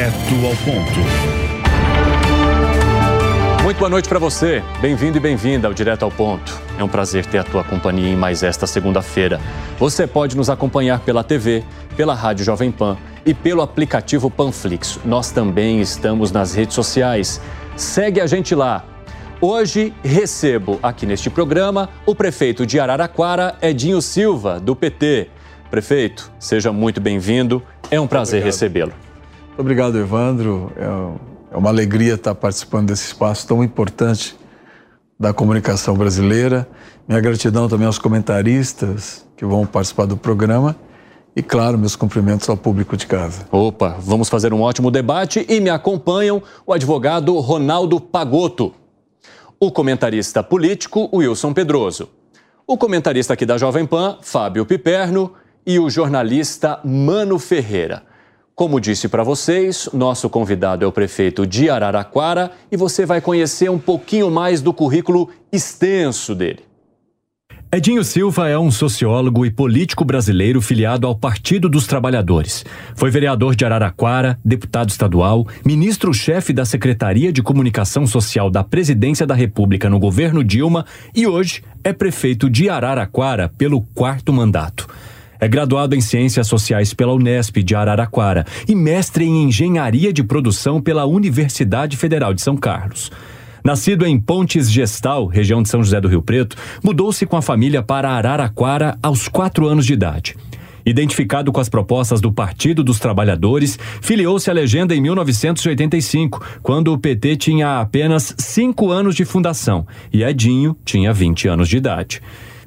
[0.00, 0.98] Direto ao ponto.
[3.62, 4.62] Muito boa noite para você.
[4.80, 6.58] Bem-vindo e bem-vinda ao Direto ao Ponto.
[6.78, 9.38] É um prazer ter a tua companhia em mais esta segunda-feira.
[9.78, 11.62] Você pode nos acompanhar pela TV,
[11.98, 12.96] pela Rádio Jovem Pan
[13.26, 14.98] e pelo aplicativo Panflix.
[15.04, 17.38] Nós também estamos nas redes sociais.
[17.76, 18.82] Segue a gente lá.
[19.38, 25.28] Hoje recebo aqui neste programa o prefeito de Araraquara, Edinho Silva, do PT.
[25.70, 27.62] Prefeito, seja muito bem-vindo.
[27.90, 28.94] É um prazer recebê-lo.
[29.60, 30.72] Obrigado, Evandro.
[31.52, 34.34] É uma alegria estar participando desse espaço tão importante
[35.18, 36.66] da comunicação brasileira.
[37.06, 40.74] Minha gratidão também aos comentaristas que vão participar do programa.
[41.36, 43.46] E, claro, meus cumprimentos ao público de casa.
[43.52, 48.72] Opa, vamos fazer um ótimo debate e me acompanham o advogado Ronaldo Pagotto,
[49.60, 52.08] o comentarista político Wilson Pedroso,
[52.66, 55.34] o comentarista aqui da Jovem Pan, Fábio Piperno,
[55.66, 58.08] e o jornalista Mano Ferreira.
[58.60, 63.70] Como disse para vocês, nosso convidado é o prefeito de Araraquara e você vai conhecer
[63.70, 66.58] um pouquinho mais do currículo extenso dele.
[67.72, 72.62] Edinho Silva é um sociólogo e político brasileiro filiado ao Partido dos Trabalhadores.
[72.94, 79.34] Foi vereador de Araraquara, deputado estadual, ministro-chefe da Secretaria de Comunicação Social da Presidência da
[79.34, 84.86] República no governo Dilma e hoje é prefeito de Araraquara pelo quarto mandato.
[85.40, 90.80] É graduado em Ciências Sociais pela Unesp de Araraquara e mestre em Engenharia de Produção
[90.80, 93.10] pela Universidade Federal de São Carlos.
[93.64, 97.82] Nascido em Pontes Gestal, região de São José do Rio Preto, mudou-se com a família
[97.82, 100.36] para Araraquara aos quatro anos de idade.
[100.84, 106.98] Identificado com as propostas do Partido dos Trabalhadores, filiou-se à legenda em 1985, quando o
[106.98, 112.22] PT tinha apenas cinco anos de fundação e Edinho tinha 20 anos de idade.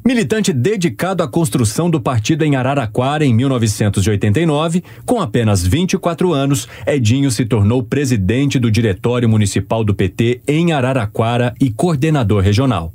[0.05, 7.31] Militante dedicado à construção do partido em Araraquara em 1989, com apenas 24 anos, Edinho
[7.31, 12.91] se tornou presidente do Diretório Municipal do PT em Araraquara e coordenador regional.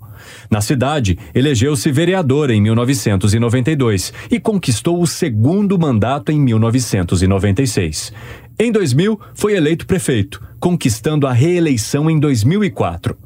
[0.51, 8.13] Na cidade, elegeu-se vereador em 1992 e conquistou o segundo mandato em 1996.
[8.59, 13.17] Em 2000, foi eleito prefeito, conquistando a reeleição em 2004.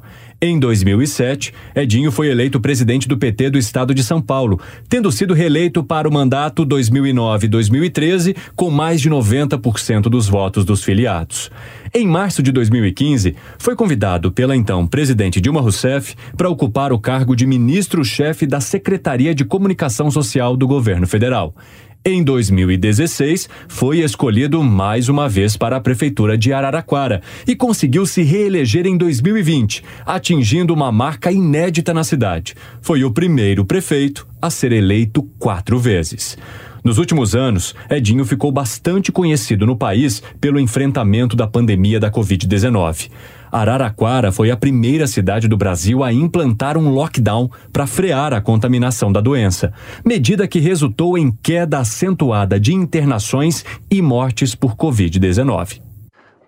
[0.45, 4.59] Em 2007, Edinho foi eleito presidente do PT do estado de São Paulo,
[4.89, 11.49] tendo sido reeleito para o mandato 2009-2013 com mais de 90% dos votos dos filiados.
[11.93, 17.37] Em março de 2015, foi convidado pela então presidente Dilma Rousseff para ocupar o cargo
[17.37, 21.55] de ministro-chefe da Secretaria de Comunicação Social do governo federal.
[22.05, 28.21] Em 2016, foi escolhido mais uma vez para a Prefeitura de Araraquara e conseguiu se
[28.23, 32.55] reeleger em 2020, atingindo uma marca inédita na cidade.
[32.81, 36.37] Foi o primeiro prefeito a ser eleito quatro vezes.
[36.83, 43.09] Nos últimos anos, Edinho ficou bastante conhecido no país pelo enfrentamento da pandemia da Covid-19.
[43.53, 49.11] Araraquara foi a primeira cidade do Brasil a implantar um lockdown para frear a contaminação
[49.11, 49.71] da doença,
[50.03, 55.81] medida que resultou em queda acentuada de internações e mortes por Covid-19.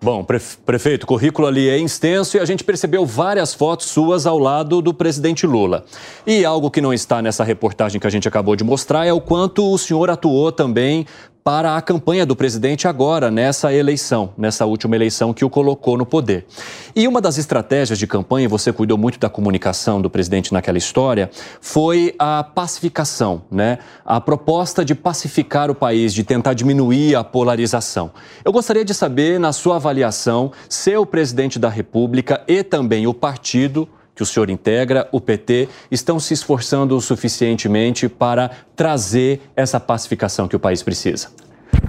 [0.02, 4.38] Bom, prefeito, o currículo ali é extenso e a gente percebeu várias fotos suas ao
[4.38, 5.84] lado do presidente Lula.
[6.26, 9.20] E algo que não está nessa reportagem que a gente acabou de mostrar é o
[9.20, 11.06] quanto o senhor atuou também
[11.46, 16.04] para a campanha do presidente agora, nessa eleição, nessa última eleição que o colocou no
[16.04, 16.44] poder.
[16.92, 21.30] E uma das estratégias de campanha, você cuidou muito da comunicação do presidente naquela história,
[21.60, 23.78] foi a pacificação, né?
[24.04, 28.10] A proposta de pacificar o país, de tentar diminuir a polarização.
[28.44, 33.14] Eu gostaria de saber, na sua avaliação, se o presidente da República e também o
[33.14, 39.78] partido que o senhor integra, o PT, estão se esforçando o suficientemente para trazer essa
[39.78, 41.28] pacificação que o país precisa?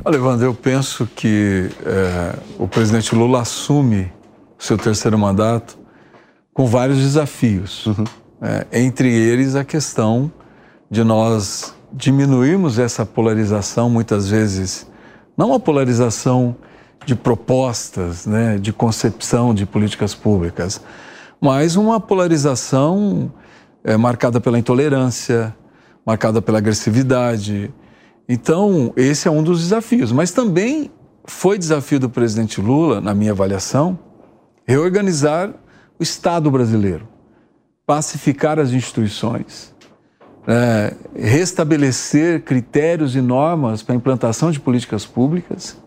[0.04, 4.12] Olha, Evandro, eu penso que é, o presidente Lula assume
[4.60, 5.78] o seu terceiro mandato
[6.54, 7.86] com vários desafios.
[7.86, 8.04] Uhum.
[8.42, 10.30] É, entre eles, a questão
[10.92, 14.85] de nós diminuirmos essa polarização, muitas vezes,
[15.38, 16.56] não a polarização
[17.06, 20.82] de propostas, né, de concepção de políticas públicas,
[21.39, 23.31] mas uma polarização
[23.84, 25.55] é, marcada pela intolerância,
[26.05, 27.73] marcada pela agressividade.
[28.28, 30.11] Então, esse é um dos desafios.
[30.11, 30.91] Mas também
[31.25, 33.99] foi desafio do presidente Lula, na minha avaliação,
[34.66, 35.53] reorganizar
[35.99, 37.07] o Estado brasileiro,
[37.85, 39.73] pacificar as instituições,
[40.47, 45.78] é, restabelecer critérios e normas para a implantação de políticas públicas,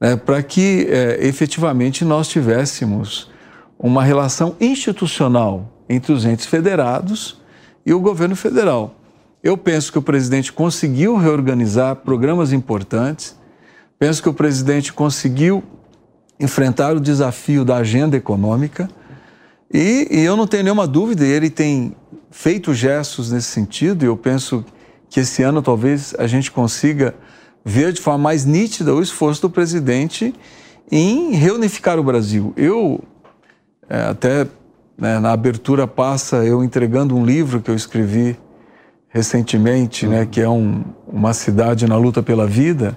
[0.00, 3.30] né, para que é, efetivamente nós tivéssemos
[3.78, 7.40] uma relação institucional entre os entes federados
[7.86, 8.94] e o governo federal.
[9.42, 13.36] Eu penso que o presidente conseguiu reorganizar programas importantes,
[13.98, 15.62] penso que o presidente conseguiu
[16.40, 18.88] enfrentar o desafio da agenda econômica.
[19.72, 21.94] E, e, eu não tenho nenhuma dúvida, ele tem
[22.30, 24.64] feito gestos nesse sentido, e eu penso
[25.08, 27.14] que esse ano talvez a gente consiga
[27.64, 30.34] ver de forma mais nítida o esforço do presidente
[30.90, 32.52] em reunificar o Brasil.
[32.56, 33.02] Eu,
[33.88, 34.46] é, até
[34.96, 38.36] né, na abertura passa eu entregando um livro que eu escrevi
[39.08, 42.96] recentemente, né, que é um, uma cidade na luta pela vida.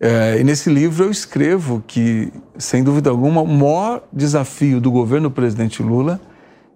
[0.00, 5.28] É, e nesse livro eu escrevo que, sem dúvida alguma, o maior desafio do governo
[5.28, 6.20] do presidente Lula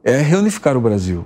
[0.05, 1.25] é reunificar o Brasil.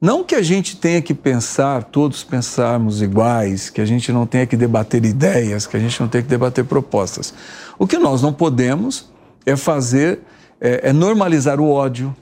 [0.00, 4.46] Não que a gente tenha que pensar, todos pensarmos iguais, que a gente não tenha
[4.46, 7.34] que debater ideias, que a gente não tenha que debater propostas.
[7.78, 9.10] O que nós não podemos
[9.44, 10.20] é fazer,
[10.60, 12.14] é, é normalizar o ódio,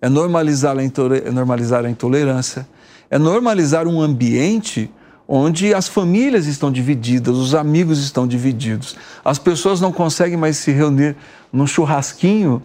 [0.00, 2.66] é normalizar a, é normalizar a intolerância,
[3.10, 4.90] é normalizar um ambiente
[5.28, 10.70] onde as famílias estão divididas, os amigos estão divididos, as pessoas não conseguem mais se
[10.70, 11.16] reunir
[11.52, 12.62] num churrasquinho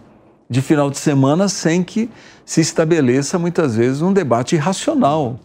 [0.48, 2.10] de final de semana sem que
[2.44, 5.40] se estabeleça muitas vezes um debate irracional.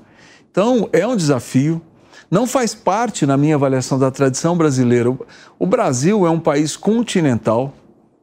[0.51, 1.81] Então, é um desafio.
[2.29, 5.15] Não faz parte, na minha avaliação, da tradição brasileira.
[5.57, 7.73] O Brasil é um país continental,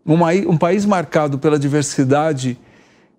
[0.07, 2.59] um, país marcado pela diversidade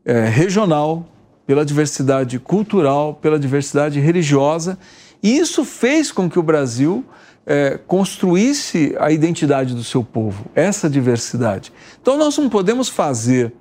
[0.03, 1.07] é, regional,
[1.45, 4.77] pela diversidade cultural, pela diversidade religiosa.
[5.21, 7.03] E isso fez com que o Brasil
[7.45, 11.71] é, construísse a identidade do seu povo, essa diversidade.
[12.01, 13.53] Então, nós não podemos fazer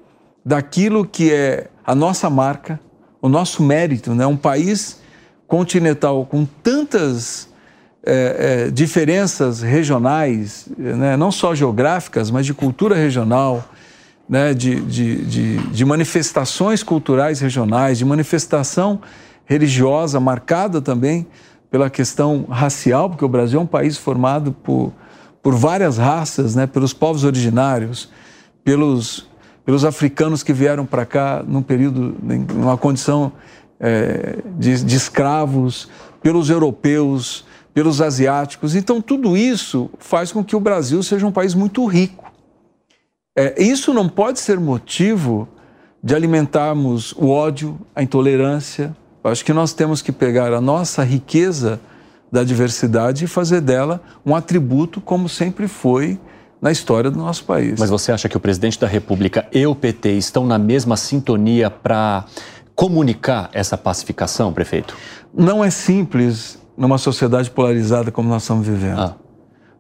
[0.45, 2.81] daquilo que é a nossa marca,
[3.21, 4.27] o nosso mérito, né?
[4.27, 5.01] um país
[5.47, 7.49] continental com tantas
[8.07, 11.17] é, é, diferenças regionais, né?
[11.17, 13.65] não só geográficas, mas de cultura regional,
[14.29, 14.53] né?
[14.53, 19.01] de, de, de, de manifestações culturais regionais, de manifestação
[19.47, 21.27] religiosa marcada também
[21.71, 24.93] pela questão racial, porque o Brasil é um país formado por,
[25.43, 26.67] por várias raças, né?
[26.67, 28.11] pelos povos originários,
[28.63, 29.29] pelos
[29.65, 32.15] pelos africanos que vieram para cá num período,
[32.53, 33.33] numa condição
[33.81, 35.89] é, de, de escravos,
[36.23, 37.45] pelos europeus,
[37.75, 38.77] pelos asiáticos.
[38.77, 42.33] Então, tudo isso faz com que o Brasil seja um país muito rico.
[43.37, 45.49] É, isso não pode ser motivo
[46.01, 48.97] de alimentarmos o ódio, a intolerância.
[49.25, 51.81] Eu acho que nós temos que pegar a nossa riqueza
[52.31, 56.19] da diversidade e fazer dela um atributo como sempre foi
[56.61, 57.79] na história do nosso país.
[57.79, 61.69] Mas você acha que o presidente da República e o PT estão na mesma sintonia
[61.69, 62.25] para
[62.75, 64.97] comunicar essa pacificação, prefeito?
[65.33, 68.99] Não é simples numa sociedade polarizada como nós estamos vivendo.
[68.99, 69.15] Ah.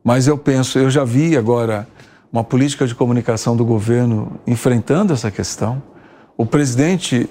[0.02, 1.88] Mas eu penso, eu já vi agora
[2.32, 5.82] uma política de comunicação do governo enfrentando essa questão.
[6.36, 7.28] O presidente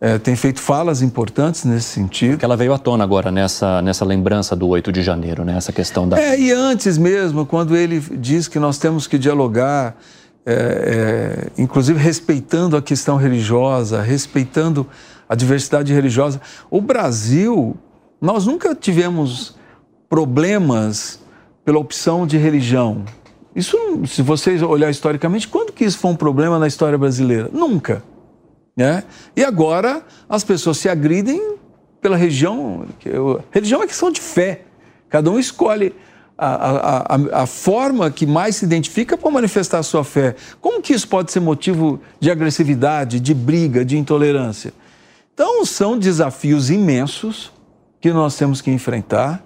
[0.00, 2.38] é, tem feito falas importantes nesse sentido.
[2.38, 5.56] Que ela veio à tona agora nessa, nessa lembrança do 8 de janeiro, né?
[5.56, 6.18] essa questão da.
[6.18, 9.96] É, e antes mesmo, quando ele diz que nós temos que dialogar,
[10.44, 14.86] é, é, inclusive respeitando a questão religiosa, respeitando
[15.28, 16.40] a diversidade religiosa.
[16.70, 17.76] O Brasil,
[18.20, 19.56] nós nunca tivemos
[20.08, 21.20] problemas
[21.64, 23.04] pela opção de religião.
[23.54, 23.76] Isso,
[24.06, 27.48] se vocês olhar historicamente, quando que isso foi um problema na história brasileira?
[27.52, 28.02] Nunca.
[28.76, 29.04] Né?
[29.36, 31.56] E agora as pessoas se agridem
[32.00, 32.86] pela religião.
[33.50, 34.62] Religião é questão de fé.
[35.08, 35.94] Cada um escolhe
[36.38, 40.34] a, a, a, a forma que mais se identifica para manifestar a sua fé.
[40.60, 44.72] Como que isso pode ser motivo de agressividade, de briga, de intolerância?
[45.34, 47.52] Então, são desafios imensos
[48.00, 49.42] que nós temos que enfrentar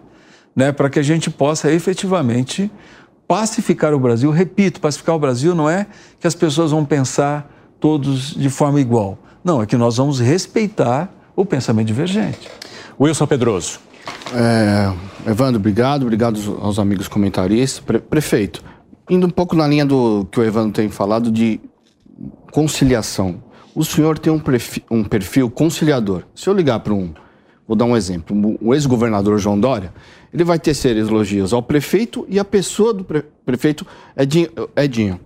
[0.54, 2.70] né, para que a gente possa efetivamente
[3.26, 4.30] pacificar o Brasil.
[4.30, 5.86] Repito, pacificar o Brasil não é
[6.20, 9.18] que as pessoas vão pensar todos de forma igual.
[9.42, 12.48] Não, é que nós vamos respeitar o pensamento divergente.
[12.98, 13.80] Wilson Pedroso.
[14.32, 16.02] É, Evandro, obrigado.
[16.02, 17.80] Obrigado aos amigos comentaristas.
[17.80, 18.62] Pre prefeito,
[19.10, 21.60] indo um pouco na linha do que o Evandro tem falado de
[22.52, 23.42] conciliação.
[23.74, 26.22] O senhor tem um perfil, um perfil conciliador.
[26.34, 27.12] Se eu ligar para um,
[27.66, 29.92] vou dar um exemplo, o ex-governador João Dória,
[30.32, 34.48] ele vai tecer elogios ao prefeito e à pessoa do pre prefeito Edinho.
[34.76, 35.20] Edinho.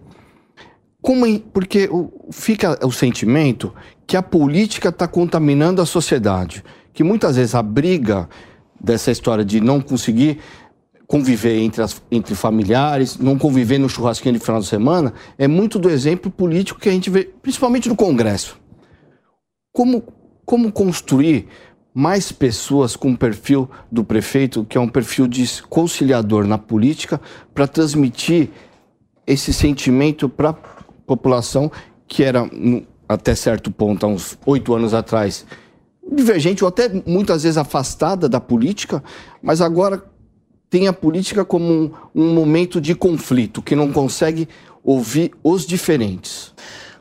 [1.00, 1.88] Como, porque
[2.30, 3.73] fica o sentimento
[4.07, 8.28] que a política está contaminando a sociedade, que muitas vezes a briga
[8.80, 10.38] dessa história de não conseguir
[11.07, 15.78] conviver entre, as, entre familiares, não conviver no churrasquinho de final de semana, é muito
[15.78, 18.61] do exemplo político que a gente vê, principalmente no Congresso.
[19.73, 20.02] Como,
[20.45, 21.49] como construir
[21.99, 27.21] mais pessoas com o perfil do prefeito, que é um perfil de conciliador na política,
[27.52, 28.50] para transmitir
[29.26, 30.52] esse sentimento para
[31.05, 31.73] população
[32.07, 32.49] que era,
[33.09, 35.45] até certo ponto, há uns oito anos atrás,
[36.12, 39.02] divergente ou até muitas vezes afastada da política,
[39.43, 40.00] mas agora
[40.71, 44.49] tem a política como um, um momento de conflito, que não consegue
[44.85, 46.55] ouvir os diferentes?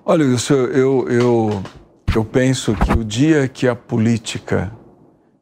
[0.04, 1.64] Olha, Wilson, eu, eu,
[2.16, 4.76] eu penso que o dia que a política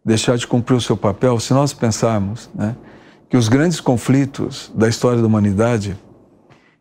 [0.05, 2.75] deixar de cumprir o seu papel, se nós pensarmos né,
[3.27, 5.97] que os grandes conflitos da história da humanidade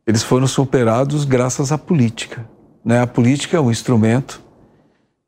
[0.07, 2.45] eles foram superados graças à política.
[2.85, 3.01] Né?
[3.01, 4.43] A política é um instrumento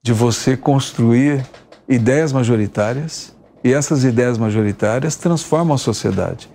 [0.03, 1.47] de você construir
[1.89, 3.35] ideias majoritárias
[3.65, 6.51] e essas ideias majoritárias transformam a sociedade.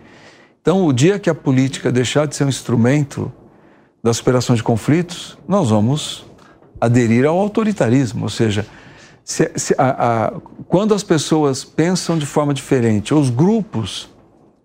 [0.61, 3.31] Então, o dia que a política deixar de ser um instrumento
[4.03, 6.23] da superação de conflitos, nós vamos
[6.79, 8.65] aderir ao autoritarismo, ou seja,
[9.23, 10.31] se, se, a, a,
[10.67, 14.09] quando as pessoas pensam de forma diferente, os grupos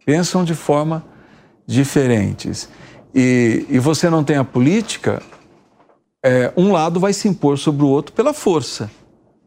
[0.04, 1.04] pensam de forma
[1.66, 2.68] diferentes,
[3.14, 5.22] e, e você não tem a política,
[6.22, 8.90] é, um lado vai se impor sobre o outro pela força.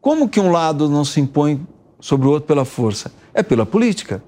[0.00, 1.66] Como que um lado não se impõe
[2.00, 3.12] sobre o outro pela força?
[3.34, 4.22] É pela política,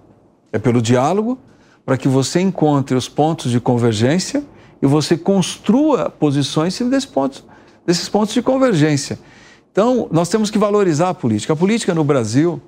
[0.52, 1.38] é pelo diálogo,
[1.84, 4.44] para que você encontre os pontos de convergência
[4.80, 7.44] e você construa posições desses pontos,
[7.86, 9.18] desses pontos de convergência.
[9.72, 11.54] Então, nós temos que valorizar a política.
[11.54, 12.60] A política no Brasil,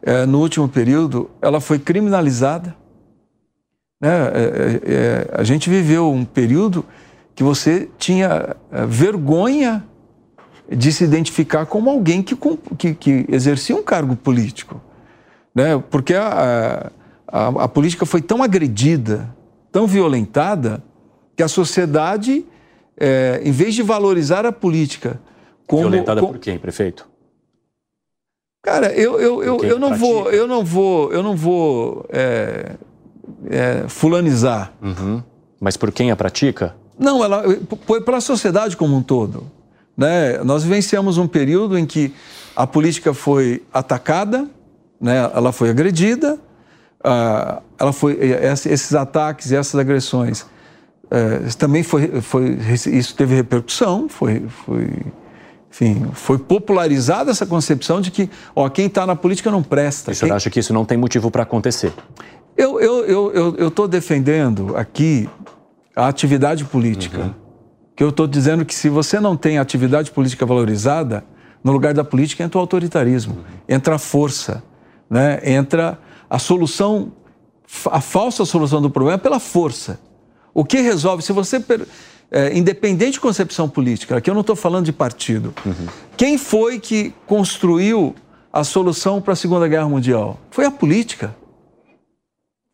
[0.00, 2.76] é, no último período, ela foi criminalizada.
[4.00, 4.10] Né?
[4.10, 6.84] É, é, a gente viveu um período
[7.34, 8.54] que você tinha
[8.86, 9.84] vergonha
[10.70, 12.36] de se identificar como alguém que,
[12.78, 14.80] que, que exercia um cargo político.
[15.52, 15.82] Né?
[15.90, 16.92] Porque a,
[17.26, 19.34] a, a, política foi tão agredida,
[19.72, 20.84] tão violentada,
[21.34, 22.44] que a sociedade,
[23.42, 25.18] em vez de valorizar a política
[25.66, 25.82] como...
[25.82, 27.08] Violentada como, por quem, prefeito?
[28.62, 32.72] Cara, eu, eu, eu, eu, não, vou, eu não vou, eu não vou é,
[33.50, 34.72] é, fulanizar.
[34.80, 35.22] Uhum.
[35.60, 36.74] Mas por quem a pratica?
[36.98, 37.42] Não, ela
[37.86, 39.50] foi pela sociedade como um todo.
[39.96, 40.38] Né?
[40.44, 42.14] Nós vivenciamos um período em que
[42.54, 44.48] a política foi atacada,
[45.00, 45.30] né?
[45.34, 46.38] ela foi agredida,
[47.00, 48.18] uh, ela foi,
[48.70, 52.58] esses ataques e essas agressões uh, também foi, foi,
[52.92, 54.88] isso teve repercussão, foi, foi,
[55.72, 60.10] enfim, foi popularizada essa concepção de que ó, quem está na política não presta.
[60.10, 60.36] E o senhor quem...
[60.36, 61.94] acha que isso não tem motivo para acontecer?
[62.54, 65.26] Eu estou eu, eu, eu, eu defendendo aqui
[65.96, 67.18] a atividade política.
[67.18, 67.34] Uhum.
[67.96, 71.24] Que eu estou dizendo que se você não tem atividade política valorizada,
[71.64, 73.42] no lugar da política entra o autoritarismo, uhum.
[73.66, 74.62] entra a força,
[75.08, 75.40] né?
[75.42, 75.98] entra
[76.28, 77.12] a solução,
[77.90, 79.98] a falsa solução do problema pela força.
[80.52, 81.64] O que resolve, se você.
[82.34, 85.52] É, independente de concepção política, aqui eu não estou falando de partido.
[85.66, 85.86] Uhum.
[86.16, 88.14] Quem foi que construiu
[88.50, 90.40] a solução para a Segunda Guerra Mundial?
[90.50, 91.36] Foi a política.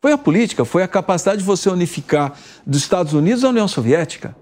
[0.01, 4.33] Foi a política, foi a capacidade de você unificar dos Estados Unidos à União Soviética.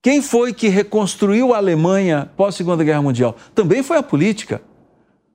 [0.00, 3.34] Quem foi que reconstruiu a Alemanha pós Segunda Guerra Mundial?
[3.52, 4.62] Também foi a política.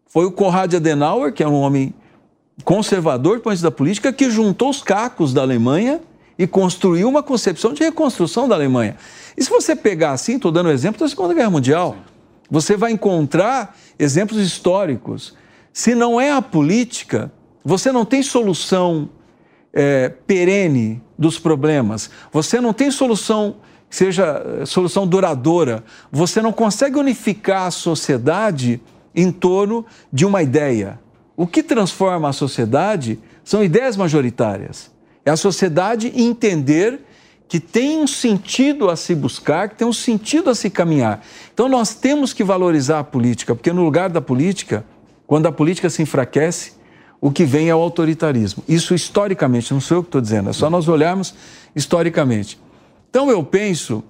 [0.07, 1.93] Foi o Konrad Adenauer, que era um homem
[2.63, 5.99] conservador do ponto de vista da política, que juntou os cacos da Alemanha
[6.39, 8.95] e construiu uma concepção de reconstrução da Alemanha.
[9.35, 11.97] E se você pegar assim, estou dando exemplo da Segunda Guerra Mundial,
[12.49, 15.35] você vai encontrar exemplos históricos.
[15.73, 17.29] Se não é a política,
[17.63, 19.09] você não tem solução
[19.73, 23.57] é, perene dos problemas, você não tem solução
[23.89, 28.79] seja é, solução duradoura, você não consegue unificar a sociedade
[29.13, 30.99] em torno de uma ideia.
[31.35, 34.91] O que transforma a sociedade são ideias majoritárias.
[35.29, 37.01] É a sociedade entender
[37.47, 41.23] que tem um sentido a se buscar, que tem um sentido a se caminhar.
[41.53, 44.83] Então nós temos que valorizar a política, porque no lugar da política,
[45.27, 46.73] quando a política se enfraquece,
[47.21, 48.63] o que vem é o autoritarismo.
[48.67, 51.35] Isso historicamente, não sou eu que estou dizendo, é só nós olharmos
[51.75, 52.59] historicamente.
[53.11, 54.03] Então eu penso,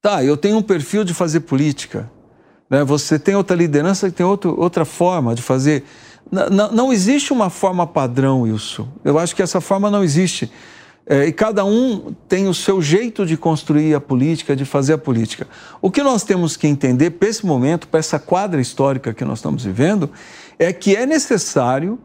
[0.00, 2.08] tá, eu tenho um perfil de fazer política,
[2.70, 2.84] né?
[2.84, 5.82] você tem outra liderança que tem outro, outra forma de fazer.
[6.30, 8.88] Não, não existe uma forma padrão, isso.
[9.04, 10.50] Eu acho que essa forma não existe.
[11.10, 14.98] É, e cada um tem o seu jeito de construir a política, de fazer a
[14.98, 15.46] política.
[15.80, 19.38] O que nós temos que entender para esse momento, para essa quadra histórica que nós
[19.38, 20.10] estamos vivendo,
[20.58, 21.98] é que é necessário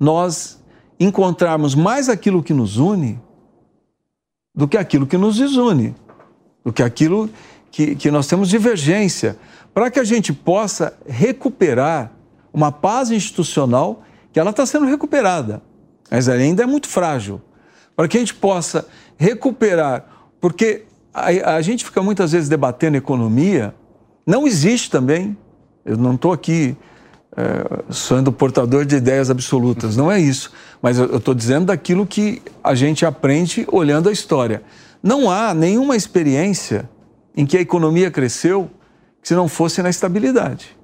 [0.00, 0.58] nós
[0.98, 3.20] encontrarmos mais aquilo que nos une
[4.52, 5.94] do que aquilo que nos desune,
[6.64, 7.30] do que aquilo
[7.70, 9.38] que, que nós temos divergência,
[9.72, 12.10] para que a gente possa recuperar
[12.52, 14.02] uma paz institucional
[14.32, 15.62] que ela está sendo recuperada,
[16.10, 17.40] mas ainda é muito frágil,
[17.96, 18.86] para que a gente possa
[19.16, 20.04] recuperar,
[20.40, 23.74] porque a, a gente fica muitas vezes debatendo economia,
[24.26, 25.36] não existe também,
[25.84, 26.76] eu não estou aqui
[27.36, 29.96] é, sendo portador de ideias absolutas.
[29.96, 30.52] Não é isso.
[30.82, 34.62] Mas eu estou dizendo daquilo que a gente aprende olhando a história.
[35.02, 36.90] Não há nenhuma experiência
[37.36, 38.68] em que a economia cresceu
[39.22, 40.76] se não fosse na estabilidade.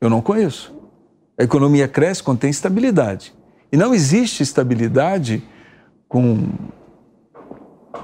[0.00, 0.74] Eu não conheço.
[1.38, 3.34] A economia cresce quando tem estabilidade.
[3.70, 5.42] E não existe estabilidade
[6.08, 6.48] com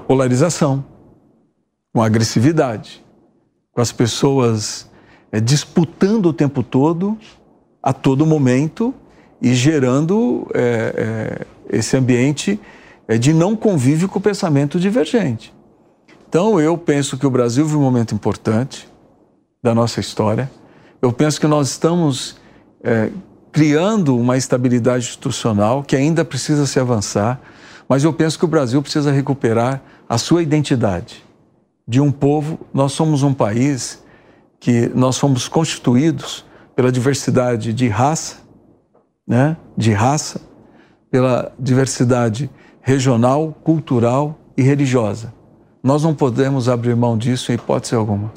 [0.07, 0.85] polarização,
[1.93, 3.03] com agressividade,
[3.71, 4.89] com as pessoas
[5.31, 7.17] é, disputando o tempo todo,
[7.81, 8.93] a todo momento,
[9.41, 12.59] e gerando é, é, esse ambiente
[13.19, 15.53] de não convívio com o pensamento divergente.
[16.29, 18.87] Então, eu penso que o Brasil vive um momento importante
[19.61, 20.49] da nossa história.
[21.01, 22.37] Eu penso que nós estamos
[22.83, 23.09] é,
[23.51, 27.39] criando uma estabilidade institucional que ainda precisa se avançar,
[27.87, 31.23] mas eu penso que o Brasil precisa recuperar a sua identidade
[31.87, 32.59] de um povo.
[32.73, 34.03] Nós somos um país
[34.59, 38.37] que nós fomos constituídos pela diversidade de raça,
[39.27, 40.41] né, de raça,
[41.11, 42.49] pela diversidade
[42.81, 45.33] regional, cultural e religiosa.
[45.83, 48.31] Nós não podemos abrir mão disso em hipótese alguma.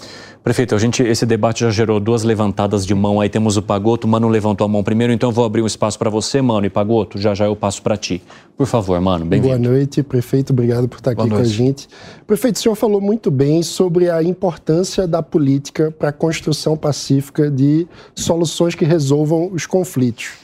[0.47, 3.21] Prefeito, a gente, esse debate já gerou duas levantadas de mão.
[3.21, 5.99] Aí temos o Pagoto, Mano levantou a mão primeiro, então eu vou abrir um espaço
[5.99, 6.65] para você, Mano.
[6.65, 8.23] E Pagoto, já já eu passo para ti.
[8.57, 9.59] Por favor, Mano, bem-vindo.
[9.59, 10.53] Boa noite, prefeito.
[10.53, 11.89] Obrigado por estar aqui com a gente.
[12.29, 17.51] Prefeito, o senhor falou muito bem sobre a importância da política para a construção pacífica
[17.51, 17.85] de
[18.15, 20.35] soluções que resolvam os conflitos.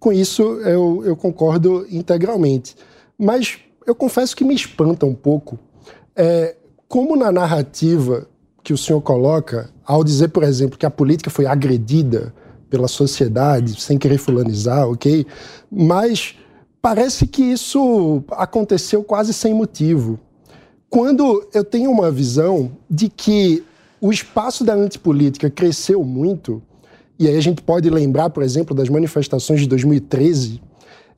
[0.00, 2.74] Com isso, eu, eu concordo integralmente.
[3.18, 5.58] Mas eu confesso que me espanta um pouco
[6.16, 6.56] é,
[6.88, 8.26] como na narrativa
[8.62, 12.32] que o senhor coloca ao dizer, por exemplo, que a política foi agredida
[12.70, 15.26] pela sociedade, sem querer fulanizar, ok?
[15.70, 16.36] Mas
[16.80, 20.18] parece que isso aconteceu quase sem motivo.
[20.88, 23.64] Quando eu tenho uma visão de que
[24.00, 26.62] o espaço da antipolítica cresceu muito,
[27.18, 30.60] e aí a gente pode lembrar, por exemplo, das manifestações de 2013,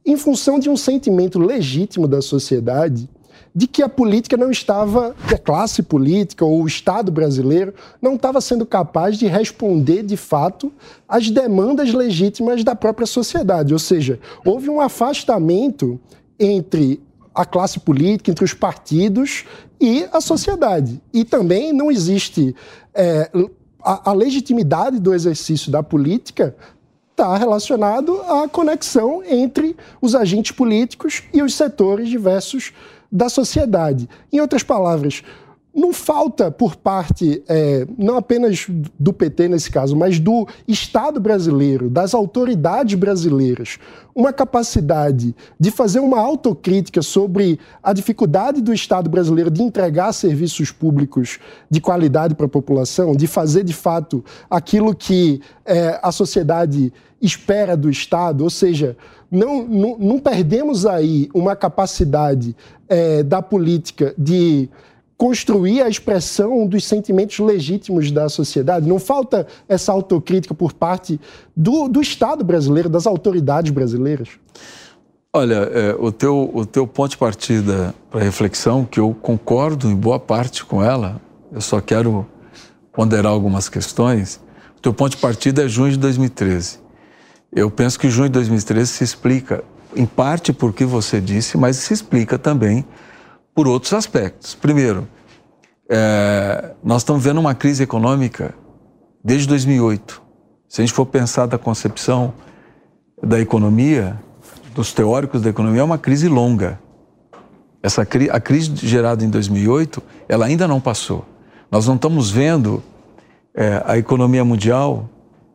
[0.05, 3.09] em função de um sentimento legítimo da sociedade
[3.55, 8.15] de que a política não estava, que a classe política ou o Estado brasileiro não
[8.15, 10.73] estava sendo capaz de responder de fato
[11.09, 13.73] às demandas legítimas da própria sociedade.
[13.73, 16.01] Ou seja, houve um afastamento
[16.39, 17.01] entre
[17.35, 19.45] a classe política, entre os partidos
[19.81, 21.03] e a sociedade.
[21.13, 22.55] E também não existe.
[22.95, 23.31] É,
[23.83, 26.57] a, a legitimidade do exercício da política
[27.11, 32.73] está relacionado à conexão entre os agentes políticos e os setores diversos
[33.15, 34.09] da sociedade.
[34.33, 35.23] Em outras palavras,
[35.73, 38.67] não falta por parte, é, não apenas
[38.99, 43.79] do PT nesse caso, mas do Estado brasileiro, das autoridades brasileiras,
[44.15, 50.71] uma capacidade de fazer uma autocrítica sobre a dificuldade do Estado brasileiro de entregar serviços
[50.71, 56.93] públicos de qualidade para a população, de fazer de fato aquilo que é, a sociedade
[57.21, 58.97] espera do Estado, ou seja,
[59.35, 62.57] não, não, não perdemos aí uma capacidade
[62.89, 64.69] é, da política de
[65.17, 68.89] construir a expressão dos sentimentos legítimos da sociedade.
[68.89, 71.21] Não falta essa autocrítica por parte
[71.57, 74.29] do, do Estado brasileiro, das autoridades brasileiras?
[75.33, 79.97] Olha, é, o, teu, o teu ponto de partida para reflexão, que eu concordo em
[79.97, 81.21] boa parte com ela,
[81.53, 82.27] eu só quero
[82.93, 84.41] ponderar algumas questões.
[84.79, 86.84] O teu ponto de partida é junho de 2013.
[87.55, 89.63] Eu penso que junho de 2013 se explica,
[89.95, 92.85] em parte por que você disse, mas se explica também
[93.55, 94.57] por outros aspectos.
[94.57, 95.07] Primeiro,
[95.89, 98.53] é, nós estamos vendo uma crise econômica
[99.23, 100.21] desde 2008.
[100.69, 102.35] Se a gente for pensar da concepção
[103.23, 104.21] da economia,
[104.75, 106.81] dos teóricos da economia, é uma crise longa.
[107.81, 111.25] Essa a crise gerada em 2008, ela ainda não passou.
[111.71, 112.83] Nós não estamos vendo
[113.55, 115.09] é, a economia mundial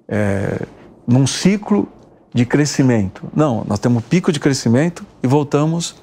[0.07, 0.65] é,
[1.09, 1.87] num ciclo
[2.33, 3.23] de crescimento.
[3.35, 5.95] Não, nós temos pico de crescimento e voltamos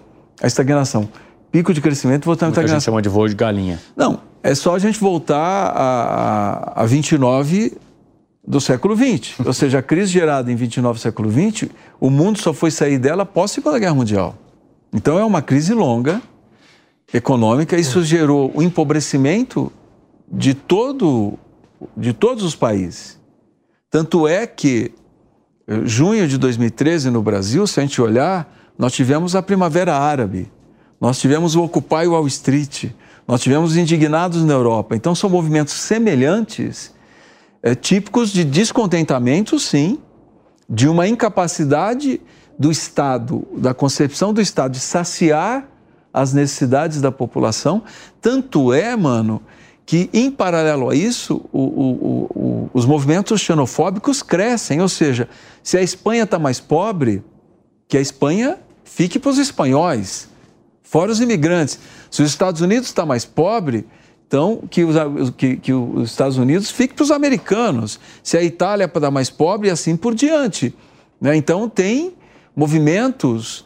[0.42, 1.08] à estagnação.
[1.52, 2.76] Pico de crescimento e voltamos à estagnação.
[2.76, 3.80] a gente chama de voo de galinha.
[3.96, 7.78] Não, é só a gente voltar a, a, a 29
[8.46, 9.38] do século XX.
[9.46, 12.98] Ou seja, a crise gerada em 29 do século XX, o mundo só foi sair
[12.98, 14.34] dela após a Segunda Guerra Mundial.
[14.92, 16.20] Então é uma crise longa,
[17.14, 19.72] econômica, isso gerou o empobrecimento
[20.30, 21.34] de, todo,
[21.96, 23.16] de todos os países.
[23.90, 24.92] Tanto é que,
[25.66, 30.50] eh, junho de 2013, no Brasil, se a gente olhar, nós tivemos a Primavera Árabe,
[31.00, 32.90] nós tivemos o Occupy Wall Street,
[33.26, 34.96] nós tivemos os indignados na Europa.
[34.96, 36.94] Então, são movimentos semelhantes,
[37.62, 39.98] é, típicos de descontentamento, sim,
[40.68, 42.20] de uma incapacidade
[42.58, 45.68] do Estado, da concepção do Estado de saciar
[46.12, 47.82] as necessidades da população.
[48.20, 49.42] Tanto é, mano,
[49.86, 54.82] que, em paralelo a isso, o, o, o, os movimentos xenofóbicos crescem.
[54.82, 55.28] Ou seja,
[55.62, 57.22] se a Espanha está mais pobre,
[57.86, 60.28] que a Espanha fique para os espanhóis,
[60.82, 61.78] fora os imigrantes.
[62.10, 63.86] Se os Estados Unidos está mais pobre,
[64.26, 64.96] então que os,
[65.36, 68.00] que, que os Estados Unidos fique para os americanos.
[68.24, 70.74] Se a Itália está mais pobre, e assim por diante.
[71.20, 71.36] Né?
[71.36, 72.12] Então, tem
[72.56, 73.64] movimentos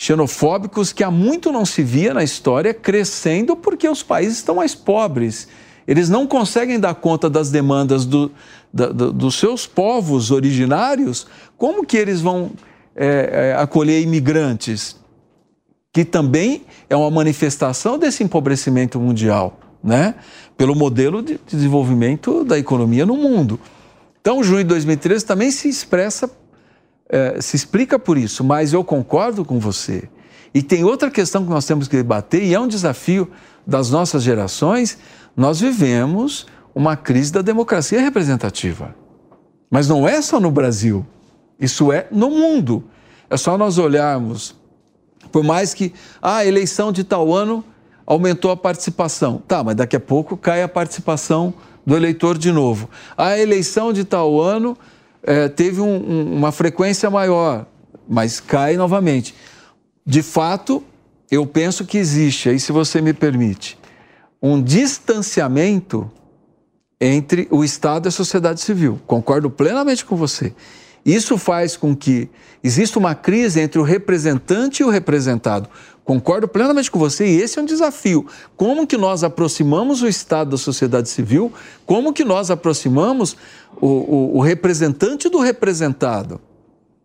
[0.00, 4.74] xenofóbicos que há muito não se via na história crescendo porque os países estão mais
[4.74, 5.46] pobres.
[5.86, 8.32] Eles não conseguem dar conta das demandas do,
[8.72, 11.26] da, do, dos seus povos originários.
[11.58, 12.52] Como que eles vão
[12.96, 14.96] é, é, acolher imigrantes?
[15.92, 20.14] Que também é uma manifestação desse empobrecimento mundial, né?
[20.56, 23.60] Pelo modelo de desenvolvimento da economia no mundo.
[24.22, 26.30] Então, junho de 2013 também se expressa
[27.10, 30.08] é, se explica por isso, mas eu concordo com você.
[30.54, 33.30] E tem outra questão que nós temos que debater, e é um desafio
[33.66, 34.98] das nossas gerações.
[35.36, 38.94] Nós vivemos uma crise da democracia representativa.
[39.70, 41.06] Mas não é só no Brasil,
[41.58, 42.84] isso é no mundo.
[43.28, 44.56] É só nós olharmos,
[45.30, 47.64] por mais que ah, a eleição de tal ano
[48.04, 49.42] aumentou a participação.
[49.46, 51.54] Tá, mas daqui a pouco cai a participação
[51.86, 52.90] do eleitor de novo.
[53.16, 54.76] A eleição de tal ano
[55.22, 57.66] é, teve um, um, uma frequência maior,
[58.08, 59.34] mas cai novamente.
[60.04, 60.82] De fato,
[61.30, 63.78] eu penso que existe, aí se você me permite,
[64.42, 66.10] um distanciamento
[67.00, 69.00] entre o Estado e a sociedade civil.
[69.06, 70.54] Concordo plenamente com você.
[71.04, 72.28] Isso faz com que
[72.62, 75.68] exista uma crise entre o representante e o representado.
[76.04, 78.26] Concordo plenamente com você e esse é um desafio.
[78.56, 81.52] Como que nós aproximamos o Estado da sociedade civil?
[81.86, 83.36] Como que nós aproximamos
[83.80, 86.40] o, o, o representante do representado?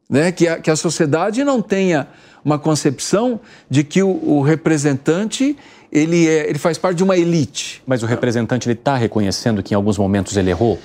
[0.09, 0.31] Né?
[0.31, 2.07] Que, a, que a sociedade não tenha
[2.43, 5.57] uma concepção de que o, o representante
[5.91, 7.81] ele, é, ele faz parte de uma elite.
[7.85, 10.79] Mas o representante está reconhecendo que em alguns momentos ele errou?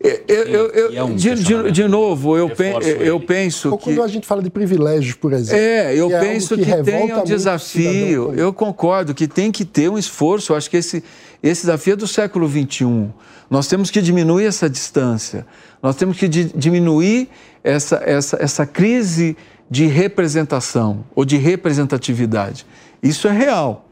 [0.00, 3.86] Eu, eu, eu, é um de, de, de, novo, eu, pe, eu penso Ou que...
[3.86, 5.60] Quando a gente fala de privilégios, por exemplo.
[5.60, 9.90] É, eu é penso que, que tem um desafio, eu concordo que tem que ter
[9.90, 11.02] um esforço, eu acho que esse,
[11.42, 13.08] esse desafio é do século XXI.
[13.50, 15.44] Nós temos que diminuir essa distância,
[15.82, 17.28] nós temos que di, diminuir
[17.64, 19.36] essa, essa, essa crise
[19.68, 22.64] de representação ou de representatividade.
[23.02, 23.84] Isso é real.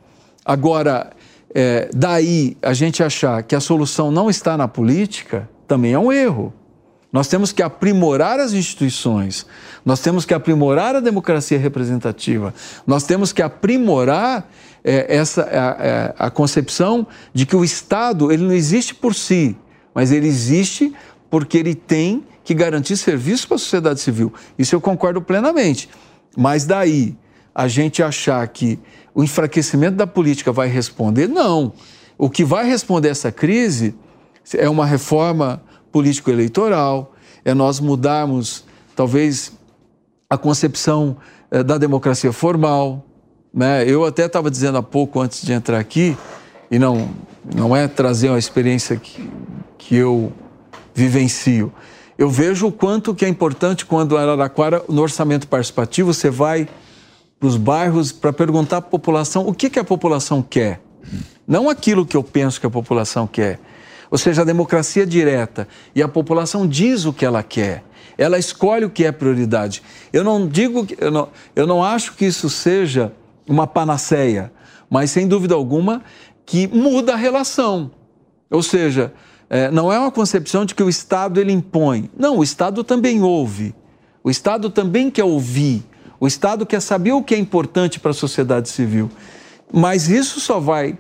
[0.45, 1.11] Agora,
[1.53, 6.13] é, daí a gente achar que a solução não está na política também é um
[6.13, 6.53] erro.
[7.13, 9.47] Nós temos que aprimorar as instituições,
[9.85, 12.53] nós temos que aprimorar a democracia representativa,
[12.87, 14.51] nós temos que aprimorar
[14.85, 19.57] é, essa a, é, a, concepção de que o Estado ele não existe por si,
[19.95, 20.93] mas ele existe
[21.31, 24.33] porque ele tem que garantir serviço para a sociedade civil.
[24.59, 25.89] Isso eu concordo plenamente.
[26.37, 27.17] Mas daí
[27.55, 28.79] a gente achar que
[29.15, 31.73] o enfraquecimento da política vai responder, não.
[32.19, 33.95] O que vai responder essa crise
[34.55, 39.53] é uma reforma político-eleitoral, é nós mudarmos, talvez,
[40.29, 41.17] a concepção
[41.51, 43.05] é, da democracia formal.
[43.53, 43.89] Né?
[43.89, 46.17] Eu até estava dizendo há pouco, antes de entrar aqui,
[46.71, 47.09] e não,
[47.55, 49.31] não é trazer uma experiência que,
[49.79, 50.33] que eu
[50.95, 51.73] vivencio.
[52.19, 56.69] Eu vejo o quanto que é importante quando Araraquara, no orçamento participativo, você vai
[57.39, 60.81] para os bairros para perguntar à população o que, que a população quer.
[61.47, 63.61] Não aquilo que eu penso que a população quer.
[64.11, 65.67] Ou seja, a democracia direta.
[65.95, 67.85] E a população diz o que ela quer.
[68.19, 69.83] Ela escolhe o que é prioridade.
[70.13, 73.13] Eu não digo, eu não, eu não acho que isso seja
[73.49, 74.53] uma panaceia,
[74.89, 76.03] mas sem dúvida alguma
[76.45, 77.91] que muda a relação.
[78.51, 79.13] Ou seja,
[79.51, 82.11] é, não é uma concepção de que o Estado ele impõe.
[82.17, 83.75] Não, o Estado também ouve.
[84.23, 85.85] O Estado também quer ouvir.
[86.19, 89.11] O Estado quer saber o que é importante para a sociedade civil.
[89.73, 90.99] Mas isso só vai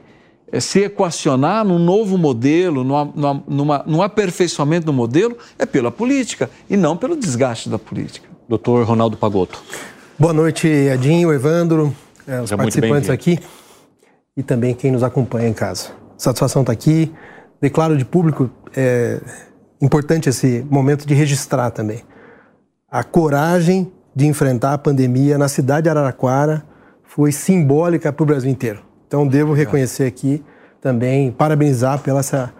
[0.60, 6.76] se equacionar num novo modelo, numa, numa, num aperfeiçoamento do modelo, é pela política e
[6.76, 8.28] não pelo desgaste da política.
[8.48, 9.62] Doutor Ronaldo Pagotto.
[10.18, 11.94] Boa noite, Edinho, Evandro,
[12.26, 13.38] é, os participantes aqui
[14.36, 15.90] e também quem nos acompanha em casa.
[16.16, 17.12] Satisfação estar aqui.
[17.60, 19.20] Declaro de público, é
[19.80, 22.02] importante esse momento de registrar também
[22.96, 26.64] a coragem de enfrentar a pandemia na cidade de Araraquara
[27.02, 28.80] foi simbólica para o Brasil inteiro.
[29.06, 30.42] Então, devo reconhecer aqui
[30.80, 32.52] também, parabenizar pela essa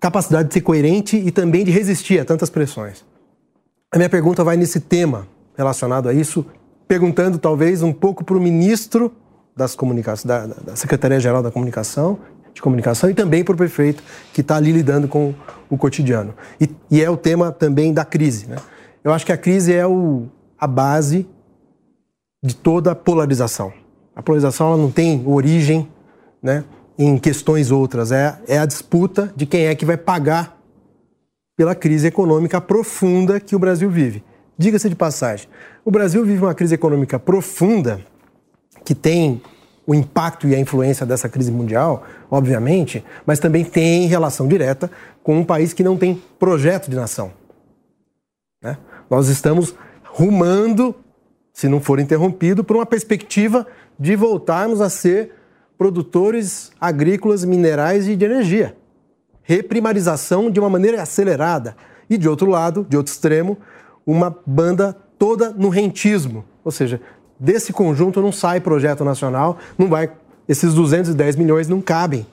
[0.00, 3.04] capacidade de ser coerente e também de resistir a tantas pressões.
[3.90, 6.44] A minha pergunta vai nesse tema relacionado a isso,
[6.86, 9.12] perguntando talvez um pouco para o ministro
[9.56, 12.18] das comunicações, da, da Secretaria-Geral da Comunicação,
[12.52, 15.34] de Comunicação e também para o prefeito que está ali lidando com
[15.70, 16.34] o cotidiano.
[16.60, 18.46] E, e, é o tema também da crise.
[18.46, 18.56] Né?
[19.02, 20.26] Eu acho que a crise é o,
[20.58, 21.26] a base
[22.42, 23.72] de toda a polarização.
[24.14, 25.88] A polarização ela não tem origem
[26.44, 26.62] né,
[26.98, 28.12] em questões outras.
[28.12, 30.60] É, é a disputa de quem é que vai pagar
[31.56, 34.22] pela crise econômica profunda que o Brasil vive.
[34.58, 35.48] Diga-se de passagem,
[35.84, 38.00] o Brasil vive uma crise econômica profunda
[38.84, 39.40] que tem
[39.86, 44.90] o impacto e a influência dessa crise mundial, obviamente, mas também tem relação direta
[45.22, 47.32] com um país que não tem projeto de nação.
[48.62, 48.76] Né?
[49.10, 50.94] Nós estamos rumando
[51.52, 53.66] se não for interrompido por uma perspectiva
[53.98, 55.32] de voltarmos a ser
[55.76, 58.76] produtores agrícolas, minerais e de energia.
[59.42, 61.76] Reprimarização de uma maneira acelerada.
[62.08, 63.58] E de outro lado, de outro extremo,
[64.06, 66.44] uma banda toda no rentismo.
[66.64, 67.00] Ou seja,
[67.38, 70.10] desse conjunto não sai projeto nacional, não vai.
[70.48, 72.26] Esses 210 milhões não cabem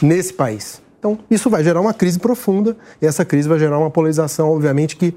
[0.00, 0.82] nesse país.
[0.98, 4.96] Então, isso vai gerar uma crise profunda e essa crise vai gerar uma polarização, obviamente,
[4.96, 5.14] que.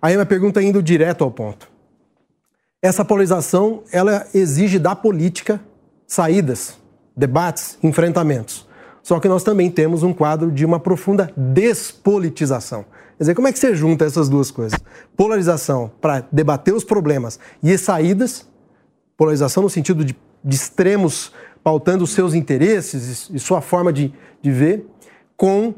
[0.00, 1.70] Aí uma pergunta indo direto ao ponto.
[2.82, 5.60] Essa polarização, ela exige da política
[6.12, 6.76] saídas,
[7.16, 8.68] debates, enfrentamentos.
[9.02, 12.84] Só que nós também temos um quadro de uma profunda despolitização.
[13.16, 14.78] Quer dizer, como é que você junta essas duas coisas?
[15.16, 18.46] Polarização para debater os problemas e saídas,
[19.16, 21.32] polarização no sentido de, de extremos
[21.64, 24.84] pautando os seus interesses e sua forma de, de ver,
[25.34, 25.72] com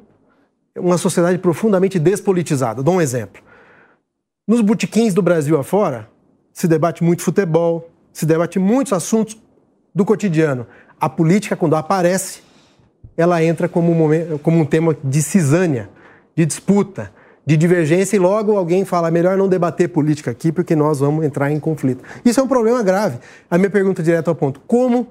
[0.76, 2.82] uma sociedade profundamente despolitizada.
[2.82, 3.40] Dou um exemplo.
[4.48, 6.10] Nos botequins do Brasil afora,
[6.52, 9.43] se debate muito futebol, se debate muitos assuntos
[9.94, 10.66] do cotidiano.
[11.00, 12.40] A política, quando aparece,
[13.16, 15.88] ela entra como um, momento, como um tema de cisânia,
[16.34, 17.12] de disputa,
[17.46, 21.50] de divergência e logo alguém fala melhor não debater política aqui porque nós vamos entrar
[21.50, 22.02] em conflito.
[22.24, 23.18] Isso é um problema grave.
[23.50, 25.08] A minha pergunta direto ao ponto: como?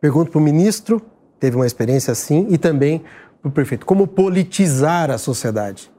[0.00, 1.00] Pergunto para o ministro,
[1.38, 3.04] teve uma experiência assim, e também
[3.40, 5.90] para o prefeito: como politizar a sociedade?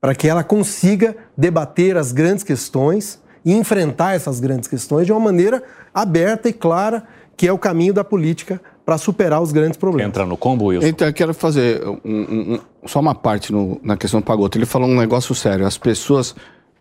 [0.00, 5.20] Para que ela consiga debater as grandes questões e enfrentar essas grandes questões de uma
[5.20, 7.04] maneira aberta e clara,
[7.36, 10.10] que é o caminho da política para superar os grandes problemas.
[10.10, 10.86] Entra no combo, Wilson?
[10.86, 14.58] Então, eu quero fazer um, um, só uma parte no, na questão do Pagoto.
[14.58, 15.66] Ele falou um negócio sério.
[15.66, 16.34] As pessoas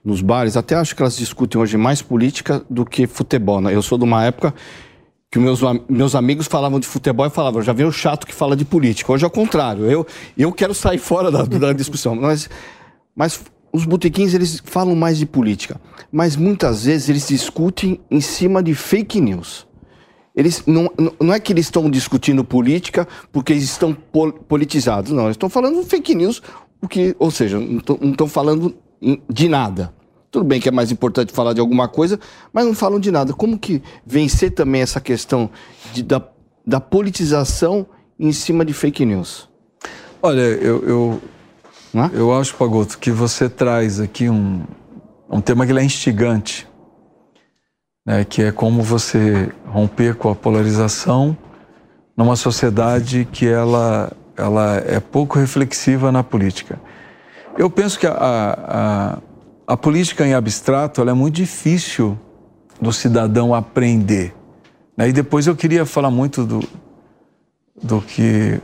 [0.03, 3.61] nos bares, até acho que elas discutem hoje mais política do que futebol.
[3.61, 3.73] Né?
[3.73, 4.53] Eu sou de uma época
[5.31, 8.55] que meus, meus amigos falavam de futebol e falavam, já vem o chato que fala
[8.55, 9.11] de política.
[9.11, 9.89] Hoje é o contrário.
[9.89, 10.05] Eu,
[10.37, 12.15] eu quero sair fora da, da discussão.
[12.15, 12.49] Mas,
[13.15, 15.79] mas os botequins, eles falam mais de política.
[16.11, 19.65] Mas muitas vezes eles discutem em cima de fake news.
[20.35, 25.25] Eles não, não é que eles estão discutindo política porque eles estão pol politizados, não.
[25.25, 26.41] Eles estão falando fake news,
[26.81, 28.75] o que, ou seja, não estão falando
[29.29, 29.93] de nada.
[30.31, 32.19] Tudo bem que é mais importante falar de alguma coisa,
[32.51, 33.33] mas não falam de nada.
[33.33, 35.49] Como que vencer também essa questão
[35.93, 36.27] de, da,
[36.65, 37.85] da politização
[38.19, 39.47] em cima de fake news?
[40.21, 41.21] Olha, eu, eu,
[41.93, 42.09] é?
[42.13, 44.63] eu acho, Pagoto, que você traz aqui um,
[45.29, 46.67] um tema que é instigante
[48.05, 51.37] né, que é como você romper com a polarização
[52.15, 56.79] numa sociedade que ela, ela é pouco reflexiva na política.
[57.57, 59.17] Eu penso que a, a,
[59.73, 62.17] a política em abstrato é muito difícil
[62.81, 64.35] do cidadão aprender.
[64.97, 65.09] Né?
[65.09, 66.59] E depois eu queria falar muito do,
[67.81, 68.59] do que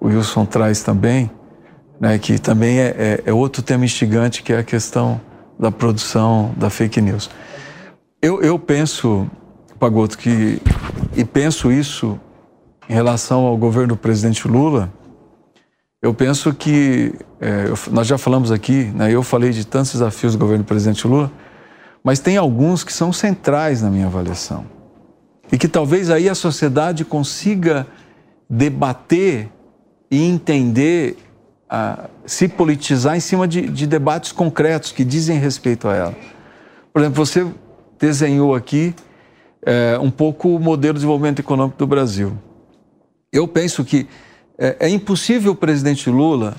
[0.00, 1.30] o Wilson traz também,
[2.00, 5.20] né, que também é, é, é outro tema instigante, que é a questão
[5.58, 7.30] da produção da fake news.
[8.24, 9.28] Eu, eu penso,
[9.80, 10.62] Pagoto, que,
[11.16, 12.20] e penso isso
[12.88, 14.92] em relação ao governo do presidente Lula,
[16.00, 20.38] eu penso que, é, nós já falamos aqui, né, eu falei de tantos desafios do
[20.38, 21.32] governo do presidente Lula,
[22.04, 24.66] mas tem alguns que são centrais na minha avaliação.
[25.50, 27.88] E que talvez aí a sociedade consiga
[28.48, 29.50] debater
[30.08, 31.16] e entender,
[32.24, 36.14] se politizar em cima de, de debates concretos que dizem respeito a ela.
[36.92, 37.46] Por exemplo, você
[38.02, 38.92] desenhou aqui
[39.64, 42.36] é, um pouco o modelo de desenvolvimento econômico do Brasil.
[43.32, 44.08] Eu penso que
[44.58, 46.56] é, é impossível o presidente Lula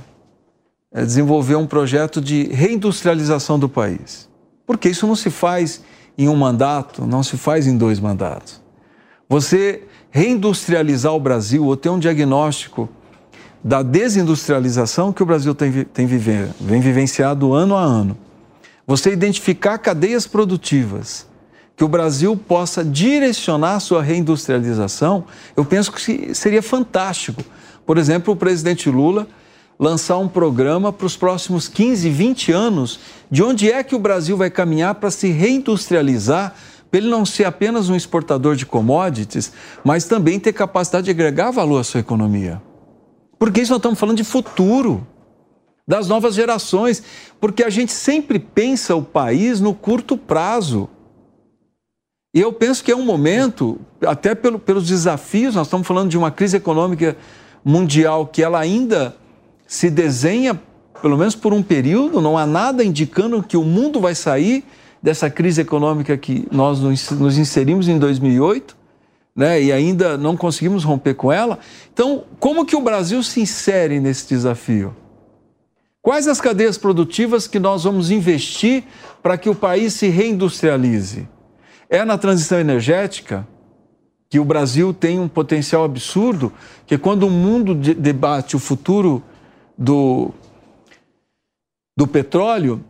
[0.93, 4.29] é, desenvolver um projeto de reindustrialização do país,
[4.65, 5.83] porque isso não se faz
[6.17, 8.61] em um mandato, não se faz em dois mandatos.
[9.27, 12.87] Você reindustrializar o Brasil ou ter um diagnóstico
[13.61, 18.17] da desindustrialização que o Brasil tem, tem vem vivenciado ano a ano.
[18.87, 21.32] Você identificar cadeias produtivas
[21.75, 27.43] que o Brasil possa direcionar sua reindustrialização, eu penso que seria fantástico.
[27.85, 29.27] Por exemplo, o presidente Lula
[29.79, 34.37] lançar um programa para os próximos 15, 20 anos de onde é que o Brasil
[34.37, 36.53] vai caminhar para se reindustrializar,
[36.89, 39.51] para ele não ser apenas um exportador de commodities,
[39.83, 42.61] mas também ter capacidade de agregar valor à sua economia.
[43.39, 45.05] Porque isso nós estamos falando de futuro,
[45.87, 47.03] das novas gerações,
[47.41, 50.89] porque a gente sempre pensa o país no curto prazo.
[52.33, 56.17] E eu penso que é um momento, até pelo, pelos desafios, nós estamos falando de
[56.17, 57.15] uma crise econômica
[57.63, 59.15] mundial que ela ainda
[59.67, 60.59] se desenha,
[60.99, 64.63] pelo menos por um período, não há nada indicando que o mundo vai sair
[65.01, 68.75] dessa crise econômica que nós nos inserimos em 2008,
[69.35, 71.59] né, e ainda não conseguimos romper com ela.
[71.93, 74.95] Então, como que o Brasil se insere nesse desafio?
[76.01, 78.83] Quais as cadeias produtivas que nós vamos investir
[79.21, 81.27] para que o país se reindustrialize?
[81.89, 83.47] É na transição energética
[84.33, 86.51] que o Brasil tem um potencial absurdo,
[86.87, 89.21] que é quando o mundo debate o futuro
[89.77, 90.31] do,
[91.95, 92.83] do petróleo,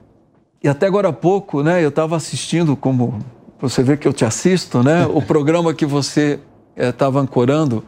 [0.63, 3.19] e até agora há pouco, né, eu estava assistindo, como
[3.60, 6.39] você vê que eu te assisto, né, o programa que você
[6.77, 7.84] estava eh, ancorando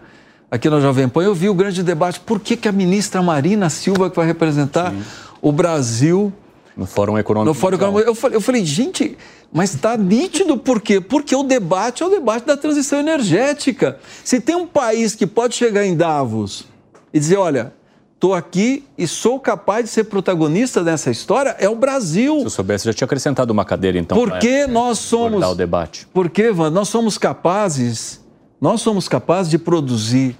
[0.51, 3.69] aqui na Jovem Pan, eu vi o grande debate, por que, que a ministra Marina
[3.69, 5.01] Silva, que vai representar Sim.
[5.41, 6.33] o Brasil...
[6.75, 7.47] No Fórum Econômico.
[7.47, 8.09] No Fórum Econômico.
[8.09, 9.17] Eu falei, eu falei, gente,
[9.51, 10.99] mas está nítido por quê?
[10.99, 13.97] Porque o debate é o debate da transição energética.
[14.23, 16.65] Se tem um país que pode chegar em Davos
[17.13, 17.73] e dizer, olha,
[18.13, 22.39] estou aqui e sou capaz de ser protagonista dessa história, é o Brasil.
[22.39, 24.17] Se eu soubesse, já tinha acrescentado uma cadeira, então.
[24.17, 25.41] Porque nós somos.
[25.45, 26.07] o debate.
[26.13, 28.19] Porque, Van, nós somos capazes,
[28.59, 30.35] nós somos capazes de produzir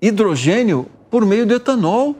[0.00, 2.16] hidrogênio por meio do etanol.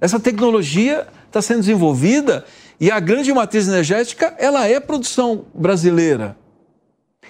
[0.00, 2.44] Essa tecnologia está sendo desenvolvida
[2.82, 6.36] e a grande matriz energética, ela é produção brasileira.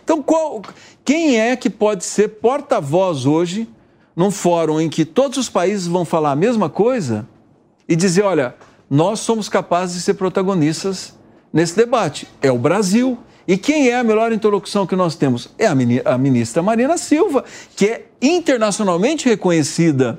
[0.03, 0.63] Então, qual,
[1.05, 3.69] quem é que pode ser porta-voz hoje
[4.17, 7.29] num fórum em que todos os países vão falar a mesma coisa
[7.87, 8.55] e dizer, olha,
[8.89, 11.15] nós somos capazes de ser protagonistas
[11.53, 12.27] nesse debate?
[12.41, 13.19] É o Brasil.
[13.47, 15.51] E quem é a melhor interlocução que nós temos?
[15.59, 17.45] É a ministra Marina Silva,
[17.77, 20.19] que é internacionalmente reconhecida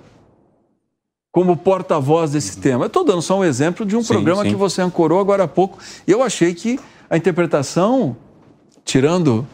[1.34, 2.84] como porta-voz desse tema.
[2.84, 4.50] Eu estou dando só um exemplo de um sim, programa sim.
[4.50, 5.80] que você ancorou agora há pouco.
[6.08, 8.15] E eu achei que a interpretação,
[8.86, 9.46] tirando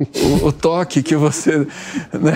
[0.00, 1.68] o, o toque que você.
[2.18, 2.32] Né,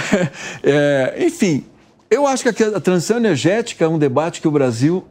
[0.63, 1.65] é, enfim,
[2.11, 5.03] eu acho que a transição energética é um debate que o Brasil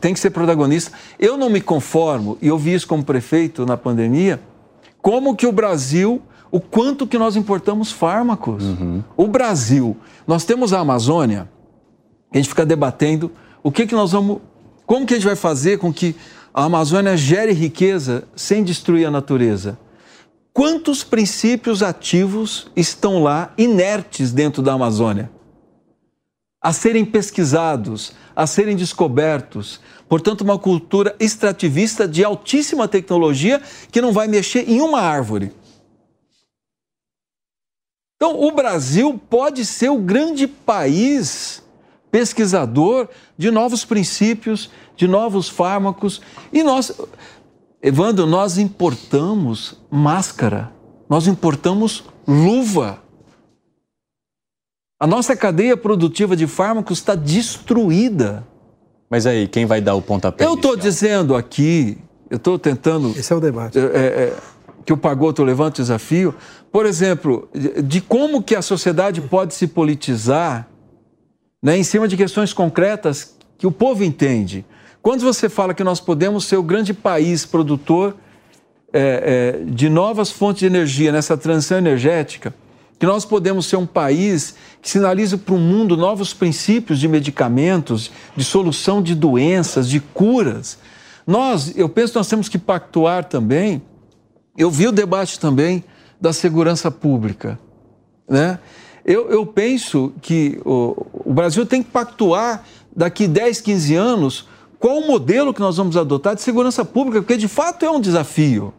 [0.00, 0.92] tem que ser protagonista.
[1.18, 4.40] Eu não me conformo, e eu vi isso como prefeito na pandemia,
[5.02, 8.64] como que o Brasil o quanto que nós importamos fármacos.
[8.64, 9.02] Uhum.
[9.16, 11.48] O Brasil, nós temos a Amazônia,
[12.32, 13.30] a gente fica debatendo
[13.62, 14.40] o que, que nós vamos.
[14.86, 16.14] Como que a gente vai fazer com que
[16.52, 19.78] a Amazônia gere riqueza sem destruir a natureza?
[20.52, 25.30] Quantos princípios ativos estão lá inertes dentro da Amazônia?
[26.60, 29.80] A serem pesquisados, a serem descobertos.
[30.08, 33.62] Portanto, uma cultura extrativista de altíssima tecnologia
[33.92, 35.52] que não vai mexer em uma árvore.
[38.16, 41.62] Então, o Brasil pode ser o grande país
[42.10, 46.20] pesquisador de novos princípios, de novos fármacos.
[46.52, 46.92] E nós,
[47.82, 50.72] Evandro, nós importamos máscara,
[51.08, 53.02] nós importamos luva.
[55.00, 58.46] A nossa cadeia produtiva de fármacos está destruída.
[59.08, 60.44] Mas aí, quem vai dar o pontapé?
[60.44, 61.96] Eu estou dizendo aqui,
[62.28, 63.10] eu estou tentando.
[63.16, 63.78] Esse é o debate.
[63.78, 64.36] É, é,
[64.84, 66.34] que o Pagoto levanta o desafio,
[66.72, 70.68] por exemplo, de, de como que a sociedade pode se politizar
[71.62, 74.64] né, em cima de questões concretas que o povo entende.
[75.02, 78.16] Quando você fala que nós podemos ser o grande país produtor
[78.92, 82.54] é, é, de novas fontes de energia nessa transição energética,
[82.98, 88.10] que nós podemos ser um país que sinaliza para o mundo novos princípios de medicamentos,
[88.36, 90.78] de solução de doenças, de curas.
[91.26, 93.80] Nós, eu penso nós temos que pactuar também.
[94.56, 95.84] Eu vi o debate também
[96.20, 97.58] da segurança pública,
[98.28, 98.58] né?
[99.08, 102.62] Eu, eu penso que o, o Brasil tem que pactuar
[102.94, 104.46] daqui 10, 15 anos
[104.78, 108.02] qual o modelo que nós vamos adotar de segurança pública, porque de fato é um
[108.02, 108.74] desafio.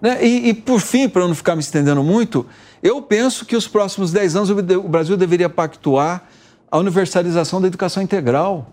[0.00, 0.24] Né?
[0.24, 2.46] E, e, por fim, para não ficar me estendendo muito,
[2.80, 6.28] eu penso que os próximos 10 anos o Brasil deveria pactuar
[6.70, 8.70] a universalização da educação integral.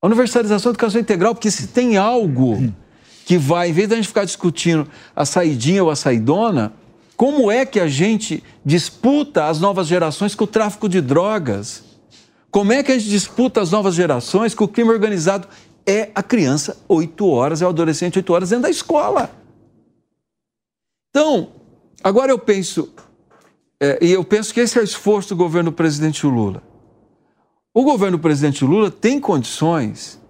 [0.00, 2.72] A universalização da educação integral, porque se tem algo
[3.26, 6.72] que vai, em vez de a gente ficar discutindo a saidinha ou a saidona,
[7.22, 11.84] como é que a gente disputa as novas gerações com o tráfico de drogas?
[12.50, 15.46] Como é que a gente disputa as novas gerações com o crime organizado?
[15.86, 19.30] É a criança oito horas, é o adolescente oito horas dentro da escola.
[21.10, 21.52] Então,
[22.02, 22.92] agora eu penso,
[23.80, 26.60] é, e eu penso que esse é o esforço do governo presidente Lula.
[27.72, 30.20] O governo presidente Lula tem condições,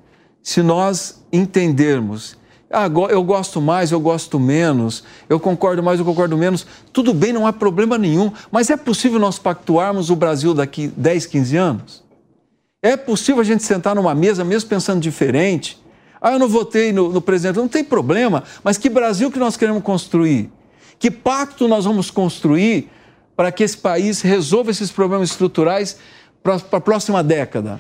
[0.43, 2.37] se nós entendermos
[2.73, 6.67] ah, eu gosto mais, eu gosto menos, eu concordo mais, eu concordo menos.
[6.91, 8.33] Tudo bem, não há problema nenhum.
[8.51, 12.05] Mas é possível nós pactuarmos o Brasil daqui 10, 15 anos?
[12.81, 15.79] É possível a gente sentar numa mesa, mesmo pensando diferente?
[16.21, 17.57] Ah, eu não votei no, no presidente.
[17.57, 20.51] Não tem problema, mas que Brasil que nós queremos construir?
[20.99, 22.91] Que pacto nós vamos construir
[23.37, 25.99] para que esse país resolva esses problemas estruturais
[26.43, 27.79] para a próxima década?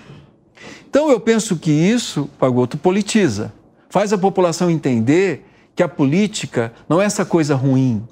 [0.88, 3.53] Então, eu penso que isso, Pagoto, politiza
[3.93, 5.45] faz a população entender
[5.76, 8.03] que a política não é essa coisa ruim,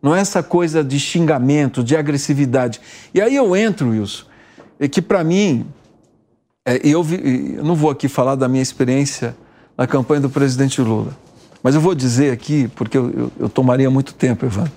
[0.00, 2.80] não é essa coisa de xingamento, de agressividade.
[3.12, 4.26] E aí eu entro, Wilson,
[4.78, 5.66] é que para mim,
[6.64, 9.36] é, eu, vi, eu não vou aqui falar da minha experiência
[9.76, 11.10] na campanha do presidente Lula,
[11.64, 14.72] Mas eu vou dizer aqui, porque eu, eu, eu tomaria muito tempo, Evandro,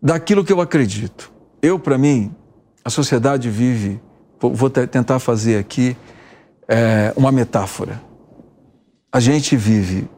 [0.00, 1.32] daquilo que eu acredito.
[1.60, 2.32] Eu, para mim,
[2.84, 4.00] a sociedade vive,
[4.38, 5.96] vou, tentar fazer aqui
[6.68, 8.08] é, uma metáfora.
[9.12, 10.08] A gente vive,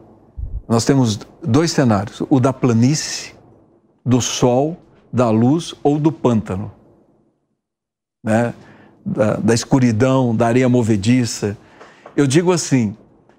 [0.68, 3.34] nós temos dois cenários: o da planície,
[4.04, 4.76] do sol,
[5.12, 6.70] da luz ou do pântano.
[8.24, 8.54] Né?
[9.04, 11.56] Da, da escuridão, da areia movediça.
[12.16, 12.96] Eu digo assim: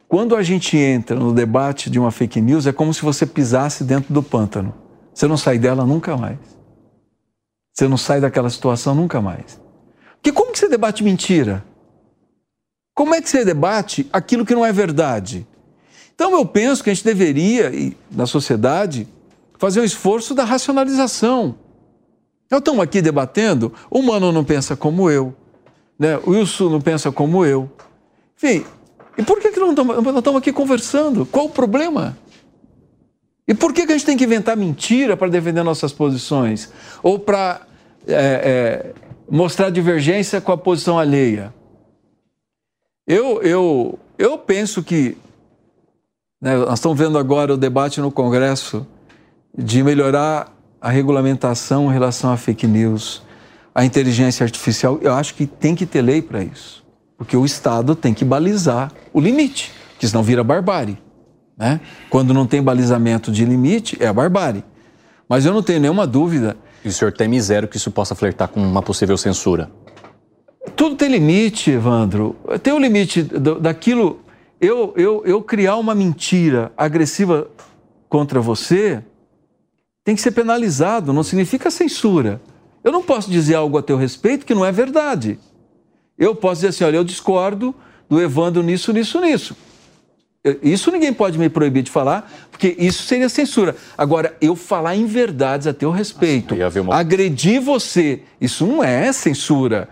[0.07, 3.83] quando a gente entra no debate de uma fake news, é como se você pisasse
[3.83, 4.73] dentro do pântano.
[5.13, 6.37] Você não sai dela nunca mais.
[7.73, 9.59] Você não sai daquela situação nunca mais.
[10.15, 11.63] Porque como que você debate mentira?
[12.93, 15.47] Como é que você debate aquilo que não é verdade?
[16.13, 17.71] Então eu penso que a gente deveria,
[18.11, 19.07] na sociedade,
[19.57, 21.55] fazer um esforço da racionalização.
[22.51, 25.35] Nós estamos aqui debatendo, o humano não pensa como eu,
[25.97, 26.19] né?
[26.23, 27.71] o Wilson não pensa como eu.
[28.37, 28.63] Enfim,
[29.17, 31.25] e por que, que não estamos, aqui conversando?
[31.25, 32.15] Qual o problema?
[33.47, 36.71] E por que, que a gente tem que inventar mentira para defender nossas posições?
[37.01, 37.61] Ou para
[38.07, 38.93] é, é,
[39.29, 41.53] mostrar divergência com a posição alheia?
[43.07, 45.17] Eu, eu, eu penso que.
[46.41, 48.85] Né, nós estamos vendo agora o debate no Congresso
[49.57, 50.51] de melhorar
[50.81, 53.21] a regulamentação em relação à fake news,
[53.73, 54.99] a inteligência artificial.
[55.01, 56.83] Eu acho que tem que ter lei para isso.
[57.17, 60.97] Porque o Estado tem que balizar o limite, que senão vira barbárie.
[61.57, 61.79] Né?
[62.09, 64.63] Quando não tem balizamento de limite, é a barbárie.
[65.27, 66.57] Mas eu não tenho nenhuma dúvida.
[66.83, 69.69] E o senhor teme zero que isso possa flertar com uma possível censura?
[70.76, 72.36] Tudo tem limite, Evandro.
[72.61, 74.20] Tem o um limite daquilo.
[74.59, 77.47] Eu, eu, eu criar uma mentira agressiva
[78.07, 79.03] contra você
[80.03, 82.41] tem que ser penalizado, não significa censura.
[82.84, 85.39] Eu não posso dizer algo a teu respeito que não é verdade.
[86.18, 87.74] Eu posso dizer assim: olha, eu discordo
[88.09, 89.55] do Evandro nisso, nisso, nisso.
[90.61, 93.78] Isso ninguém pode me proibir de falar, porque isso seria censura.
[93.97, 96.95] Agora, eu falar em verdades a teu respeito, uma...
[96.95, 99.88] agredir você, isso não é censura.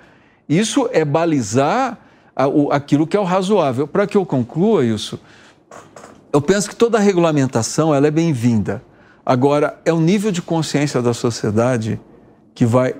[0.52, 1.98] Isso é balizar
[2.72, 3.88] aquilo que é o razoável.
[3.88, 5.18] Para que eu conclua isso,
[6.34, 8.84] eu penso que toda regulamentação ela é bem-vinda.
[9.26, 11.98] Agora, é o nível de consciência da sociedade
[12.54, 12.96] que vai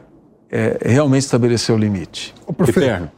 [0.50, 2.34] é, realmente estabelecer o limite.
[2.48, 3.12] O prefeito,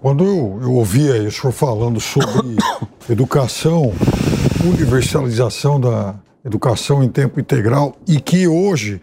[0.00, 2.56] quando eu, eu ouvia o senhor falando sobre
[3.10, 3.92] educação,
[4.64, 6.14] universalização da
[6.44, 9.00] educação em tempo integral e que hoje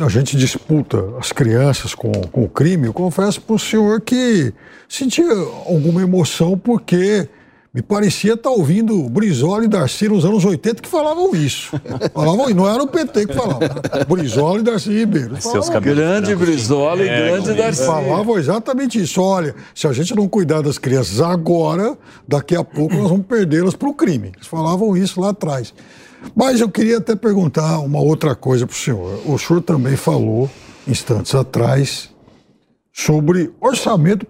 [0.00, 4.52] a gente disputa as crianças com, com o crime, eu confesso para o senhor que
[4.88, 5.32] sentia
[5.66, 7.28] alguma emoção porque
[7.74, 11.72] me parecia estar ouvindo Brizola e Darcy nos anos 80 que falavam isso.
[12.14, 13.58] Falavam, e não era o PT que falava,
[14.08, 15.34] Brizola e Darcy Ribeiro.
[15.80, 17.84] Grande Brizola e é, grande Darcy.
[17.84, 19.20] Falavam exatamente isso.
[19.20, 21.98] Olha, se a gente não cuidar das crianças agora,
[22.28, 24.30] daqui a pouco nós vamos perdê-las para o crime.
[24.36, 25.74] Eles falavam isso lá atrás.
[26.34, 29.20] Mas eu queria até perguntar uma outra coisa para o senhor.
[29.26, 30.50] O senhor também falou,
[30.86, 32.10] instantes atrás,
[32.92, 34.26] sobre orçamento,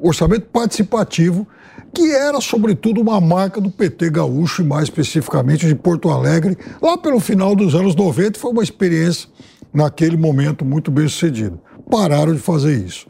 [0.00, 1.46] orçamento participativo
[1.94, 6.96] que era, sobretudo, uma marca do PT gaúcho e, mais especificamente, de Porto Alegre, lá
[6.96, 9.28] pelo final dos anos 90, foi uma experiência,
[9.72, 11.58] naquele momento, muito bem sucedida.
[11.90, 13.06] Pararam de fazer isso.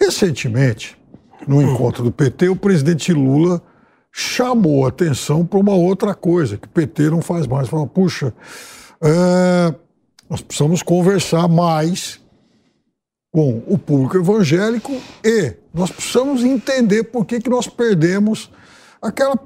[0.00, 0.98] Recentemente,
[1.46, 3.62] no encontro do PT, o presidente Lula
[4.16, 7.68] chamou atenção para uma outra coisa, que o PT não faz mais.
[7.68, 8.32] Falou, puxa,
[9.02, 9.74] é,
[10.30, 12.20] nós precisamos conversar mais
[13.32, 14.92] com o público evangélico
[15.24, 18.52] e nós precisamos entender por que, que nós perdemos
[19.02, 19.36] aquela,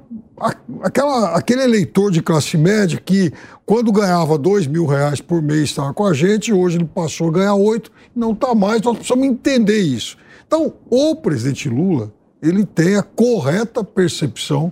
[0.83, 3.33] aquela, aquele eleitor de classe média que,
[3.65, 7.31] quando ganhava dois mil reais por mês, estava com a gente, hoje ele passou a
[7.31, 10.15] ganhar oito, não está mais, nós precisamos entender isso.
[10.45, 14.71] Então, o presidente Lula, ele tem a correta percepção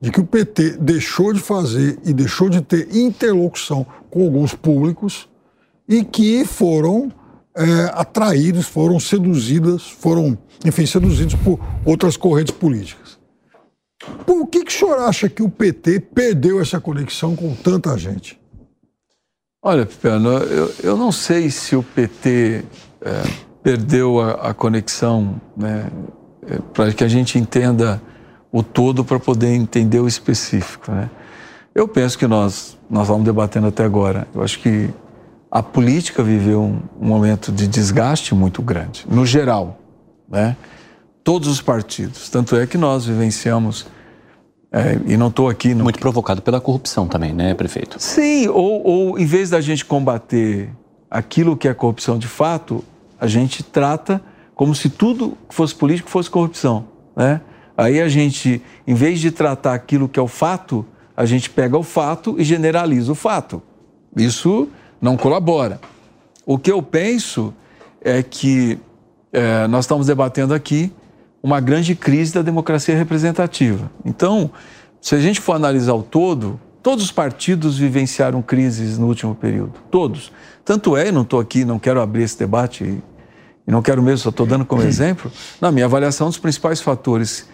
[0.00, 5.28] de que o PT deixou de fazer e deixou de ter interlocução com alguns públicos
[5.88, 7.10] e que foram
[7.56, 13.18] é, atraídos, foram seduzidas, foram, enfim, seduzidos por outras correntes políticas.
[14.26, 18.38] Por que, que o senhor acha que o PT perdeu essa conexão com tanta gente?
[19.62, 22.64] Olha, Pipiano, eu, eu não sei se o PT
[23.00, 23.22] é,
[23.62, 25.90] perdeu a, a conexão, né,
[26.72, 28.00] para que a gente entenda
[28.52, 30.90] o todo para poder entender o específico.
[30.92, 31.10] Né?
[31.74, 34.28] Eu penso que nós, nós vamos debatendo até agora.
[34.34, 34.90] Eu acho que
[35.50, 39.78] a política viveu um, um momento de desgaste muito grande, no geral,
[40.28, 40.56] né?
[41.22, 42.28] Todos os partidos.
[42.28, 43.86] Tanto é que nós vivenciamos,
[44.72, 45.74] é, e não estou aqui...
[45.74, 47.96] Muito provocado pela corrupção também, né, prefeito?
[48.00, 50.70] Sim, ou, ou em vez da gente combater
[51.10, 52.84] aquilo que é corrupção de fato,
[53.20, 54.20] a gente trata
[54.54, 56.86] como se tudo que fosse político fosse corrupção,
[57.16, 57.40] né?
[57.76, 60.86] Aí a gente, em vez de tratar aquilo que é o fato,
[61.16, 63.60] a gente pega o fato e generaliza o fato.
[64.16, 64.68] Isso
[65.00, 65.80] não colabora.
[66.46, 67.52] O que eu penso
[68.00, 68.78] é que
[69.32, 70.92] é, nós estamos debatendo aqui
[71.42, 73.90] uma grande crise da democracia representativa.
[74.04, 74.50] Então,
[75.00, 79.72] se a gente for analisar o todo, todos os partidos vivenciaram crises no último período.
[79.90, 80.32] Todos.
[80.64, 83.02] Tanto é, não estou aqui, não quero abrir esse debate,
[83.66, 87.48] e, não quero mesmo, só estou dando como exemplo, na minha avaliação, dos principais fatores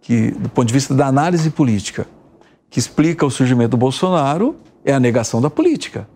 [0.00, 2.06] que, do ponto de vista da análise política,
[2.68, 6.08] que explica o surgimento do Bolsonaro é a negação da política.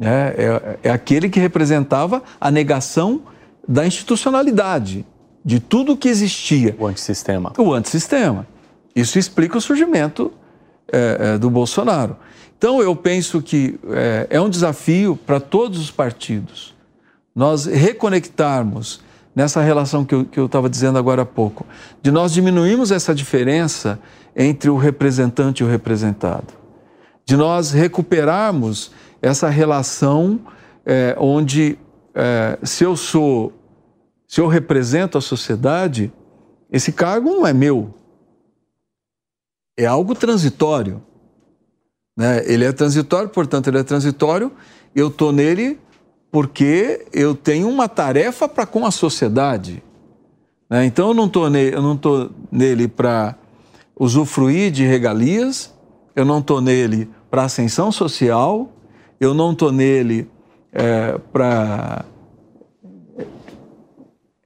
[0.00, 3.22] É, é, é aquele que representava a negação
[3.66, 5.04] da institucionalidade,
[5.44, 6.76] de tudo que existia.
[6.78, 7.52] O antissistema.
[7.58, 8.46] O antissistema.
[8.94, 10.32] Isso explica o surgimento
[10.92, 12.16] é, é, do Bolsonaro.
[12.56, 16.74] Então, eu penso que é, é um desafio para todos os partidos
[17.34, 19.00] nós reconectarmos
[19.34, 21.64] nessa relação que eu estava dizendo agora há pouco,
[22.02, 23.98] de nós diminuirmos essa diferença
[24.34, 26.52] entre o representante e o representado,
[27.24, 28.90] de nós recuperarmos
[29.22, 30.40] essa relação
[30.84, 31.78] é, onde,
[32.14, 33.52] é, se eu sou,
[34.26, 36.12] se eu represento a sociedade,
[36.70, 37.94] esse cargo não é meu,
[39.76, 41.02] é algo transitório.
[42.16, 42.42] Né?
[42.46, 44.52] Ele é transitório, portanto, ele é transitório,
[44.94, 45.78] eu estou nele
[46.30, 49.82] porque eu tenho uma tarefa para com a sociedade.
[50.68, 50.84] Né?
[50.84, 51.72] Então, eu não estou ne
[52.50, 53.34] nele para
[53.98, 55.74] usufruir de regalias,
[56.14, 58.70] eu não estou nele para ascensão social,
[59.18, 60.28] eu não estou nele
[60.72, 62.04] é, para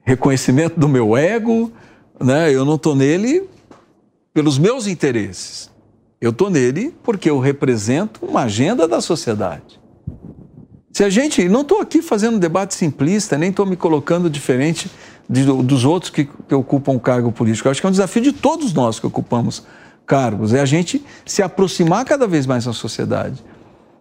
[0.03, 1.73] reconhecimento do meu ego,
[2.23, 2.53] né?
[2.53, 3.49] eu não estou nele
[4.33, 5.71] pelos meus interesses.
[6.21, 9.84] Eu estou nele porque eu represento uma agenda da sociedade.
[10.95, 11.49] Se a gente.
[11.49, 14.89] Não estou aqui fazendo um debate simplista, nem estou me colocando diferente
[15.29, 17.67] de, dos outros que, que ocupam um cargo político.
[17.67, 19.67] Eu acho que é um desafio de todos nós que ocupamos
[20.07, 23.43] cargos, é a gente se aproximar cada vez mais da sociedade.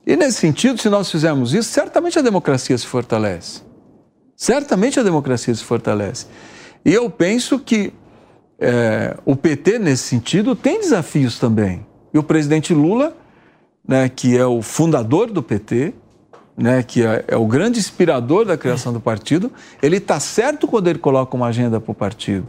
[0.06, 3.62] E nesse sentido, se nós fizermos isso, certamente a democracia se fortalece.
[4.36, 6.28] Certamente a democracia se fortalece.
[6.86, 7.92] E eu penso que
[8.60, 11.84] é, o PT, nesse sentido, tem desafios também.
[12.14, 13.18] E o presidente Lula,
[13.88, 15.96] né, que é o fundador do PT,
[16.56, 19.52] né, que é, é o grande inspirador da criação do partido,
[19.82, 22.48] ele está certo quando ele coloca uma agenda para o partido.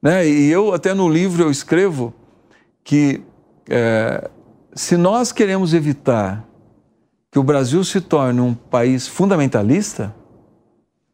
[0.00, 0.26] Né?
[0.26, 2.14] E eu, até no livro, eu escrevo
[2.84, 3.20] que
[3.68, 4.30] é,
[4.74, 6.44] se nós queremos evitar
[7.30, 10.14] que o Brasil se torne um país fundamentalista,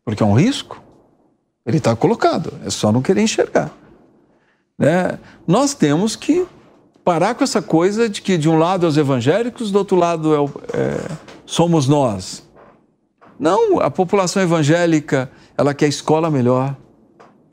[0.05, 0.81] porque é um risco,
[1.67, 3.73] ele está colocado, é só não querer enxergar.
[4.79, 5.19] Né?
[5.47, 6.47] Nós temos que
[7.05, 10.35] parar com essa coisa de que de um lado é os evangélicos, do outro lado
[10.35, 12.49] é, o, é, somos nós.
[13.39, 16.77] Não, a população evangélica, ela quer escola melhor,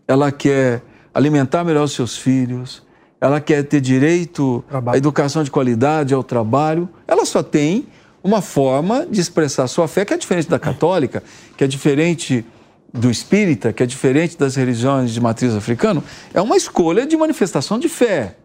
[0.08, 0.84] ela quer
[1.14, 2.84] alimentar melhor os seus filhos,
[3.20, 4.96] ela quer ter direito trabalho.
[4.96, 6.90] à educação de qualidade, ao trabalho.
[7.08, 7.88] Ela só tem
[8.24, 11.24] uma forma de expressar sua fé que é diferente da católica,
[11.56, 12.46] que é diferente
[12.94, 16.04] do espírita, que é diferente das religiões de matriz africana.
[16.34, 18.36] É uma escolha de manifestação de fé.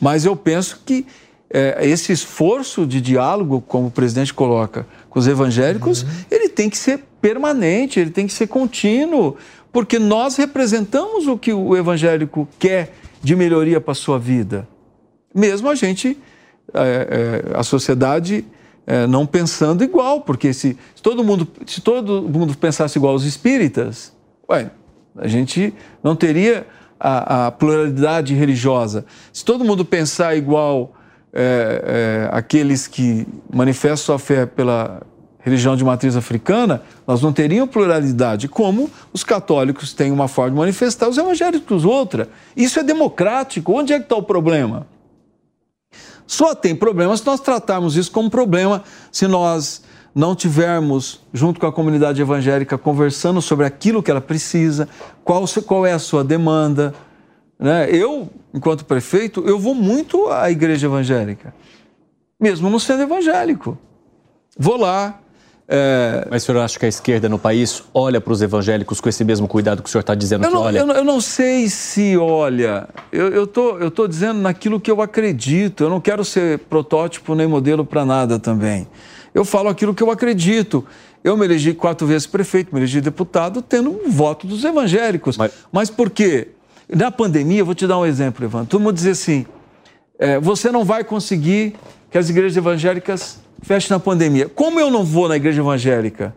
[0.00, 1.06] Mas eu penso que
[1.50, 6.08] é, esse esforço de diálogo, como o presidente coloca, com os evangélicos, uhum.
[6.30, 9.36] ele tem que ser permanente, ele tem que ser contínuo,
[9.72, 14.68] porque nós representamos o que o evangélico quer de melhoria para a sua vida.
[15.34, 16.18] Mesmo a gente,
[16.72, 18.44] é, é, a sociedade
[18.86, 23.24] é, não pensando igual, porque se, se, todo mundo, se todo mundo pensasse igual aos
[23.24, 24.12] espíritas,
[24.48, 24.70] ué,
[25.16, 26.66] a gente não teria
[26.98, 29.04] a, a pluralidade religiosa.
[29.32, 30.94] Se todo mundo pensar igual
[31.38, 35.02] é, é, aqueles que manifestam sua fé pela
[35.38, 40.56] religião de matriz africana, nós não teríamos pluralidade, como os católicos têm uma forma de
[40.56, 42.28] manifestar, os evangélicos outra.
[42.56, 43.72] Isso é democrático.
[43.72, 44.86] Onde é que está o problema?
[46.26, 48.82] Só tem problema se nós tratarmos isso como problema,
[49.12, 49.82] se nós
[50.12, 54.88] não tivermos, junto com a comunidade evangélica, conversando sobre aquilo que ela precisa,
[55.22, 56.94] qual, qual é a sua demanda.
[57.58, 57.88] Né?
[57.90, 61.54] Eu, enquanto prefeito, eu vou muito à igreja evangélica,
[62.38, 63.78] mesmo não sendo evangélico.
[64.58, 65.20] Vou lá,
[65.68, 66.26] é...
[66.30, 69.24] Mas o senhor acha que a esquerda no país olha para os evangélicos com esse
[69.24, 70.78] mesmo cuidado que o senhor está dizendo eu que não, olha?
[70.78, 72.88] Eu, eu, não sei se olha.
[73.10, 75.82] Eu, tô, eu tô dizendo naquilo que eu acredito.
[75.84, 78.86] Eu não quero ser protótipo nem modelo para nada também.
[79.34, 80.84] Eu falo aquilo que eu acredito.
[81.24, 85.36] Eu me elegi quatro vezes prefeito, me elegi deputado, tendo um voto dos evangélicos.
[85.36, 86.48] Mas, Mas por quê?
[86.88, 88.68] Na pandemia, vou te dar um exemplo, Evandro.
[88.68, 89.46] Todo mundo dizia assim:
[90.18, 91.74] é, você não vai conseguir
[92.10, 94.48] que as igrejas evangélicas feche na pandemia.
[94.48, 96.34] Como eu não vou na igreja evangélica?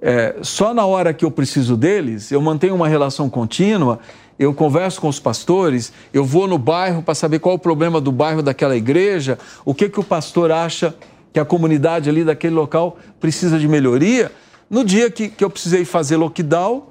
[0.00, 3.98] é, só na hora que eu preciso deles, eu mantenho uma relação contínua,
[4.38, 8.00] eu converso com os pastores, eu vou no bairro para saber qual é o problema
[8.00, 10.94] do bairro daquela igreja, o que, que o pastor acha
[11.32, 14.30] que a comunidade ali daquele local precisa de melhoria.
[14.68, 16.90] No dia que, que eu precisei fazer lockdown,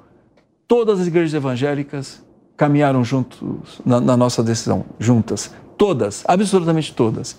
[0.66, 2.22] todas as igrejas evangélicas
[2.56, 5.50] caminharam juntos na, na nossa decisão, juntas.
[5.76, 7.36] Todas, absolutamente todas.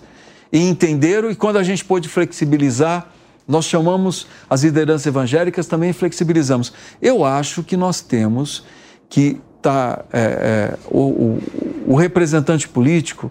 [0.52, 3.08] E entenderam, e quando a gente pôde flexibilizar,
[3.46, 6.72] nós chamamos as lideranças evangélicas também flexibilizamos.
[7.00, 8.64] Eu acho que nós temos
[9.08, 9.96] que estar.
[9.96, 11.42] Tá, é, é, o, o,
[11.88, 13.28] o, representante político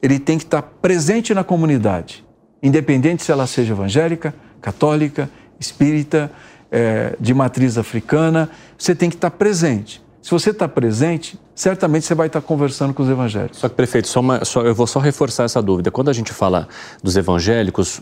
[0.00, 2.24] ele tem que estar tá presente na comunidade,
[2.62, 5.28] independente se ela seja evangélica, católica,
[5.60, 6.30] espírita,
[6.70, 10.02] é, de matriz africana, você tem que estar tá presente.
[10.26, 13.60] Se você está presente, certamente você vai estar tá conversando com os evangélicos.
[13.60, 15.88] Só que, prefeito, só uma, só, eu vou só reforçar essa dúvida.
[15.88, 16.66] Quando a gente fala
[17.00, 18.00] dos evangélicos,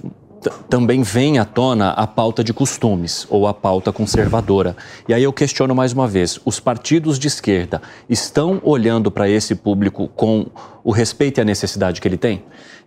[0.66, 4.74] também vem à tona a pauta de costumes ou a pauta conservadora.
[5.06, 9.54] E aí eu questiono mais uma vez: os partidos de esquerda estão olhando para esse
[9.54, 10.46] público com
[10.82, 12.42] o respeito e a necessidade que ele tem?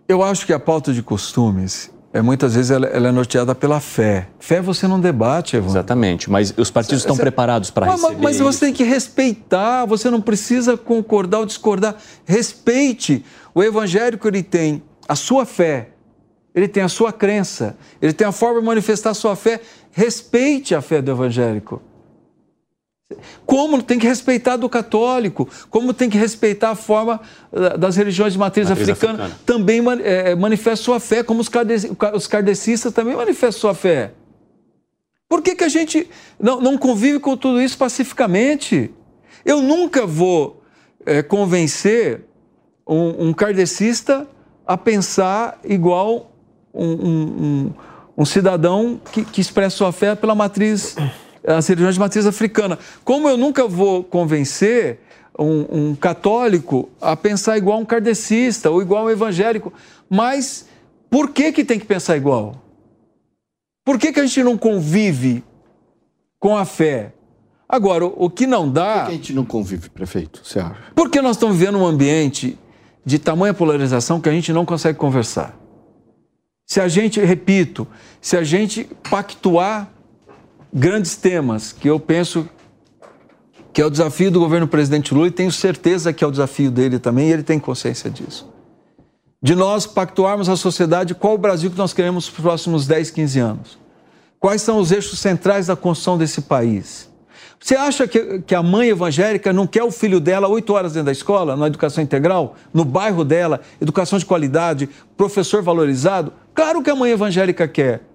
[0.08, 3.80] Eu acho que a pauta de costumes é, muitas vezes ela, ela, é norteada pela
[3.80, 4.28] fé.
[4.38, 5.72] Fé você não debate, Evandro.
[5.72, 10.20] Exatamente, mas os partidos estão preparados para receber Mas você tem que respeitar, você não
[10.20, 11.96] precisa concordar ou discordar.
[12.24, 13.24] Respeite.
[13.54, 15.90] O evangélico ele tem a sua fé,
[16.54, 19.60] ele tem a sua crença, ele tem a forma de manifestar a sua fé.
[19.92, 21.82] Respeite a fé do evangélico.
[23.46, 27.20] Como tem que respeitar do católico, como tem que respeitar a forma
[27.52, 31.48] eh, das religiões de matriz, matriz africana, africana, também é, manifesta sua fé, como os,
[31.48, 31.74] karde,
[32.12, 34.12] os kardecistas também manifestam sua fé.
[35.26, 38.90] Por que, que a gente não, não convive com tudo isso pacificamente?
[39.44, 40.62] Eu nunca vou
[41.06, 42.24] é, convencer
[42.86, 44.26] um, um kardecista
[44.66, 46.30] a pensar igual
[46.74, 47.72] um, um,
[48.18, 50.96] um cidadão que, que, expressa sua fé pela matriz,
[51.56, 52.78] as religiões de matriz africana.
[53.04, 55.00] Como eu nunca vou convencer
[55.38, 59.72] um, um católico a pensar igual um kardecista ou igual um evangélico,
[60.10, 60.66] mas
[61.08, 62.56] por que, que tem que pensar igual?
[63.84, 65.42] Por que, que a gente não convive
[66.38, 67.12] com a fé?
[67.68, 69.00] Agora, o, o que não dá.
[69.00, 70.40] Por que a gente não convive, prefeito?
[70.44, 70.76] Você acha?
[70.94, 72.58] Porque nós estamos vivendo um ambiente
[73.04, 75.56] de tamanha polarização que a gente não consegue conversar.
[76.66, 77.88] Se a gente, repito,
[78.20, 79.90] se a gente pactuar
[80.72, 82.48] grandes temas, que eu penso
[83.72, 86.70] que é o desafio do governo presidente Lula e tenho certeza que é o desafio
[86.70, 88.48] dele também, e ele tem consciência disso.
[89.40, 93.38] De nós pactuarmos a sociedade, qual o Brasil que nós queremos nos próximos 10, 15
[93.38, 93.78] anos?
[94.40, 97.08] Quais são os eixos centrais da construção desse país?
[97.60, 101.06] Você acha que, que a mãe evangélica não quer o filho dela oito horas dentro
[101.06, 106.32] da escola, na educação integral, no bairro dela, educação de qualidade, professor valorizado?
[106.54, 108.07] Claro que a mãe evangélica quer.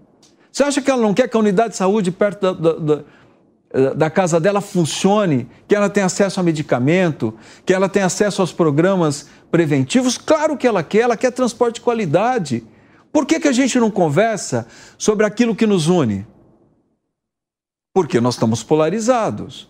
[0.53, 4.09] Você acha que ela não quer que a unidade de saúde perto da, da, da
[4.11, 7.33] casa dela funcione, que ela tenha acesso a medicamento,
[7.65, 10.15] que ela tenha acesso aos programas preventivos?
[10.15, 12.63] Claro que ela quer, ela quer transporte de qualidade.
[13.11, 16.23] Por que, que a gente não conversa sobre aquilo que nos une?
[17.91, 19.67] Porque nós estamos polarizados.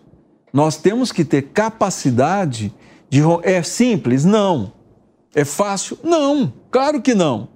[0.52, 2.74] Nós temos que ter capacidade
[3.08, 3.22] de.
[3.42, 4.22] É simples?
[4.22, 4.70] Não.
[5.34, 5.98] É fácil?
[6.04, 6.52] Não.
[6.70, 7.53] Claro que não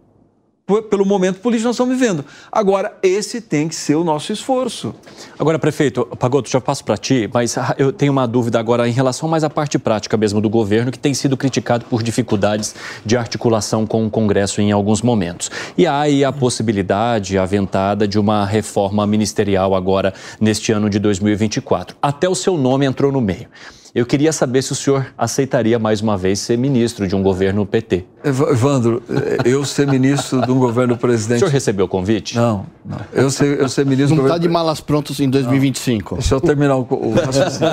[0.90, 2.24] pelo momento político que nós estamos vivendo.
[2.52, 4.94] Agora, esse tem que ser o nosso esforço.
[5.38, 8.92] Agora, prefeito, Pagoto, já passo para ti, mas ah, eu tenho uma dúvida agora em
[8.92, 13.16] relação mais à parte prática mesmo do governo, que tem sido criticado por dificuldades de
[13.16, 15.50] articulação com o Congresso em alguns momentos.
[15.76, 21.96] E há aí a possibilidade aventada de uma reforma ministerial agora neste ano de 2024.
[22.02, 23.48] Até o seu nome entrou no meio.
[23.94, 27.64] Eu queria saber se o senhor aceitaria mais uma vez ser ministro de um governo
[27.64, 28.04] PT.
[28.22, 31.38] Evandro, eh, eu ser ministro de um governo presidente.
[31.38, 32.36] O senhor recebeu o convite?
[32.36, 33.00] Não, não.
[33.12, 34.16] Eu ser, eu ser ministro.
[34.16, 36.14] Não está de malas prontas em 2025.
[36.14, 36.18] Não.
[36.20, 37.70] Deixa eu terminar o, o raciocínio.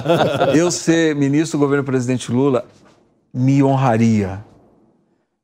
[0.55, 2.65] eu ser ministro do governo presidente Lula
[3.33, 4.43] me honraria,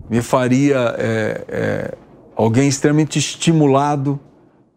[0.10, 1.98] me faria é, é,
[2.36, 4.18] alguém extremamente estimulado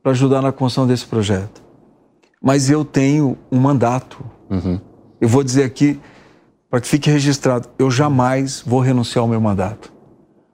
[0.02, 1.62] para ajudar na construção desse projeto.
[2.42, 4.18] Mas eu tenho um mandato.
[4.50, 6.00] Uhum eu vou dizer aqui,
[6.70, 9.92] para que fique registrado, eu jamais vou renunciar ao meu mandato.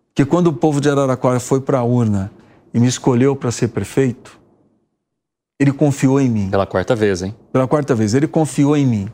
[0.08, 2.30] Porque quando o povo de Araraquara foi para a urna
[2.74, 4.38] e me escolheu para ser prefeito,
[5.58, 6.50] ele confiou em mim.
[6.50, 7.34] Pela quarta vez, hein?
[7.52, 8.14] Pela quarta vez.
[8.14, 9.08] Ele confiou em mim.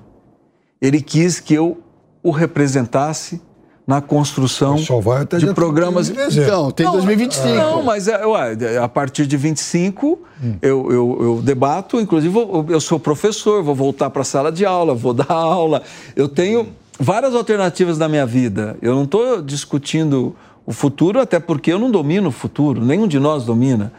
[0.81, 1.83] Ele quis que eu
[2.23, 3.41] o representasse
[3.87, 6.11] na construção de programas.
[6.11, 7.49] Então, tem não, 2025.
[7.55, 10.57] Não, mas é, ué, a partir de 25 hum.
[10.61, 12.37] eu, eu, eu, debato, inclusive
[12.69, 15.83] eu sou professor, vou voltar para a sala de aula, vou dar aula.
[16.17, 16.69] Eu tenho
[16.99, 18.77] várias alternativas na minha vida.
[18.83, 20.35] Eu não estou discutindo
[20.67, 23.93] o futuro, até porque eu não domino o futuro, nenhum de nós domina.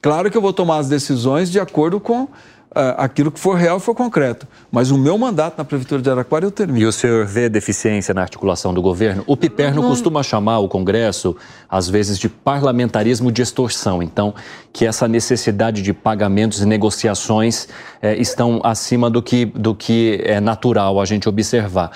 [0.00, 2.28] Claro que eu vou tomar as decisões de acordo com
[2.74, 4.46] aquilo que for real e for concreto.
[4.70, 6.80] Mas o meu mandato na Prefeitura de Araquara eu termino.
[6.80, 9.22] E o senhor vê deficiência na articulação do governo?
[9.26, 11.36] O Piperno não, costuma chamar o Congresso,
[11.68, 14.02] às vezes, de parlamentarismo de extorsão.
[14.02, 14.34] Então,
[14.72, 17.68] que essa necessidade de pagamentos e negociações
[18.02, 21.92] é, estão acima do que, do que é natural a gente observar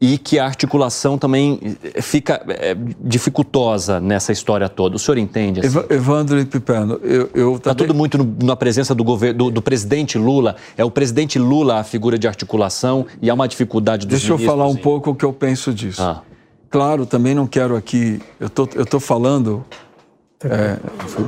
[0.00, 4.96] e que a articulação também eh, fica é, dificultosa nessa história toda.
[4.96, 5.60] O senhor entende?
[5.60, 5.78] Assim?
[5.88, 7.56] Evandro e Pipeno, eu...
[7.56, 10.56] Está tudo muito no, na presença do, governo, do, do, presidente Lula.
[10.76, 14.38] É o presidente Lula a figura de articulação e há uma dificuldade dos Deixa eu
[14.38, 16.02] falar um pouco o que eu penso disso.
[16.02, 16.22] Ah.
[16.68, 18.20] Claro, também não quero aqui...
[18.38, 19.64] Eu tô, estou tô falando...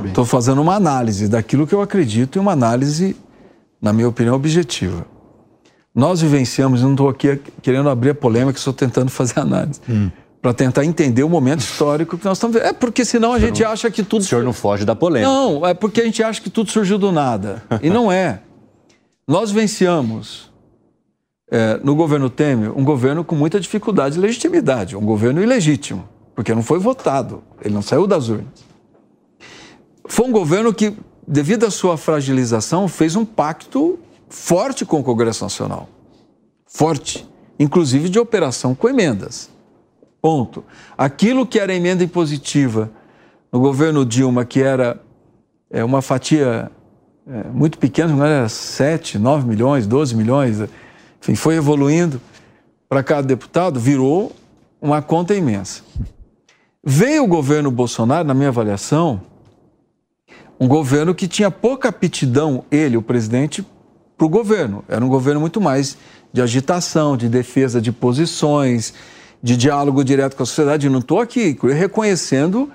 [0.05, 3.15] Estou é, fazendo uma análise daquilo que eu acredito e uma análise,
[3.81, 5.03] na minha opinião, objetiva.
[5.99, 9.81] Nós vivenciamos, não estou aqui querendo abrir a polêmica, estou tentando fazer análise.
[9.89, 10.09] Hum.
[10.41, 12.69] Para tentar entender o momento histórico que nós estamos vivendo.
[12.69, 14.21] É porque senão a gente acha que tudo.
[14.21, 15.29] O senhor não foge da polêmica.
[15.29, 17.61] Não, é porque a gente acha que tudo surgiu do nada.
[17.83, 18.39] E não é.
[19.27, 20.49] Nós venciamos
[21.51, 26.55] é, no governo Temer um governo com muita dificuldade de legitimidade, um governo ilegítimo, porque
[26.55, 28.47] não foi votado, ele não saiu das urnas.
[30.07, 30.93] Foi um governo que,
[31.27, 33.99] devido à sua fragilização, fez um pacto
[34.29, 35.89] forte com o Congresso Nacional.
[36.65, 37.27] Forte.
[37.59, 39.49] Inclusive de operação com emendas.
[40.21, 40.63] Ponto.
[40.97, 42.91] Aquilo que era emenda impositiva
[43.51, 45.01] no governo Dilma, que era
[45.69, 46.71] é, uma fatia
[47.27, 50.57] é, muito pequena, não era 7, 9 milhões, 12 milhões,
[51.21, 52.21] enfim, foi evoluindo
[52.87, 54.31] para cada deputado, virou
[54.81, 55.83] uma conta imensa.
[56.83, 59.21] Veio o governo Bolsonaro, na minha avaliação,
[60.59, 63.65] um governo que tinha pouca aptidão, ele, o presidente,
[64.19, 64.83] para o governo.
[64.89, 65.97] Era um governo muito mais
[66.33, 68.93] de agitação, de defesa de posições,
[69.41, 70.89] de diálogo direto com a sociedade.
[70.89, 72.69] Não estou aqui reconhecendo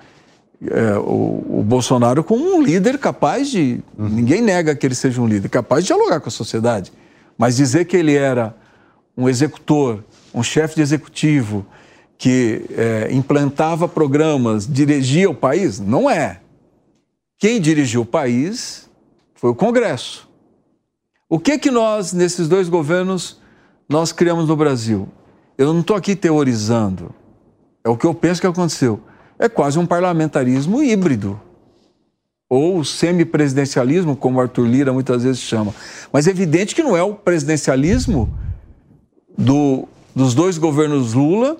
[0.67, 3.81] é, o, o, Bolsonaro como um líder capaz de.
[3.99, 4.09] Uhum.
[4.09, 6.91] Ninguém nega que ele seja um líder, capaz de dialogar com a sociedade.
[7.37, 8.57] Mas dizer que ele era
[9.15, 11.67] um executor, um chefe de executivo
[12.17, 16.41] que é, implantava programas, dirigia o país, não é.
[17.39, 18.89] Quem dirigiu o país
[19.35, 20.27] foi o Congresso.
[21.35, 23.41] O que que nós, nesses dois governos,
[23.89, 25.09] nós criamos no Brasil?
[25.59, 27.13] Eu não estou aqui teorizando.
[27.83, 29.01] É o que eu penso que aconteceu.
[29.37, 31.41] É quase um parlamentarismo híbrido.
[32.49, 35.75] Ou semipresidencialismo, como Arthur Lira muitas vezes chama.
[36.13, 38.33] Mas é evidente que não é o presidencialismo
[39.37, 41.57] do, dos dois governos Lula,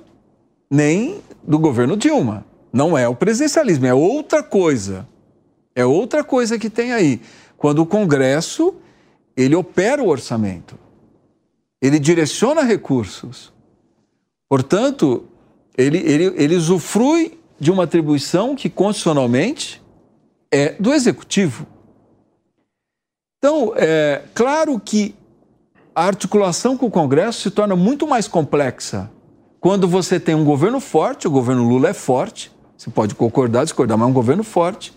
[0.71, 2.47] nem do governo Dilma.
[2.73, 5.05] Não é o presidencialismo, é outra coisa.
[5.75, 7.21] É outra coisa que tem aí.
[7.57, 8.77] Quando o Congresso
[9.37, 10.79] ele opera o orçamento,
[11.81, 13.53] ele direciona recursos.
[14.49, 15.25] Portanto,
[15.77, 19.83] ele, ele, ele usufrui de uma atribuição que constitucionalmente
[20.51, 21.67] é do executivo.
[23.39, 25.15] Então, é claro que
[25.95, 29.11] a articulação com o Congresso se torna muito mais complexa
[29.65, 33.97] quando você tem um governo forte, o governo Lula é forte, você pode concordar, discordar,
[33.97, 34.93] mas é um governo forte,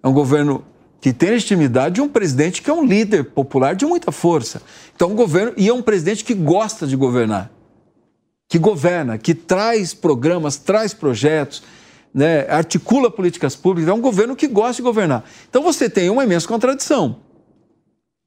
[0.00, 0.64] é um governo
[1.04, 4.62] que tem legitimidade de um presidente que é um líder popular de muita força.
[4.96, 7.50] Então, um governo, e é um presidente que gosta de governar,
[8.48, 11.62] que governa, que traz programas, traz projetos,
[12.14, 15.26] né, articula políticas públicas, é um governo que gosta de governar.
[15.46, 17.18] Então, você tem uma imensa contradição.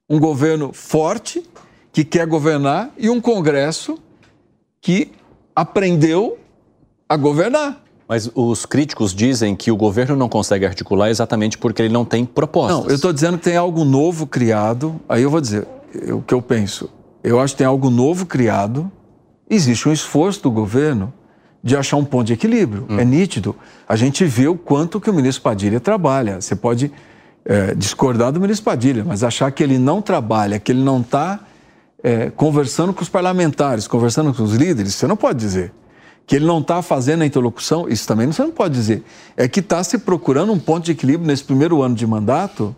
[0.08, 1.44] Um governo forte,
[1.92, 3.98] que quer governar, e um Congresso
[4.80, 5.14] que
[5.56, 6.38] aprendeu
[7.10, 7.84] a governar.
[8.08, 12.26] Mas os críticos dizem que o governo não consegue articular exatamente porque ele não tem
[12.26, 12.78] propostas.
[12.78, 14.96] Não, eu estou dizendo que tem algo novo criado.
[15.10, 15.68] Aí eu vou dizer
[16.10, 16.90] o que eu penso.
[17.22, 18.90] Eu acho que tem algo novo criado.
[19.50, 21.14] Existe um esforço do governo
[21.62, 22.86] de achar um ponto de equilíbrio.
[22.90, 22.98] Hum.
[22.98, 23.54] É nítido.
[23.88, 26.40] A gente vê o quanto que o ministro Padilha trabalha.
[26.40, 26.90] Você pode
[27.44, 31.42] é, discordar do ministro Padilha, mas achar que ele não trabalha, que ele não está
[32.02, 35.74] é, conversando com os parlamentares, conversando com os líderes, você não pode dizer
[36.28, 39.02] que ele não está fazendo a interlocução, isso também você não pode dizer.
[39.38, 42.76] É que está se procurando um ponto de equilíbrio nesse primeiro ano de mandato,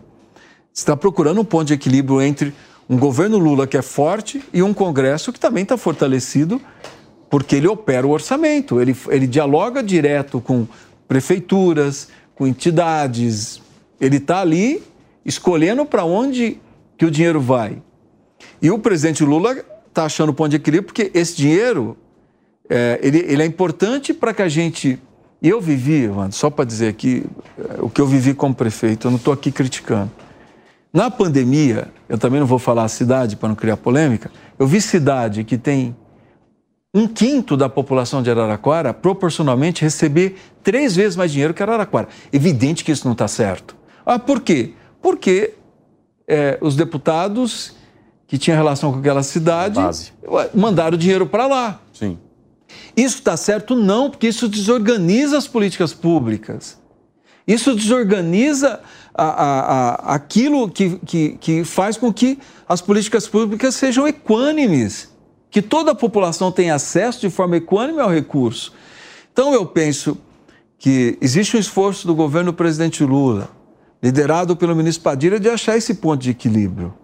[0.72, 2.54] está procurando um ponto de equilíbrio entre
[2.88, 6.60] um governo Lula que é forte e um Congresso que também está fortalecido,
[7.28, 10.64] porque ele opera o orçamento, ele, ele dialoga direto com
[11.08, 13.60] prefeituras, com entidades,
[14.00, 14.80] ele está ali
[15.24, 16.60] escolhendo para onde
[16.96, 17.82] que o dinheiro vai.
[18.62, 19.56] E o presidente Lula
[19.88, 21.96] está achando o ponto de equilíbrio porque esse dinheiro
[22.70, 24.96] é, ele, ele, é importante para que a gente.
[25.42, 27.24] Eu vivi, Evandro, só para dizer aqui,
[27.58, 30.10] é, o que eu vivi como prefeito, eu não estou aqui criticando.
[30.92, 34.80] Na pandemia, eu também não vou falar a cidade para não criar polêmica, eu vi
[34.80, 35.96] cidade que tem
[36.94, 42.08] um quinto da população de Araraquara proporcionalmente receber três vezes mais dinheiro que Araraquara.
[42.32, 43.76] Evidente que isso não está certo.
[44.04, 44.74] Ah, por quê?
[45.00, 45.54] Porque
[46.26, 47.74] é, os deputados
[48.26, 49.80] que tinha relação com aquela cidade,
[50.54, 51.80] mandaram dinheiro para lá.
[51.92, 52.16] Sim.
[52.96, 53.74] Isso está certo?
[53.74, 56.78] Não, porque isso desorganiza as políticas públicas.
[57.46, 58.80] Isso desorganiza
[59.14, 59.60] a, a,
[60.12, 65.10] a, aquilo que, que, que faz com que as políticas públicas sejam equânimes,
[65.50, 68.72] que toda a população tenha acesso de forma equânime ao recurso.
[69.32, 70.16] Então, eu penso
[70.78, 73.50] que existe um esforço do governo do presidente Lula,
[74.02, 76.94] liderado pelo ministro Padilha, de achar esse ponto de equilíbrio,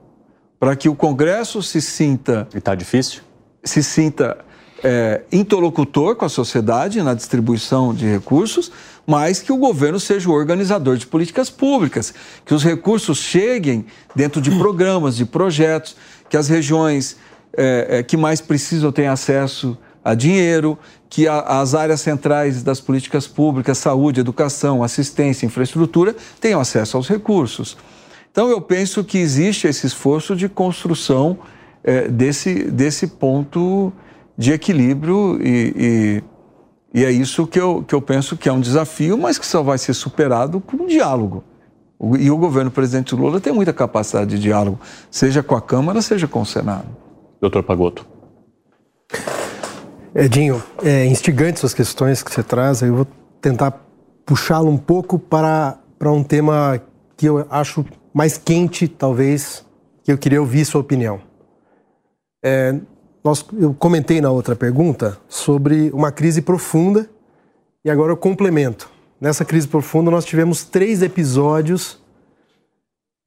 [0.58, 2.48] para que o Congresso se sinta.
[2.54, 3.22] E está difícil?
[3.62, 4.38] Se sinta
[4.82, 8.70] é, interlocutor com a sociedade na distribuição de recursos,
[9.06, 12.12] mas que o governo seja o organizador de políticas públicas,
[12.44, 15.96] que os recursos cheguem dentro de programas, de projetos,
[16.28, 17.16] que as regiões
[17.56, 22.80] é, é, que mais precisam tenham acesso a dinheiro, que a, as áreas centrais das
[22.80, 27.76] políticas públicas, saúde, educação, assistência, infraestrutura, tenham acesso aos recursos.
[28.30, 31.38] Então, eu penso que existe esse esforço de construção
[31.82, 33.92] é, desse, desse ponto
[34.36, 36.22] de equilíbrio e,
[36.94, 39.46] e, e, é isso que eu, que eu penso que é um desafio, mas que
[39.46, 41.42] só vai ser superado com um diálogo.
[42.18, 44.78] E o governo presidente Lula tem muita capacidade de diálogo,
[45.10, 46.88] seja com a Câmara, seja com o Senado.
[47.40, 48.06] Doutor Pagotto.
[50.14, 53.06] Edinho, é instigante suas questões que você traz, eu vou
[53.40, 53.82] tentar
[54.24, 56.80] puxá-lo um pouco para, para um tema
[57.16, 59.64] que eu acho mais quente, talvez,
[60.02, 61.20] que eu queria ouvir sua opinião.
[62.42, 62.78] É,
[63.26, 67.10] nós, eu comentei na outra pergunta sobre uma crise profunda
[67.84, 68.88] e agora eu complemento.
[69.20, 72.00] Nessa crise profunda, nós tivemos três episódios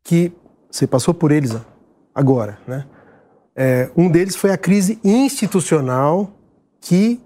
[0.05, 0.31] que
[0.71, 1.53] você passou por eles
[2.15, 2.85] agora, né?
[3.53, 6.31] É, um deles foi a crise institucional
[6.79, 7.19] que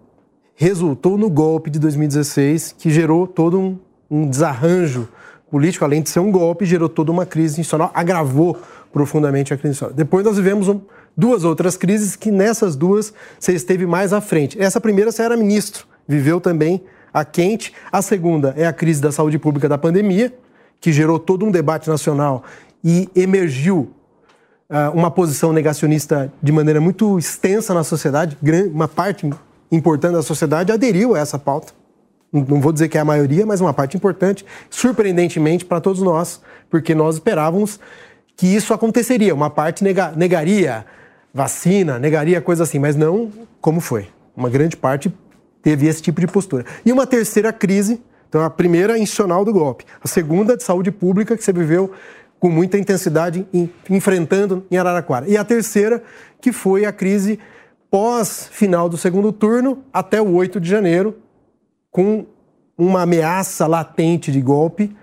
[0.56, 5.08] resultou no golpe de 2016, que gerou todo um, um desarranjo
[5.52, 8.58] político, além de ser um golpe, gerou toda uma crise institucional, agravou
[8.92, 9.96] profundamente a crise institucional.
[9.96, 10.82] Depois nós vivemos um,
[11.16, 14.62] duas outras crises que nessas duas você esteve mais à frente.
[14.62, 16.84] Essa primeira você era ministro, viveu também
[17.14, 17.74] a quente.
[17.92, 20.34] A segunda é a crise da saúde pública da pandemia,
[20.82, 22.44] que gerou todo um debate nacional
[22.84, 23.92] e emergiu
[24.70, 28.38] uh, uma posição negacionista de maneira muito extensa na sociedade.
[28.74, 29.30] Uma parte
[29.72, 31.74] importante da sociedade aderiu a essa pauta.
[32.32, 36.42] Não vou dizer que é a maioria, mas uma parte importante, surpreendentemente para todos nós,
[36.68, 37.80] porque nós esperávamos
[38.36, 39.36] que isso aconteceria.
[39.36, 40.84] Uma parte nega, negaria
[41.34, 44.08] vacina, negaria coisa assim, mas não como foi.
[44.36, 45.12] Uma grande parte
[45.62, 46.66] teve esse tipo de postura.
[46.86, 51.36] E uma terceira crise, então a primeira institucional do golpe, a segunda de saúde pública
[51.36, 51.92] que você viveu
[52.40, 55.28] com muita intensidade em, enfrentando em Araraquara.
[55.28, 56.04] E a terceira,
[56.42, 57.40] que foi a crise
[57.90, 61.18] pós-final do segundo turno até o 8 de janeiro,
[61.90, 62.26] com
[62.78, 64.94] uma ameaça latente de golpe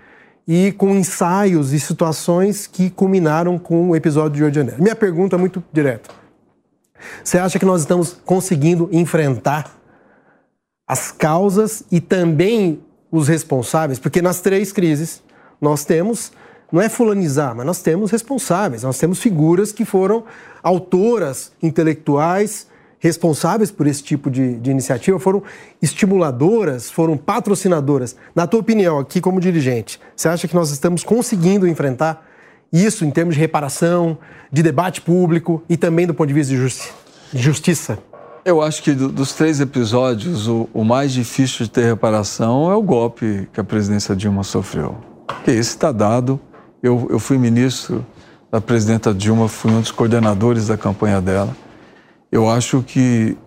[0.47, 4.83] e com ensaios e situações que culminaram com o episódio de 8 de janeiro.
[4.83, 6.20] Minha pergunta é muito direta.
[7.23, 9.71] Você acha que nós estamos conseguindo enfrentar
[10.87, 12.81] as causas e também
[13.11, 13.99] os responsáveis?
[13.99, 15.21] Porque nas três crises
[15.59, 16.31] nós temos,
[16.71, 20.23] não é fulanizar, mas nós temos responsáveis, nós temos figuras que foram
[20.63, 22.67] autoras intelectuais
[23.01, 25.41] responsáveis por esse tipo de, de iniciativa, foram
[25.81, 28.15] estimuladoras, foram patrocinadoras.
[28.35, 32.30] Na tua opinião, aqui como dirigente, você acha que nós estamos conseguindo enfrentar
[32.71, 34.17] isso em termos de reparação,
[34.51, 36.91] de debate público e também do ponto de vista de, justi
[37.33, 37.99] justiça?
[38.43, 42.75] Eu acho que do, dos três episódios, o, o, mais difícil de ter reparação é
[42.75, 44.97] o golpe que a presidência Dilma sofreu.
[45.27, 46.39] Porque esse está dado.
[46.81, 48.03] Eu, eu fui ministro
[48.51, 51.55] da presidenta Dilma, fui um dos coordenadores da campanha dela.
[52.31, 53.37] Eu acho que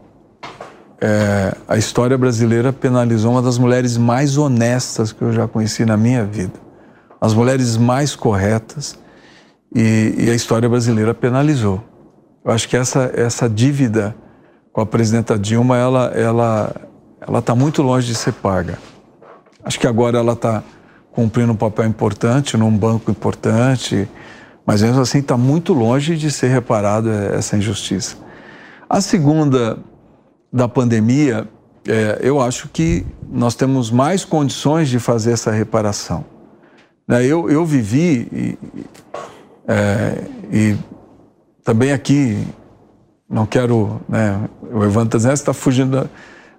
[1.01, 5.97] é, a história brasileira penalizou uma das mulheres mais honestas que eu já conheci na
[5.97, 6.55] minha vida.
[7.21, 8.97] As mulheres mais corretas
[9.75, 11.83] e, e a história brasileira penalizou.
[12.45, 14.15] Eu acho que essa, essa dívida
[14.73, 16.75] com a presidenta Dilma, ela ela
[17.21, 18.79] ela está muito longe de ser paga.
[19.65, 20.63] Acho que agora ela está
[21.11, 24.09] cumprindo um papel importante num banco importante,
[24.67, 28.17] mas mesmo assim está muito longe de ser reparado essa injustiça.
[28.89, 29.79] A segunda
[30.53, 31.49] da pandemia,
[31.89, 36.25] é, eu acho que nós temos mais condições de fazer essa reparação.
[37.07, 38.57] Né, eu, eu vivi
[39.67, 40.77] é, e
[41.65, 42.47] também aqui,
[43.29, 46.09] não quero, né, o Evandro está está fugindo.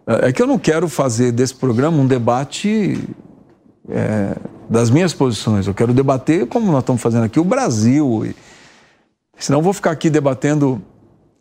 [0.08, 3.00] Da, é que eu não quero fazer desse programa um debate
[3.90, 4.36] é,
[4.70, 5.68] das minhas posições.
[5.68, 8.26] Eu quero debater, como nós estamos fazendo aqui, o Brasil.
[8.26, 8.36] E,
[9.38, 10.82] senão eu vou ficar aqui debatendo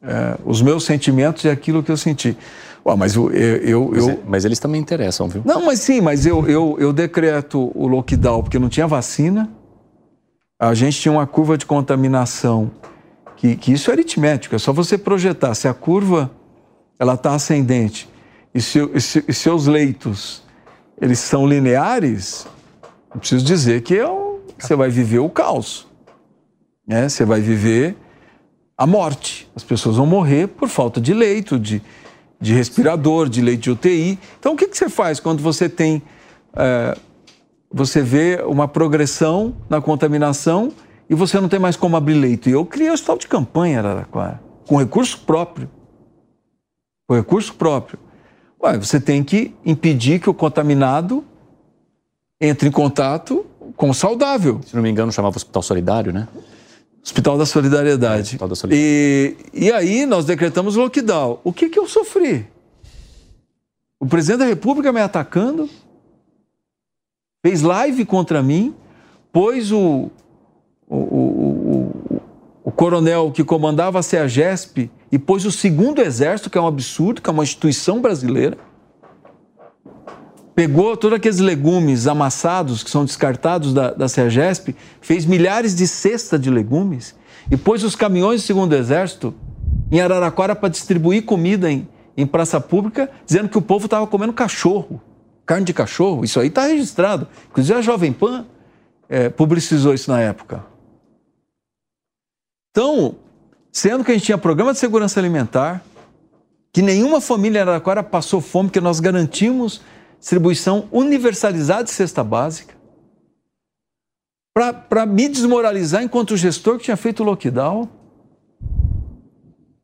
[0.03, 2.37] é, os meus sentimentos e aquilo que eu senti.
[2.87, 5.43] Ué, mas eu, eu, mas, eu, mas, eles também interessam, viu?
[5.45, 9.51] Não, mas sim, mas eu, eu, eu decreto o lockdown porque não tinha vacina.
[10.69, 12.71] A gente tinha uma curva de contaminação
[13.37, 15.55] que, que isso é aritmético, é só você projetar.
[15.55, 16.31] Se a curva
[16.99, 18.09] ela está ascendente
[18.55, 20.43] e, se, e, se, e, seus leitos
[21.01, 22.47] eles são lineares,
[23.13, 25.87] eu preciso dizer que é um, você vai viver o caos.
[26.87, 27.09] Né?
[27.09, 27.97] Você vai viver
[28.79, 29.51] a morte.
[29.55, 31.83] As pessoas vão morrer por falta de leito, de,
[32.41, 34.19] de respirador, de leite de UTI.
[34.39, 36.03] Então, o que, que você faz quando você tem.
[36.57, 36.97] É,
[37.77, 40.73] você vê uma progressão na contaminação
[41.11, 42.49] e você não tem mais como abrir leito.
[42.49, 45.69] E eu criei o hospital de campanha, Araraquara, com recurso próprio.
[47.09, 47.99] Com recurso próprio.
[48.63, 51.25] Ué, você tem que impedir que o contaminado
[52.41, 53.45] entre em contato
[53.77, 54.61] com o saudável.
[54.65, 56.29] Se não me engano, chamava Hospital Solidário, né?
[57.03, 58.19] Hospital da Solidariedade.
[58.19, 59.51] É, Hospital da Solidariedade.
[59.53, 61.41] E, e aí nós decretamos lockdown.
[61.43, 62.47] O que, que eu sofri?
[63.99, 65.69] O presidente da República me atacando,
[67.45, 68.75] fez live contra mim,
[69.31, 70.11] pôs o,
[70.89, 72.23] o, o,
[72.65, 77.21] o, coronel que comandava a CEAGESP e pôs o segundo exército, que é um absurdo,
[77.21, 78.57] que é uma instituição brasileira.
[80.55, 86.41] Pegou todos aqueles legumes amassados que são descartados da, da CEAGESP, fez milhares de cestas
[86.41, 87.15] de legumes
[87.51, 89.35] e pôs os caminhões do segundo exército
[89.93, 91.87] em Araraquara para distribuir comida em,
[92.17, 95.03] em praça pública, dizendo que o povo estava comendo cachorro,
[95.47, 96.25] carne de cachorro.
[96.25, 97.29] Isso aí está registrado.
[97.51, 98.47] Inclusive a Jovem Pan
[99.09, 100.65] é, publicizou isso na época.
[102.71, 103.17] Então,
[103.73, 105.85] sendo que a gente tinha programa de segurança alimentar,
[106.73, 109.81] que nenhuma família em Araraquara passou fome, porque nós garantimos
[110.19, 112.75] distribuição universalizada de cesta básica,
[114.89, 117.89] para me desmoralizar enquanto gestor que tinha feito o lockdown.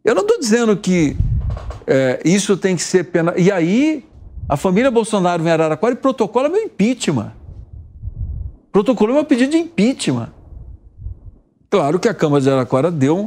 [0.04, 1.16] Eu não estou dizendo que
[1.86, 3.34] é, isso tem que ser pena.
[3.36, 4.08] E aí,
[4.49, 7.32] a família Bolsonaro vem a Araraquara e protocola meu impeachment.
[8.72, 10.30] Protocolou meu pedido de impeachment.
[11.68, 13.26] Claro que a Câmara de Araraquara deu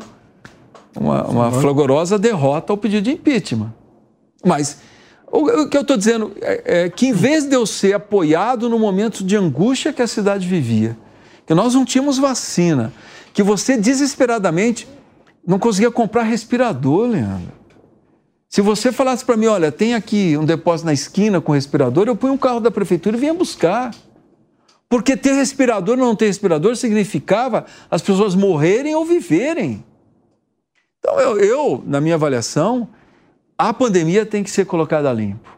[0.95, 3.73] uma, uma flagorosa derrota ao pedido de impeachment.
[4.45, 4.79] Mas
[5.31, 8.77] o, que eu estou dizendo é, é, que, em vez de eu ser apoiado no
[8.77, 10.97] momento de angústia que a cidade vivia,
[11.45, 12.93] que nós não tínhamos vacina,
[13.33, 14.87] que você desesperadamente
[15.45, 17.62] não conseguia comprar respirador, Leandro.
[18.53, 22.15] Se você falasse para mim, olha, tem aqui um depósito na esquina com respirador, eu
[22.15, 23.95] ponho um carro da prefeitura e vinha buscar.
[24.87, 29.83] Porque ter respirador ou não ter respirador significava as pessoas morrerem ou viverem.
[30.99, 32.87] Então, eu, eu, na minha avaliação,
[33.57, 35.49] a pandemia tem que ser colocada a limpo.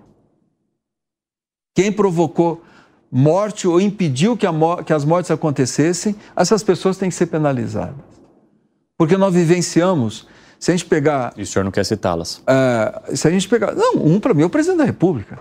[1.74, 2.64] Quem provocou
[3.12, 4.48] morte ou impediu que,
[4.86, 8.06] que as mortes acontecessem, essas pessoas têm que ser penalizadas.
[8.98, 10.30] Porque nós vivenciamos,
[10.66, 11.32] se a gente pegar.
[11.38, 12.38] E o senhor não quer citá-las?
[12.38, 13.76] Uh, se a gente pegar.
[13.76, 15.38] Não, um para mim é o presidente da República.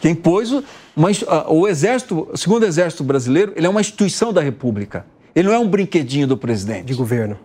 [0.00, 0.62] Quem pôs o,
[0.94, 1.08] uma,
[1.48, 5.04] o exército, o segundo exército brasileiro, ele é uma instituição da República.
[5.34, 6.84] Ele não é um brinquedinho do presidente.
[6.84, 7.36] De governo.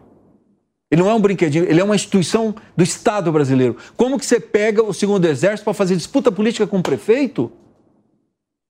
[0.91, 3.75] Ele não é um brinquedinho, ele é uma instituição do Estado brasileiro.
[3.97, 7.51] Como que você pega o segundo exército para fazer disputa política com o prefeito?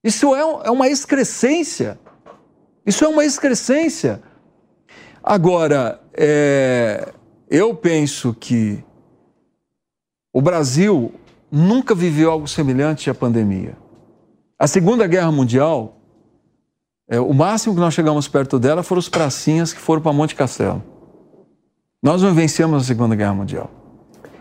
[0.01, 1.99] Isso é, é uma excrescência.
[2.85, 4.21] Isso é uma excrescência.
[5.21, 7.11] Agora, é,
[7.53, 8.83] eu penso que
[10.33, 11.13] o Brasil
[11.51, 13.77] nunca viveu algo semelhante à pandemia.
[14.57, 15.95] A Segunda Guerra Mundial,
[17.07, 20.33] é, o máximo que nós chegamos perto dela foram os pracinhas que foram para Monte
[20.33, 20.83] Castelo.
[22.01, 23.69] Nós não vencemos a Segunda Guerra Mundial.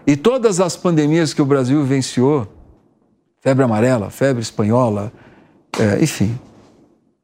[0.06, 2.48] E todas as pandemias que o Brasil venciou,
[3.42, 5.12] febre amarela, febre espanhola,
[5.78, 6.38] é, enfim,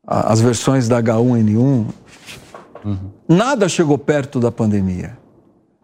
[0.06, 1.86] as versões da H1N1,
[2.84, 3.10] uhum.
[3.26, 5.17] nada chegou perto da pandemia.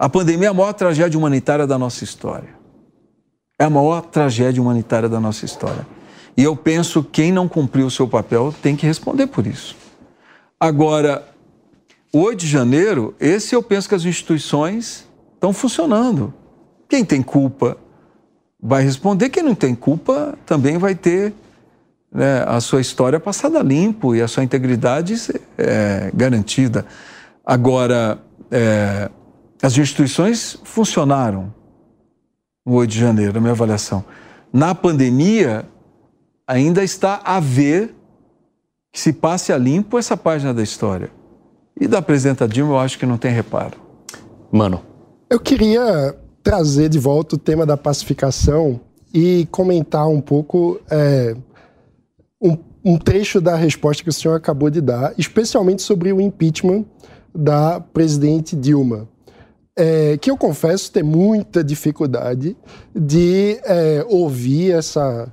[0.05, 2.63] A pandemia é a maior tragédia humanitária da nossa história
[3.59, 5.87] é a maior tragédia humanitária da nossa história.
[6.37, 9.77] E eu penso que quem não cumpriu o seu papel tem que responder por isso.
[10.59, 11.27] Agora,
[12.13, 16.35] 8 de janeiro, esse eu penso que as instituições estão funcionando.
[16.89, 17.77] Quem tem culpa
[18.61, 21.33] vai responder, quem não tem culpa também vai ter
[22.13, 25.15] né, a sua história passada limpo e a sua integridade
[25.57, 26.85] é, garantida.
[27.45, 28.19] Agora,
[28.51, 29.11] é,
[29.65, 31.51] as instituições funcionaram
[32.67, 34.05] no 8 de janeiro, na minha avaliação.
[34.53, 35.65] Na pandemia,
[36.47, 37.95] ainda está a ver
[38.93, 41.11] que se passe a limpo essa página da história.
[41.81, 43.79] E da presidenta Dilma, eu acho que não tem reparo.
[44.53, 44.83] Mano.
[45.31, 48.79] Eu queria trazer de volta o tema da pacificação
[49.15, 51.35] e comentar um pouco é,
[52.39, 56.85] um, um trecho da resposta que o senhor acabou de dar, especialmente sobre o impeachment
[57.35, 59.09] da presidente Dilma
[59.77, 62.57] é, que eu confesso ter muita dificuldade
[62.95, 65.33] de é, ouvir essa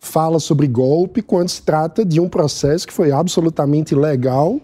[0.00, 4.60] fala sobre golpe quando se trata de um processo que foi absolutamente legal,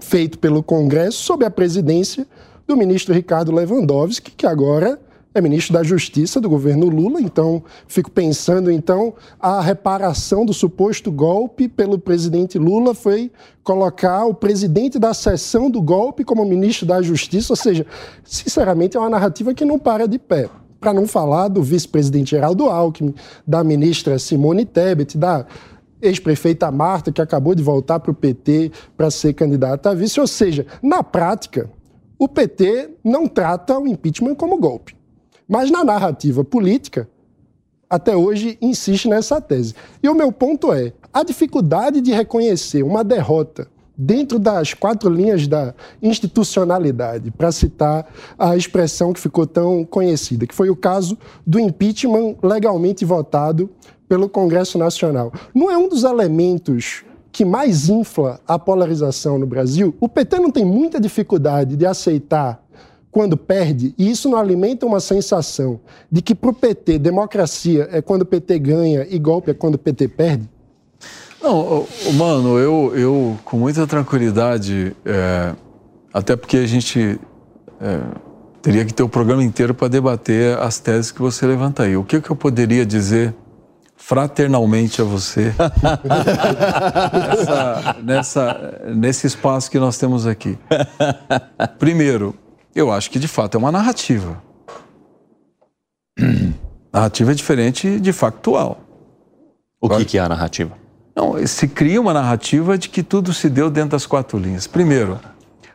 [0.00, 2.26] feito pelo Congresso, sob a presidência
[2.66, 5.00] do ministro Ricardo Lewandowski, que agora
[5.34, 11.12] é ministro da Justiça do governo Lula, então fico pensando então a reparação do suposto
[11.12, 13.30] golpe pelo presidente Lula foi
[13.62, 17.86] colocar o presidente da sessão do golpe como ministro da Justiça, ou seja,
[18.24, 20.48] sinceramente é uma narrativa que não para de pé.
[20.80, 23.12] Para não falar do vice-presidente Geraldo Alckmin,
[23.44, 25.44] da ministra Simone Tebet, da
[26.00, 30.20] ex-prefeita Marta, que acabou de voltar para o PT para ser candidata a vice.
[30.20, 31.68] Ou seja, na prática,
[32.16, 34.97] o PT não trata o impeachment como golpe.
[35.48, 37.08] Mas na narrativa política,
[37.88, 39.74] até hoje insiste nessa tese.
[40.02, 45.48] E o meu ponto é: a dificuldade de reconhecer uma derrota dentro das quatro linhas
[45.48, 48.06] da institucionalidade, para citar
[48.38, 53.68] a expressão que ficou tão conhecida, que foi o caso do impeachment legalmente votado
[54.08, 55.32] pelo Congresso Nacional.
[55.52, 59.94] Não é um dos elementos que mais infla a polarização no Brasil?
[60.00, 62.64] O PT não tem muita dificuldade de aceitar
[63.10, 65.80] quando perde, e isso não alimenta uma sensação
[66.10, 69.74] de que para o PT democracia é quando o PT ganha e golpe é quando
[69.74, 70.48] o PT perde?
[71.42, 75.54] Não, mano, eu, eu com muita tranquilidade, é,
[76.12, 77.18] até porque a gente
[77.80, 78.00] é,
[78.60, 81.96] teria que ter o programa inteiro para debater as teses que você levanta aí.
[81.96, 83.34] O que, que eu poderia dizer
[83.96, 85.52] fraternalmente a você
[87.24, 90.58] nessa, nessa, nesse espaço que nós temos aqui?
[91.78, 92.34] Primeiro,
[92.78, 94.40] eu acho que de fato é uma narrativa.
[96.92, 98.80] narrativa é diferente de factual.
[99.80, 100.76] O que, que é a narrativa?
[101.14, 104.68] Não, se cria uma narrativa de que tudo se deu dentro das quatro linhas.
[104.68, 105.18] Primeiro,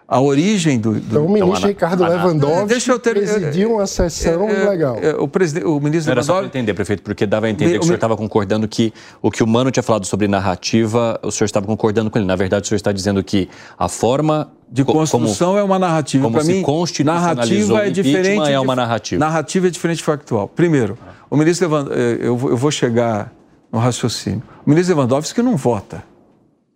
[0.07, 0.93] a origem do.
[0.93, 0.97] do...
[0.97, 4.97] Então, o ministro então, Ricardo Lewandowski deixa eu ter, presidiu uma sessão é, é, legal.
[5.01, 6.25] É, o, presidente, o ministro Era Lewandowski...
[6.25, 9.31] só para entender, prefeito, porque dava a entender que o senhor estava concordando que o
[9.31, 12.27] que o Mano tinha falado sobre narrativa, o senhor estava concordando com ele.
[12.27, 16.29] Na verdade, o senhor está dizendo que a forma de construção como, é uma narrativa.
[16.31, 16.63] Para mim,
[17.03, 18.51] narrativa é diferente.
[18.51, 19.19] É uma narrativa.
[19.19, 20.47] Narrativa é diferente de factual.
[20.47, 20.97] Primeiro,
[21.29, 23.31] o ministro Lewandowski, eh, eu vou chegar
[23.71, 24.43] no raciocínio.
[24.65, 26.03] O ministro Lewandowski não vota,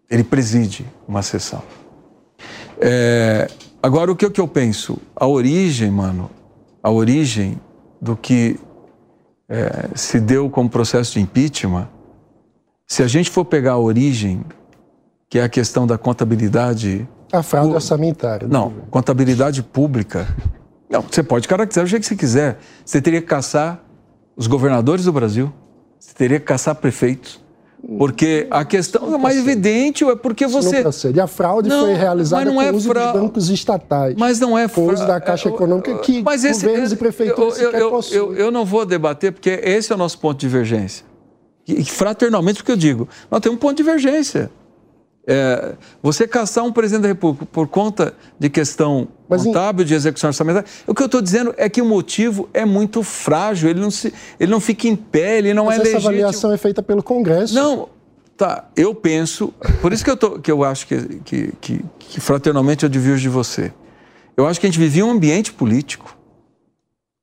[0.10, 1.62] ele preside uma sessão.
[2.80, 3.50] É,
[3.82, 4.98] agora, o que, que eu penso?
[5.16, 6.30] A origem, mano,
[6.82, 7.60] a origem
[8.02, 8.60] do que
[9.50, 11.88] é, se deu como processo de impeachment,
[12.86, 14.44] se a gente for pegar a origem,
[15.30, 17.08] que é a questão da contabilidade.
[17.32, 18.48] A fraude orçamentária.
[18.48, 20.28] Não, contabilidade pública.
[20.90, 22.60] Não, você pode caracterizar do jeito que você quiser.
[22.86, 23.84] Você teria que caçar
[24.38, 25.52] os governadores do Brasil,
[26.00, 27.42] você teria que caçar prefeitos,
[27.98, 30.84] porque a questão é mais evidente, é porque você.
[30.84, 31.24] Não.
[31.24, 33.12] A fraude não, foi realizada com é uso fra...
[33.12, 34.16] dos bancos estatais.
[34.18, 35.06] Mas não é fraude.
[35.06, 38.86] da Caixa Econômica que mas esse, governos e prefeituras eu, eu, eu, eu, não vou
[38.86, 41.06] debater, porque esse é o nosso ponto de divergência.
[41.68, 44.50] E, fraternalmente, porque eu digo, nós temos um ponto de divergência.
[45.30, 49.86] É, você caçar um presidente da República por conta de questão Mas contábil, em...
[49.86, 53.70] de execução orçamentária, o que eu estou dizendo é que o motivo é muito frágil,
[53.70, 55.98] ele não, se, ele não fica em pé, ele não Mas é essa legítimo.
[55.98, 57.54] Essa avaliação é feita pelo Congresso.
[57.54, 57.90] Não,
[58.38, 62.22] tá, eu penso, por isso que eu, tô, que eu acho que, que, que, que
[62.22, 63.74] fraternalmente eu divirjo de você.
[64.38, 66.16] Eu acho que a gente vivia um ambiente político.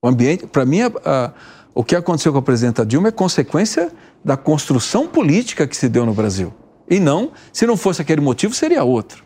[0.05, 1.33] O ambiente, para mim, a, a,
[1.75, 3.91] o que aconteceu com a presidenta Dilma é consequência
[4.23, 6.53] da construção política que se deu no Brasil.
[6.95, 9.25] E não, se não fosse aquele motivo, seria outro.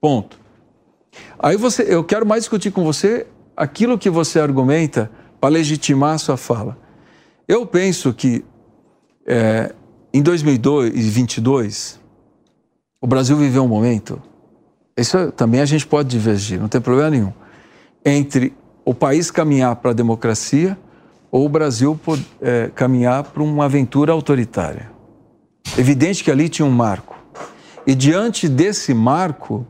[0.00, 0.40] Ponto.
[1.38, 6.18] Aí você, eu quero mais discutir com você aquilo que você argumenta para legitimar a
[6.18, 6.78] sua fala.
[7.46, 8.42] Eu penso que
[9.26, 9.74] é,
[10.14, 12.00] em 2022
[12.98, 14.18] o Brasil viveu um momento,
[14.96, 17.32] isso também a gente pode divergir, não tem problema nenhum,
[18.06, 18.54] entre
[18.86, 20.78] o país caminhar para a democracia
[21.30, 22.00] ou o Brasil
[22.40, 24.90] é, caminhar para uma aventura autoritária.
[25.76, 27.16] Evidente que ali tinha um marco.
[27.86, 29.66] E diante desse marco,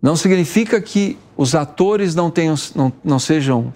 [0.00, 3.72] não significa que os atores não, tenham, não, não sejam,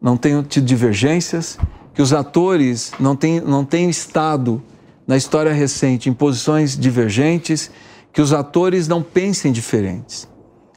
[0.00, 1.58] não tenham tido divergências,
[1.94, 4.62] que os atores não tenham, não tenham estado
[5.06, 7.70] na história recente em posições divergentes,
[8.12, 10.28] que os atores não pensem diferentes.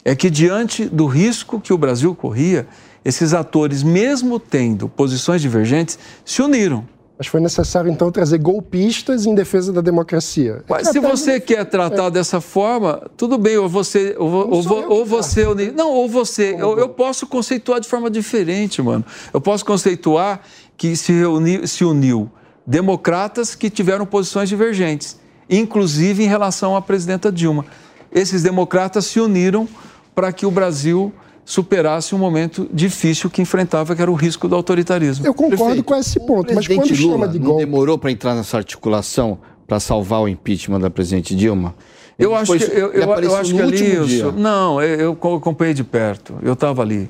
[0.04, 2.68] É que diante do risco que o Brasil corria,
[3.04, 6.86] esses atores, mesmo tendo posições divergentes, se uniram.
[7.20, 10.64] Mas foi necessário, então, trazer golpistas em defesa da democracia.
[10.70, 12.12] Mas se você quer tratar é.
[12.12, 14.16] dessa forma, tudo bem, ou você.
[14.18, 15.44] Ou, ou, ou você.
[15.76, 16.56] Não, ou você.
[16.58, 19.04] Eu, eu, posso conceituar de forma diferente, mano.
[19.34, 20.40] Eu posso conceituar
[20.78, 22.32] que se, reuni, se uniu
[22.66, 25.20] democratas que tiveram posições divergentes,
[25.50, 27.66] inclusive em relação à presidenta Dilma.
[28.14, 29.68] Esses democratas se uniram
[30.16, 31.12] para que o Brasil
[31.50, 35.26] superasse um momento difícil que enfrentava, que era o risco do autoritarismo.
[35.26, 35.84] Eu concordo Perfeito.
[35.84, 37.66] com esse ponto, mas quando Lula chama de golpe...
[37.66, 41.74] demorou para entrar nessa articulação para salvar o impeachment da presidente Dilma?
[42.20, 44.20] Eu acho que, eu, eu, eu acho que ali.
[44.20, 46.36] Eu, não, eu, eu acompanhei de perto.
[46.44, 47.10] Eu estava ali.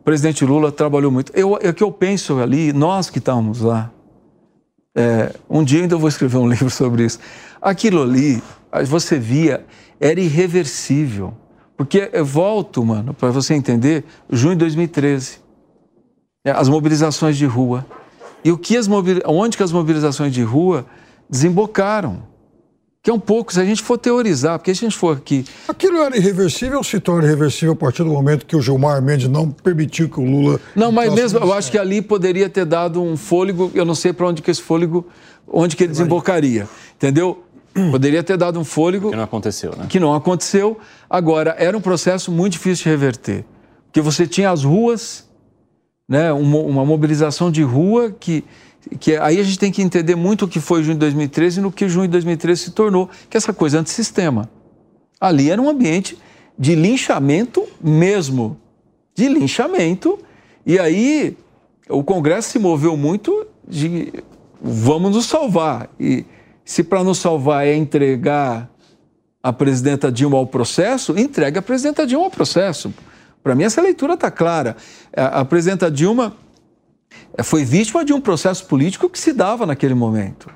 [0.00, 1.30] O presidente Lula trabalhou muito.
[1.32, 3.92] Eu, o que eu penso ali, nós que estávamos lá,
[4.96, 7.20] é, um dia ainda vou escrever um livro sobre isso.
[7.62, 8.42] Aquilo ali,
[8.84, 9.64] você via,
[10.00, 11.32] era irreversível.
[11.76, 15.38] Porque eu volto, mano, para você entender, junho de 2013,
[16.44, 17.84] é, as mobilizações de rua.
[18.42, 18.88] E o que as
[19.26, 20.86] onde que as mobilizações de rua
[21.28, 22.22] desembocaram?
[23.02, 25.44] Que é um pouco, se a gente for teorizar, porque se a gente for aqui.
[25.68, 29.28] Aquilo era irreversível ou se torna irreversível a partir do momento que o Gilmar Mendes
[29.28, 30.60] não permitiu que o Lula.
[30.74, 34.12] Não, mas mesmo, eu acho que ali poderia ter dado um fôlego, eu não sei
[34.12, 35.06] para onde que esse fôlego,
[35.46, 36.68] onde que ele desembocaria.
[36.96, 37.44] Entendeu?
[37.90, 39.10] Poderia ter dado um fôlego.
[39.10, 39.86] Que não aconteceu, né?
[39.88, 40.78] Que não aconteceu.
[41.08, 43.44] Agora, era um processo muito difícil de reverter.
[43.86, 45.28] Porque você tinha as ruas,
[46.08, 48.44] né, uma, uma mobilização de rua que,
[48.98, 51.62] que aí a gente tem que entender muito o que foi junho de 2013 e
[51.62, 54.50] no que junho de 2013 se tornou, que é essa coisa antissistema.
[55.20, 56.18] Ali era um ambiente
[56.58, 58.58] de linchamento mesmo.
[59.14, 60.18] De linchamento.
[60.64, 61.36] E aí
[61.88, 64.12] o Congresso se moveu muito de
[64.60, 65.88] vamos nos salvar.
[65.98, 66.24] E
[66.66, 68.68] se para nos salvar é entregar
[69.40, 72.92] a presidenta Dilma ao processo, entregue a presidenta Dilma ao processo.
[73.40, 74.76] Para mim, essa leitura está clara.
[75.14, 76.36] A presidenta Dilma
[77.38, 80.50] eh, foi vítima de um processo político que se dava naquele momento.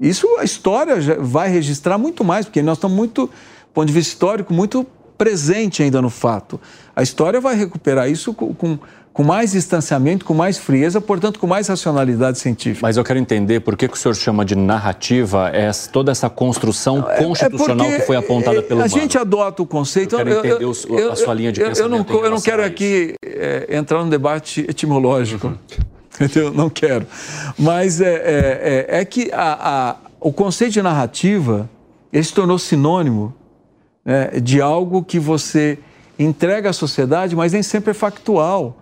[0.00, 4.12] Isso a história vai registrar muito mais, porque nós estamos muito, do ponto de vista
[4.12, 4.84] histórico, muito
[5.16, 6.60] presente ainda no fato.
[6.96, 8.78] A história vai recuperar isso com, com
[9.20, 12.80] com mais distanciamento, com mais frieza, portanto, com mais racionalidade científica.
[12.80, 16.30] Mas eu quero entender por que, que o senhor chama de narrativa é toda essa
[16.30, 18.98] construção é, é constitucional é que foi apontada pelo A Mano.
[18.98, 20.14] gente adota o conceito.
[20.14, 22.10] Eu quero entender eu, eu, a sua linha de pensamento.
[22.10, 25.48] Eu não, eu não quero aqui é, entrar num debate etimológico.
[25.48, 26.28] Uhum.
[26.34, 27.06] Eu não quero.
[27.58, 31.68] Mas é, é, é, é que a, a, o conceito de narrativa
[32.10, 33.34] ele se tornou sinônimo
[34.02, 35.78] né, de algo que você
[36.18, 38.79] entrega à sociedade, mas nem sempre é factual.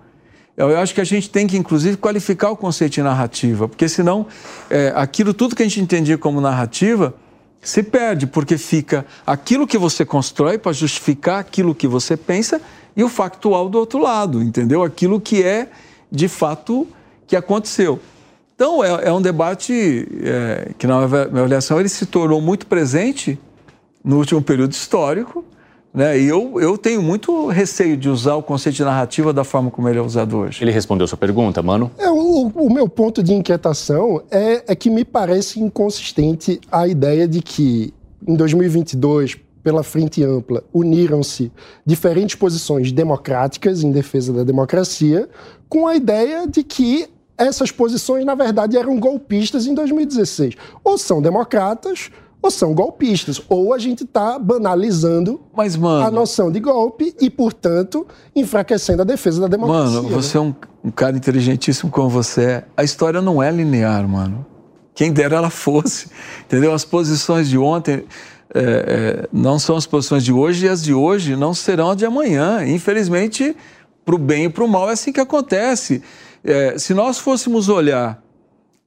[0.59, 4.27] Eu acho que a gente tem que, inclusive, qualificar o conceito de narrativa, porque senão
[4.69, 7.15] é, aquilo tudo que a gente entendia como narrativa
[7.61, 12.61] se perde, porque fica aquilo que você constrói para justificar aquilo que você pensa
[12.97, 14.83] e o factual do outro lado, entendeu?
[14.83, 15.69] Aquilo que é
[16.11, 16.89] de fato
[17.25, 18.01] que aconteceu.
[18.57, 23.39] Então é, é um debate é, que na minha avaliação ele se tornou muito presente
[24.05, 25.45] no último período histórico
[25.93, 26.19] né?
[26.19, 29.89] E eu, eu tenho muito receio de usar o conceito de narrativa da forma como
[29.89, 30.63] ele é usado hoje.
[30.63, 31.91] Ele respondeu sua pergunta, mano?
[31.99, 37.27] É, o, o meu ponto de inquietação é, é que me parece inconsistente a ideia
[37.27, 37.93] de que
[38.27, 41.53] em 2022, pela frente ampla, uniram-se
[41.85, 45.29] diferentes posições democráticas em defesa da democracia,
[45.69, 50.55] com a ideia de que essas posições, na verdade, eram golpistas em 2016.
[50.83, 52.11] Ou são democratas
[52.41, 57.29] ou são golpistas, ou a gente está banalizando Mas, mano, a noção de golpe e,
[57.29, 60.03] portanto, enfraquecendo a defesa da democracia.
[60.03, 60.55] Mano, você é um,
[60.85, 62.65] um, cara inteligentíssimo como você é.
[62.77, 64.47] A história não é linear, mano.
[64.95, 66.11] Quem dera ela fosse,
[66.47, 66.73] entendeu?
[66.73, 68.05] As posições de ontem
[68.55, 71.97] é, é, não são as posições de hoje e as de hoje não serão as
[71.97, 72.65] de amanhã.
[72.67, 73.55] Infelizmente,
[74.05, 76.03] para o bem e para o mal é assim que acontece.
[76.45, 78.23] É, se nós fôssemos olhar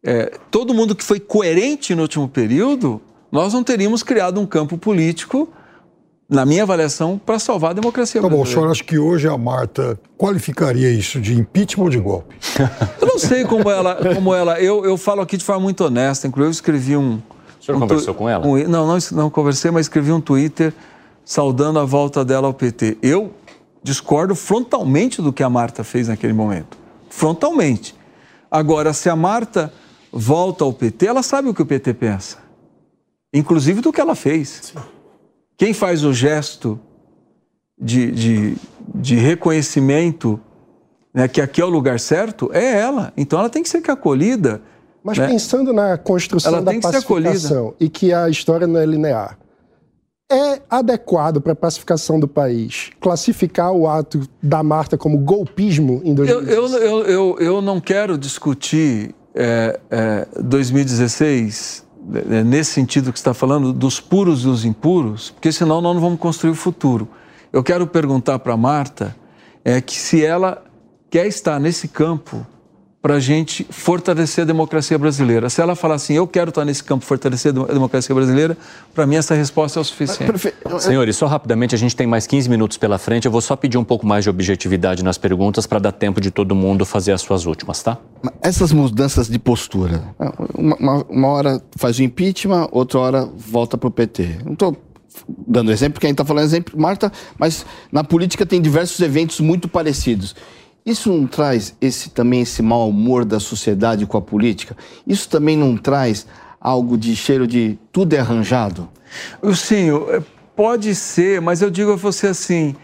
[0.04, 3.02] é, todo mundo que foi coerente no último período,
[3.32, 5.48] nós não teríamos criado um campo político,
[6.30, 8.50] na minha avaliação, para salvar a democracia tá brasileira.
[8.50, 12.36] Bom, o senhor acha que hoje a Marta qualificaria isso de impeachment ou de golpe?
[13.02, 13.96] eu não sei como ela.
[14.14, 17.22] Como ela eu, eu falo aqui de forma muito honesta, inclusive eu escrevi um.
[17.60, 18.46] O senhor um conversou com ela?
[18.46, 20.74] Um, não, não, não conversei, mas escrevi um Twitter
[21.24, 22.98] saudando a volta dela ao PT.
[23.02, 23.32] Eu
[23.84, 26.78] discordo frontalmente do que a Marta fez naquele momento.
[27.10, 27.96] Frontalmente.
[28.50, 29.72] Agora, se a Marta
[30.12, 32.41] volta ao PT, ela sabe o que o PT pensa
[33.34, 34.60] inclusive do que ela fez.
[34.62, 34.80] Sim.
[35.58, 36.80] Quem faz o gesto
[37.80, 38.58] de, de,
[38.96, 40.40] de reconhecimento
[41.14, 43.14] né, que aqui é o lugar certo é ela.
[43.18, 44.62] Então ela tem que ser acolhida.
[45.04, 45.28] Mas né?
[45.28, 49.38] pensando na construção ela da pacificação e que a história não é linear,
[50.32, 56.14] é adequado para a pacificação do país classificar o ato da Marta como golpismo em
[56.14, 56.58] 2016?
[56.58, 61.91] Eu, eu, eu, eu, eu não quero discutir é, é, 2016 é,
[62.46, 66.20] nesse sentido que está falando, dos puros e dos impuros, porque senão nós não vamos
[66.20, 67.08] construir o futuro.
[67.54, 69.16] Eu quero perguntar para Marta
[69.64, 70.64] é, que se ela
[71.10, 72.46] quer estar nesse campo
[73.02, 75.50] para a gente fortalecer a democracia brasileira.
[75.50, 78.56] Se ela falar assim, eu quero estar nesse campo fortalecer a democracia brasileira,
[78.94, 80.54] para mim essa resposta é o suficiente.
[80.80, 83.26] Senhores, só rapidamente, a gente tem mais 15 minutos pela frente.
[83.26, 86.30] Eu vou só pedir um pouco mais de objetividade nas perguntas para dar tempo de
[86.30, 87.98] todo mundo fazer as suas últimas, tá?
[88.40, 90.04] Essas mudanças de postura,
[90.56, 94.42] uma, uma, uma hora faz o impeachment, outra hora volta para o PT.
[94.46, 94.78] Não estou
[95.28, 99.40] dando exemplo, porque a gente está falando exemplo, Marta, mas na política tem diversos eventos
[99.40, 100.36] muito parecidos.
[100.86, 104.76] Isso não traz esse também esse mau humor da sociedade com a política?
[105.06, 106.26] Isso também não traz
[106.60, 108.90] algo de cheiro de tudo é arranjado?
[109.54, 110.22] Sim, é,
[110.56, 112.76] pode ser, mas eu digo a você assim: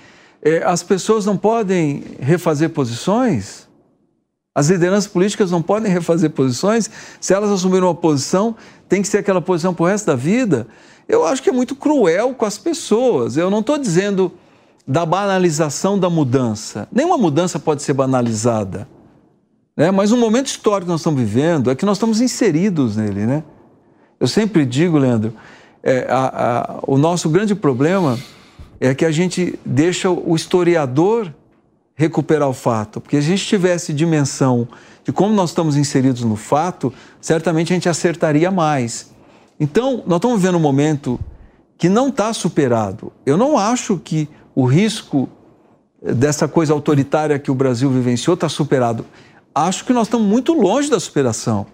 [0.42, 3.68] é, as pessoas não podem refazer posições?
[4.54, 6.90] As lideranças políticas não podem refazer posições?
[7.22, 8.56] Se elas assumiram uma posição,
[8.90, 10.68] tem que ser aquela posição para o resto da vida?
[11.08, 13.38] Eu acho que é muito cruel com as pessoas.
[13.38, 14.32] Eu não estou dizendo
[14.88, 16.88] da banalização da mudança.
[16.92, 18.88] Nenhuma mudança pode ser banalizada.
[19.76, 19.92] Né?
[19.92, 23.26] Mas o momento histórico que nós estamos vivendo é que nós estamos inseridos nele.
[23.26, 23.44] Né?
[24.20, 25.34] Eu sempre digo, Leandro,
[25.84, 28.18] é, a, a, o nosso grande problema
[28.80, 31.34] é que a gente deixa o historiador
[31.94, 33.02] recuperar o fato.
[33.02, 34.68] Porque se a gente tivesse dimensão
[35.04, 39.12] de como nós estamos inseridos no fato, certamente a gente acertaria mais.
[39.60, 41.20] Então, nós estamos vivendo um momento
[41.78, 43.12] que não está superado.
[43.26, 45.30] Eu não acho que o risco
[46.02, 49.06] dessa coisa autoritária que o Brasil vivenciou está superado.
[49.54, 51.68] Acho que nós estamos muito longe da superação.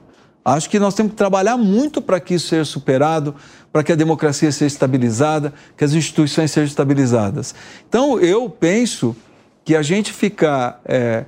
[0.43, 3.35] Acho que nós temos que trabalhar muito para que isso seja superado,
[3.71, 7.55] para que a democracia seja estabilizada, que as instituições sejam estabilizadas.
[7.87, 9.15] Então, eu penso
[9.63, 11.23] que a gente ficar é,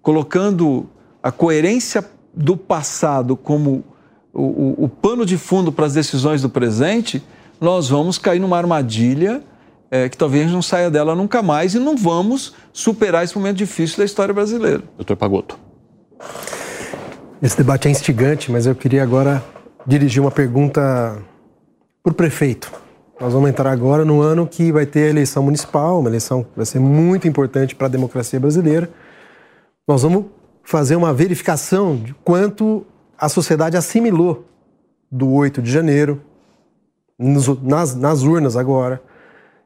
[0.00, 0.88] colocando
[1.20, 3.82] a coerência do passado como
[4.32, 7.20] o, o, o pano de fundo para as decisões do presente,
[7.60, 9.42] nós vamos cair numa armadilha
[9.92, 13.98] é, que talvez não saia dela nunca mais e não vamos superar esse momento difícil
[13.98, 14.82] da história brasileira.
[14.96, 15.58] Doutor Pagotto.
[17.42, 19.44] Esse debate é instigante, mas eu queria agora
[19.86, 21.18] dirigir uma pergunta
[22.02, 22.72] para o prefeito.
[23.20, 26.50] Nós vamos entrar agora no ano que vai ter a eleição municipal, uma eleição que
[26.56, 28.88] vai ser muito importante para a democracia brasileira.
[29.86, 30.24] Nós vamos
[30.64, 32.86] fazer uma verificação de quanto
[33.18, 34.46] a sociedade assimilou
[35.10, 36.22] do 8 de janeiro,
[37.18, 39.02] nas, nas urnas agora,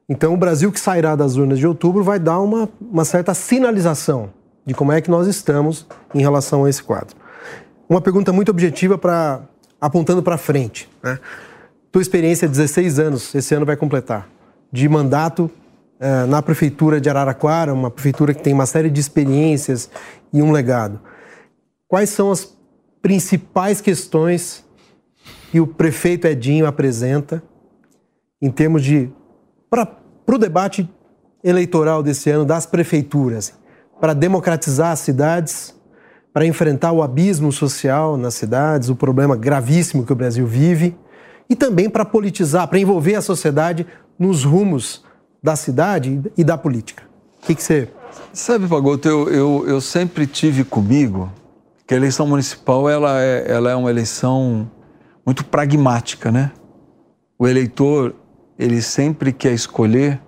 [0.09, 4.31] então, o Brasil que sairá das urnas de outubro vai dar uma, uma certa sinalização
[4.65, 7.17] de como é que nós estamos em relação a esse quadro.
[7.89, 9.43] Uma pergunta muito objetiva para
[9.81, 10.89] apontando para frente.
[11.03, 11.19] Né?
[11.91, 14.29] Tua experiência, 16 anos, esse ano vai completar,
[14.73, 15.51] de mandato
[15.99, 19.91] eh, na prefeitura de Araraquara, uma prefeitura que tem uma série de experiências
[20.33, 21.01] e um legado.
[21.89, 22.57] Quais são as
[23.01, 24.65] principais questões
[25.51, 27.43] que o prefeito Edinho apresenta
[28.43, 29.11] em termos de
[29.71, 29.89] para
[30.27, 30.89] o debate
[31.43, 33.55] eleitoral desse ano das prefeituras,
[34.01, 35.75] para democratizar as cidades,
[36.33, 40.97] para enfrentar o abismo social nas cidades, o problema gravíssimo que o Brasil vive,
[41.49, 43.87] e também para politizar, para envolver a sociedade
[44.19, 45.05] nos rumos
[45.43, 47.05] da cidade e da política.
[47.43, 47.89] O que, que você.
[48.33, 51.31] Sabe, Pagoto, eu, eu, eu sempre tive comigo
[51.87, 54.69] que a eleição municipal ela é, ela é uma eleição
[55.25, 56.51] muito pragmática, né?
[57.39, 58.15] O eleitor
[58.59, 60.21] ele sempre quer escolher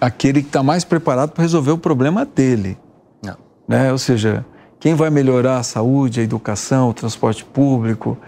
[0.00, 2.78] aquele que está mais preparado para resolver o problema dele.
[3.22, 3.36] Não.
[3.66, 3.90] Né?
[3.90, 4.44] Ou seja,
[4.78, 8.18] quem vai melhorar a saúde, a educação, o transporte público,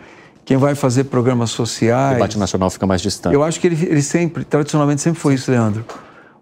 [0.44, 2.12] quem vai fazer programas sociais.
[2.12, 3.34] O debate nacional fica mais distante.
[3.34, 5.84] Eu acho que ele, ele sempre, tradicionalmente, sempre foi isso, Leandro.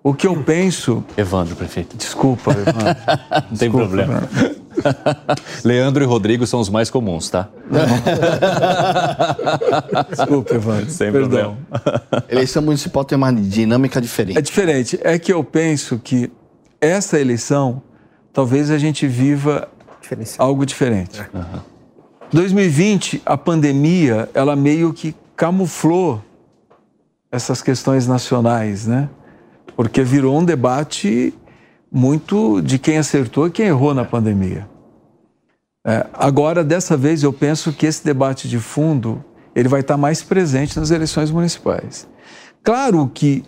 [0.03, 1.05] O que eu penso.
[1.17, 1.97] Evandro, prefeito.
[1.97, 2.97] Desculpa, Evandro.
[3.51, 4.29] Não tem Desculpa, problema.
[5.65, 7.49] Leandro e Rodrigo são os mais comuns, tá?
[10.11, 10.91] Desculpa, Evandro.
[10.91, 11.57] Sem Perdão.
[11.71, 12.25] problema.
[12.29, 14.39] Eleição municipal tem uma dinâmica diferente.
[14.39, 14.99] É diferente.
[15.03, 16.31] É que eu penso que
[16.81, 17.83] essa eleição,
[18.33, 19.69] talvez a gente viva
[20.39, 21.21] algo diferente.
[21.33, 21.61] Uhum.
[22.33, 26.23] 2020, a pandemia, ela meio que camuflou
[27.31, 29.09] essas questões nacionais, né?
[29.81, 31.33] porque virou um debate
[31.91, 34.69] muito de quem acertou e quem errou na pandemia.
[35.85, 40.23] É, agora, dessa vez, eu penso que esse debate de fundo ele vai estar mais
[40.23, 42.07] presente nas eleições municipais.
[42.63, 43.45] Claro que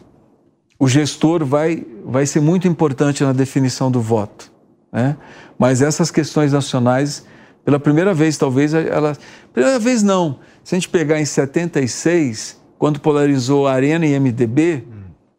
[0.78, 4.50] o gestor vai, vai ser muito importante na definição do voto,
[4.92, 5.16] né?
[5.58, 7.24] mas essas questões nacionais,
[7.64, 9.16] pela primeira vez, talvez, ela.
[9.52, 10.40] Primeira vez não.
[10.64, 14.84] Se a gente pegar em 76, quando polarizou a Arena e MDB,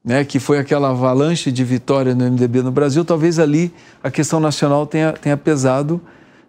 [0.04, 3.74] né, que foi aquela avalanche de vitória no MDB no Brasil, talvez ali
[4.04, 6.02] a questão nacional tenha, tenha pesado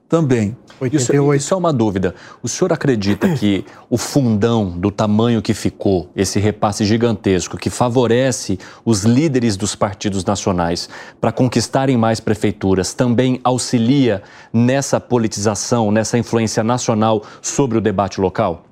[0.09, 0.57] também.
[0.93, 2.15] Isso, isso é uma dúvida.
[2.43, 8.59] O senhor acredita que o fundão do tamanho que ficou, esse repasse gigantesco, que favorece
[8.85, 10.89] os líderes dos partidos nacionais
[11.21, 14.23] para conquistarem mais prefeituras, também auxilia
[14.53, 18.65] nessa politização, nessa influência nacional sobre o debate local?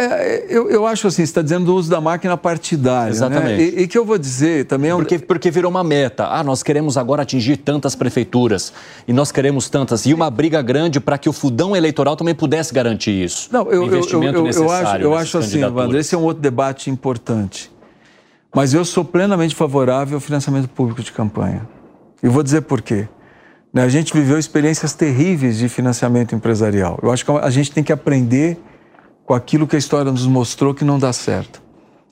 [0.00, 3.10] É, eu, eu acho assim, você está dizendo do uso da máquina partidária.
[3.10, 3.10] Né?
[3.10, 3.56] Exatamente.
[3.56, 3.80] Né?
[3.80, 4.90] E, e, que eu vou dizer também.
[4.90, 6.26] É porque, porque virou uma meta.
[6.26, 8.72] Ah, nós queremos agora atingir tantas prefeituras.
[9.06, 10.06] E nós queremos tantas.
[10.06, 13.50] E uma briga grande para que o fundão eleitoral também pudesse garantir isso.
[13.52, 16.42] Não, eu, investimento eu, eu, eu, acho, eu acho assim, Wander, esse é um outro
[16.42, 17.70] debate importante.
[18.54, 21.68] Mas eu sou plenamente favorável ao financiamento público de campanha.
[22.22, 23.06] E vou dizer por quê.
[23.72, 26.98] Né, a gente viveu experiências terríveis de financiamento empresarial.
[27.02, 28.58] Eu acho que a gente tem que aprender
[29.30, 31.62] com aquilo que a história nos mostrou que não dá certo.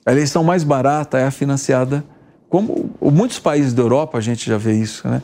[0.05, 2.01] A eleição mais barata é a financiada,
[2.47, 5.21] como muitos países da Europa a gente já vê isso, né?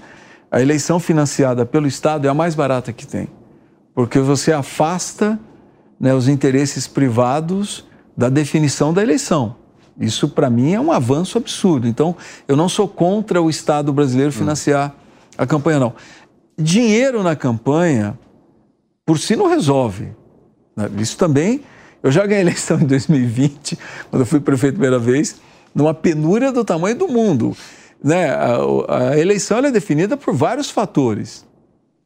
[0.52, 3.30] A eleição financiada pelo Estado é a mais barata que tem,
[3.94, 5.40] porque você afasta
[5.98, 7.86] né, os interesses privados
[8.18, 9.56] da definição da eleição.
[9.98, 11.88] Isso, para mim, é um avanço absurdo.
[11.88, 12.14] Então,
[12.46, 15.36] eu não sou contra o Estado brasileiro financiar hum.
[15.38, 15.94] a campanha, não.
[16.58, 18.20] Dinheiro na campanha,
[19.06, 20.10] por si, não resolve.
[20.98, 21.64] Isso também
[22.06, 23.80] eu já ganhei eleição em 2020,
[24.12, 25.42] quando eu fui prefeito a primeira vez,
[25.74, 27.58] numa penúria do tamanho do mundo.
[28.04, 28.30] Né?
[28.30, 28.60] A,
[28.90, 31.44] a eleição é definida por vários fatores.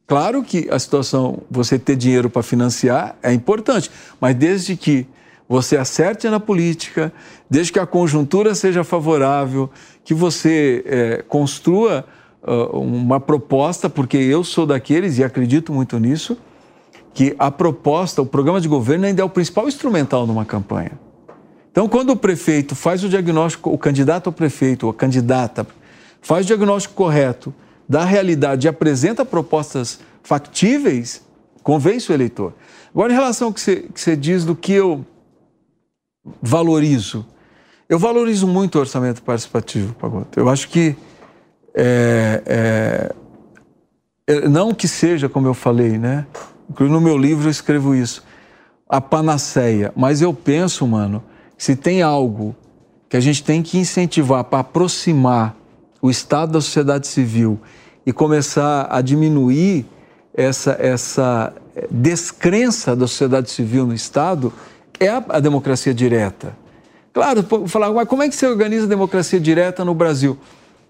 [0.06, 5.06] Claro que a situação, você ter dinheiro para financiar é importante, mas desde que
[5.46, 7.12] você acerte na política,
[7.50, 9.68] desde que a conjuntura seja favorável,
[10.02, 12.06] que você é, construa
[12.42, 16.38] uh, uma proposta, porque eu sou daqueles e acredito muito nisso,
[17.12, 20.92] que a proposta, o programa de governo ainda é o principal instrumental numa campanha.
[21.70, 25.66] Então, quando o prefeito faz o diagnóstico, o candidato ao prefeito, ou a candidata,
[26.20, 27.54] faz o diagnóstico correto
[27.88, 31.22] da realidade e apresenta propostas factíveis,
[31.62, 32.54] convence o eleitor.
[32.92, 35.04] Agora, em relação ao que você, que você diz do que eu
[36.42, 37.26] valorizo,
[37.88, 40.38] eu valorizo muito o orçamento participativo, Pagoto.
[40.38, 40.96] Eu acho que
[41.74, 43.12] é,
[44.28, 46.26] é, não que seja, como eu falei, né?
[46.78, 48.22] No meu livro eu escrevo isso.
[48.88, 49.92] A panaceia.
[49.96, 51.22] Mas eu penso, mano,
[51.56, 52.54] se tem algo
[53.08, 55.56] que a gente tem que incentivar para aproximar
[56.00, 57.60] o estado da sociedade civil
[58.06, 59.84] e começar a diminuir
[60.32, 61.52] essa, essa
[61.90, 64.52] descrença da sociedade civil no Estado,
[64.98, 66.56] é a, a democracia direta.
[67.12, 70.38] Claro, falar, mas como é que você organiza a democracia direta no Brasil?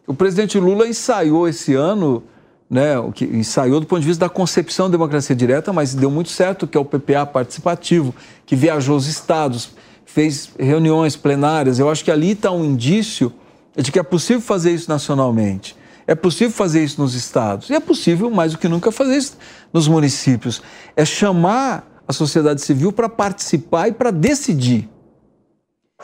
[0.07, 2.23] O presidente Lula ensaiou esse ano
[2.71, 6.11] né, o que ensaiou do ponto de vista da concepção da democracia direta, mas deu
[6.11, 8.15] muito certo, que é o PPA participativo,
[8.47, 9.73] que viajou os estados,
[10.07, 11.81] fez reuniões plenárias.
[11.81, 13.33] Eu acho que ali está um indício
[13.77, 15.77] de que é possível fazer isso nacionalmente.
[16.07, 17.71] É possível fazer isso nos estados.
[17.71, 19.37] E é possível, mais do que nunca, fazer isso
[19.73, 20.63] nos municípios.
[20.97, 24.89] É chamar a sociedade civil para participar e para decidir.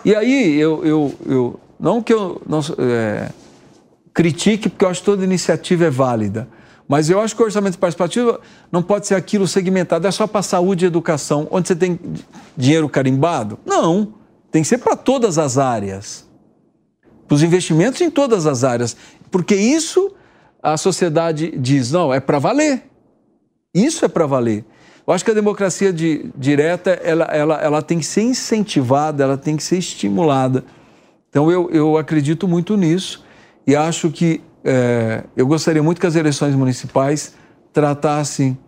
[0.05, 3.31] E aí, eu, eu, eu não que eu não, é,
[4.17, 6.49] critique, porque eu acho que toda iniciativa é válida.
[6.89, 8.41] Mas eu acho que o orçamento participativo
[8.73, 12.01] não pode ser aquilo segmentado, é só para saúde e educação, onde você tem
[12.57, 13.59] dinheiro carimbado?
[13.67, 14.15] Não.
[14.51, 16.27] Tem que ser para todas as áreas.
[17.29, 18.97] Para os investimentos em todas as áreas.
[19.31, 20.13] Porque isso
[20.63, 22.85] a sociedade diz, não, é para valer.
[23.75, 24.65] Isso é para valer.
[25.07, 29.37] Eu acho que a democracia de, direta ela, ela, ela tem que ser incentivada, ela
[29.37, 30.65] tem que ser estimulada.
[31.29, 33.26] Então eu, eu acredito muito nisso
[33.67, 37.35] e acho que é, eu gostaria muito que as eleições municipais
[37.73, 38.59] tratassem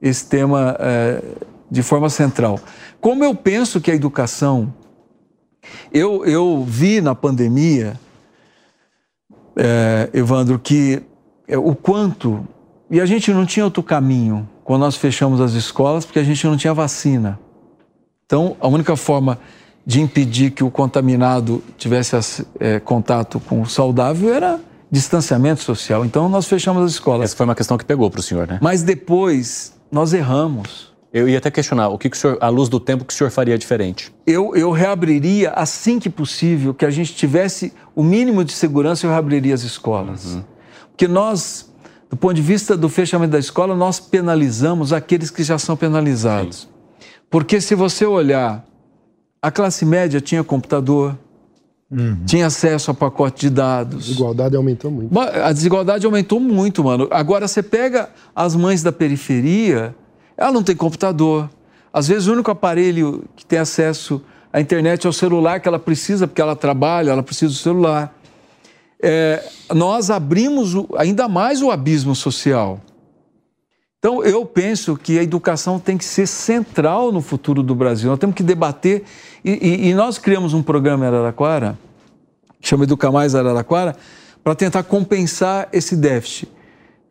[0.00, 1.22] esse tema é,
[1.70, 2.60] de forma central.
[3.00, 4.72] Como eu penso que a educação.
[5.92, 7.98] Eu, eu vi na pandemia,
[9.56, 11.02] é, Evandro, que
[11.46, 12.46] é, o quanto.
[12.90, 16.46] E a gente não tinha outro caminho quando nós fechamos as escolas, porque a gente
[16.46, 17.38] não tinha vacina.
[18.24, 19.38] Então, a única forma
[19.88, 24.60] de impedir que o contaminado tivesse é, contato com o saudável era
[24.90, 26.04] distanciamento social.
[26.04, 27.30] Então nós fechamos as escolas.
[27.30, 28.58] Essa foi uma questão que pegou para o senhor, né?
[28.60, 30.92] Mas depois nós erramos.
[31.10, 33.16] Eu ia até questionar, o que, que o senhor, à luz do tempo, que o
[33.16, 34.14] senhor faria diferente?
[34.26, 39.10] Eu, eu reabriria assim que possível, que a gente tivesse o mínimo de segurança, eu
[39.10, 40.34] reabriria as escolas.
[40.34, 40.44] Uhum.
[40.90, 41.72] Porque nós,
[42.10, 46.58] do ponto de vista do fechamento da escola, nós penalizamos aqueles que já são penalizados.
[46.60, 46.68] Sim.
[47.30, 48.67] Porque se você olhar,
[49.40, 51.16] a classe média tinha computador,
[51.90, 52.18] Uhum.
[52.26, 53.94] Tinha acesso a pacote de dados.
[53.94, 55.18] A desigualdade aumentou muito.
[55.18, 57.08] A desigualdade aumentou muito, mano.
[57.10, 59.94] Agora você pega as mães da periferia,
[60.36, 61.48] ela não tem computador.
[61.90, 64.20] Às vezes o único aparelho que tem acesso
[64.52, 68.14] à internet é o celular que ela precisa, porque ela trabalha, ela precisa do celular.
[69.02, 69.42] É,
[69.74, 72.80] nós abrimos o, ainda mais o abismo social.
[73.98, 78.08] Então, eu penso que a educação tem que ser central no futuro do Brasil.
[78.08, 79.02] Nós temos que debater.
[79.44, 81.76] E, e, e nós criamos um programa em Araraquara,
[82.60, 83.96] que chama Educar Mais Araraquara,
[84.44, 86.48] para tentar compensar esse déficit.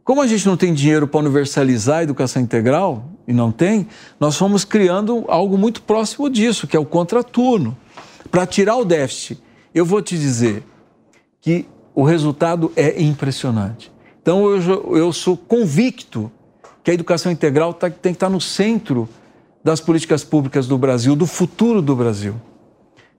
[0.01, 4.37] Como a gente não tem dinheiro para universalizar a educação integral, e não tem, nós
[4.37, 7.77] fomos criando algo muito próximo disso, que é o contraturno.
[8.31, 9.43] Para tirar o déficit,
[9.75, 10.63] eu vou te dizer
[11.41, 13.91] que o resultado é impressionante.
[14.21, 16.31] Então, eu, eu sou convicto
[16.87, 19.09] que a educação integral tá, tem que estar no centro
[19.61, 22.35] das políticas públicas do Brasil, do futuro do Brasil.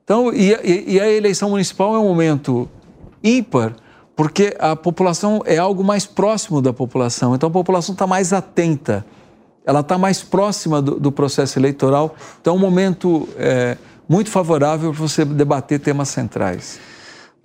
[0.03, 2.66] Então, e, e, a eleição municipal é um momento
[3.23, 3.77] ímpar,
[4.16, 9.05] porque a população é algo mais próximo da população, então a população está mais atenta,
[9.66, 13.77] ela está mais próxima do, do, processo eleitoral, então é um momento é,
[14.09, 16.81] muito favorável para você debater temas centrais.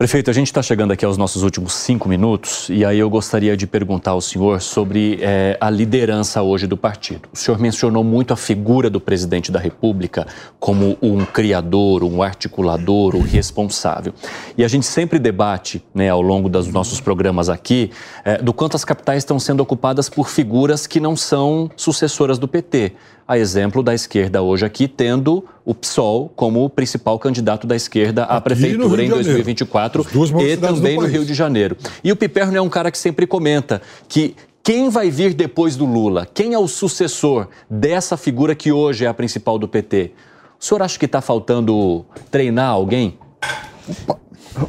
[0.03, 3.55] Prefeito, a gente está chegando aqui aos nossos últimos cinco minutos e aí eu gostaria
[3.55, 7.29] de perguntar ao senhor sobre é, a liderança hoje do partido.
[7.31, 10.27] O senhor mencionou muito a figura do presidente da República
[10.59, 14.13] como um criador, um articulador, um responsável.
[14.57, 17.89] E a gente sempre debate, né, ao longo dos nossos programas aqui,
[18.25, 22.45] é, do quanto as capitais estão sendo ocupadas por figuras que não são sucessoras do
[22.45, 22.91] PT
[23.27, 28.23] a exemplo da esquerda hoje aqui, tendo o PSOL como o principal candidato da esquerda
[28.23, 30.05] à prefeitura em 2024
[30.41, 31.77] e também no Rio de Janeiro.
[32.03, 35.85] E o Piperno é um cara que sempre comenta que quem vai vir depois do
[35.85, 36.25] Lula?
[36.33, 40.11] Quem é o sucessor dessa figura que hoje é a principal do PT?
[40.59, 43.17] O senhor acha que está faltando treinar alguém?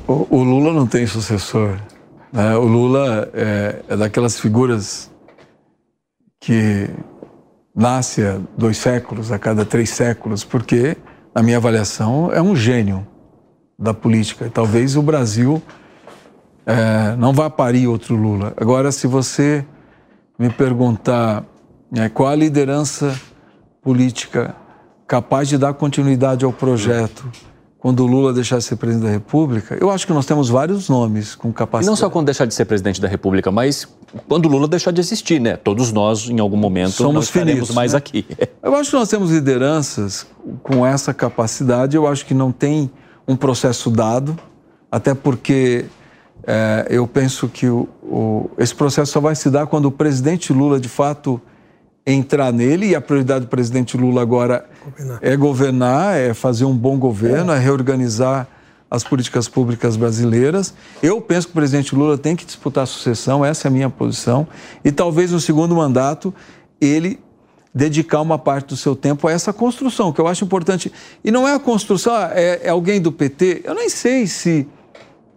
[0.09, 1.78] O, o, Lula não tem sucessor.
[2.32, 2.56] Né?
[2.56, 5.09] O Lula é, é daquelas figuras
[6.40, 6.90] que
[7.74, 10.96] nasce há dois séculos, a cada três séculos, porque,
[11.34, 13.06] na minha avaliação, é um gênio
[13.78, 14.51] da política.
[14.52, 15.60] Talvez o Brasil
[16.64, 18.55] é, não vá parir outro Lula.
[18.56, 19.64] Agora, se você
[20.38, 21.44] me perguntar
[21.96, 23.18] é, qual a liderança
[23.82, 24.55] política
[25.06, 27.30] capaz de dar continuidade ao projeto
[27.85, 30.89] quando o Lula deixar de ser presidente da República, eu acho que nós temos vários
[30.89, 31.86] nomes com capacidade.
[31.86, 33.86] E não só quando deixar de ser presidente da República, mas
[34.27, 35.59] quando o Lula deixar de existir, né?
[35.59, 37.98] Todos nós, em algum momento, Somos estaremos mais né?
[37.98, 38.27] aqui.
[38.62, 40.27] Eu acho que nós temos lideranças
[40.62, 41.94] com essa capacidade.
[41.94, 42.90] Eu acho que não tem
[43.28, 44.35] um processo dado,
[44.90, 45.85] até porque
[46.47, 50.55] é, eu penso que o, o, esse processo só vai se dar quando o presidente
[50.55, 51.39] Lula, de fato,
[52.06, 55.18] entrar nele e a prioridade do presidente Lula agora governar.
[55.22, 58.47] é governar, é fazer um bom governo, é, é reorganizar
[58.90, 60.74] as políticas públicas brasileiras.
[61.02, 63.89] Eu penso que o presidente Lula tem que disputar a sucessão, essa é a minha
[63.89, 64.47] posição,
[64.85, 66.32] e talvez no segundo mandato
[66.81, 67.18] ele
[67.74, 70.93] dedicar uma parte do seu tempo a essa construção, que eu acho importante.
[71.24, 73.62] E não é a construção, ah, é, é alguém do PT.
[73.64, 74.68] Eu nem sei se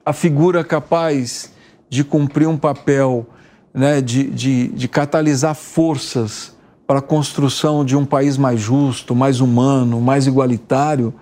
[0.06, 1.52] a figura capaz
[1.89, 3.26] de cumprir um papel
[3.73, 6.56] né, de, de, de catalisar forças
[6.88, 11.14] para a construção de um país mais justo, mais humano, mais igualitário,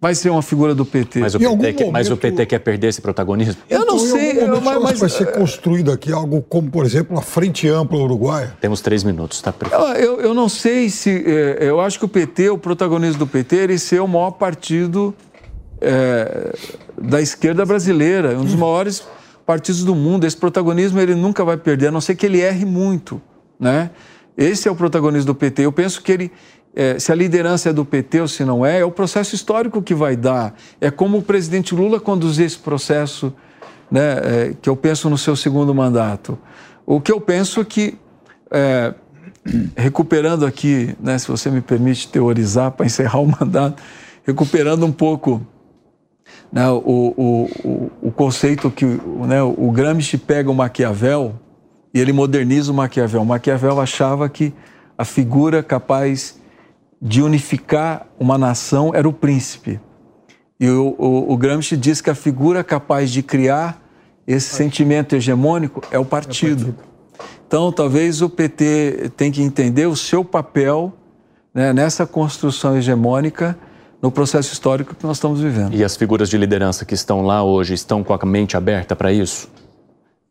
[0.00, 1.20] vai ser uma figura do PT.
[1.20, 1.76] Mas o, PT, momento...
[1.76, 3.60] quer, mas o PT quer perder esse protagonismo?
[3.68, 4.40] Eu não então, sei.
[4.40, 8.56] Eu, mas, mas vai ser construído aqui algo como, por exemplo, a Frente Ampla Uruguaia?
[8.60, 9.52] Temos três minutos, tá?
[9.98, 11.22] Eu, eu não sei se...
[11.26, 15.14] É, eu acho que o PT, o protagonismo do PT, ele ser o maior partido
[15.80, 16.54] é,
[16.96, 19.04] da esquerda brasileira, um dos maiores
[19.44, 20.26] partidos do mundo.
[20.26, 23.20] Esse protagonismo ele nunca vai perder, a não ser que ele erre muito,
[23.58, 23.90] né?
[24.38, 25.66] Esse é o protagonismo do PT.
[25.66, 26.32] Eu penso que ele,
[26.72, 29.82] é, se a liderança é do PT ou se não é, é o processo histórico
[29.82, 30.54] que vai dar.
[30.80, 33.34] É como o presidente Lula conduzir esse processo,
[33.90, 36.38] né, é, que eu penso no seu segundo mandato.
[36.86, 37.98] O que eu penso é que,
[38.52, 38.94] é,
[39.76, 43.82] recuperando aqui, né, se você me permite teorizar para encerrar o mandato,
[44.24, 45.44] recuperando um pouco
[46.52, 51.34] né, o, o, o, o, conceito que né, o Gramsci pega o Maquiavel
[51.98, 53.22] e ele moderniza o Maquiavel.
[53.22, 54.54] O Maquiavel achava que
[54.96, 56.38] a figura capaz
[57.02, 59.80] de unificar uma nação era o príncipe.
[60.60, 63.82] E o, o, o Gramsci diz que a figura capaz de criar
[64.28, 66.66] esse sentimento hegemônico é o partido.
[66.66, 66.88] É o partido.
[67.48, 70.92] Então, talvez o PT tenha que entender o seu papel
[71.52, 73.58] né, nessa construção hegemônica
[74.00, 75.74] no processo histórico que nós estamos vivendo.
[75.74, 79.12] E as figuras de liderança que estão lá hoje estão com a mente aberta para
[79.12, 79.48] isso?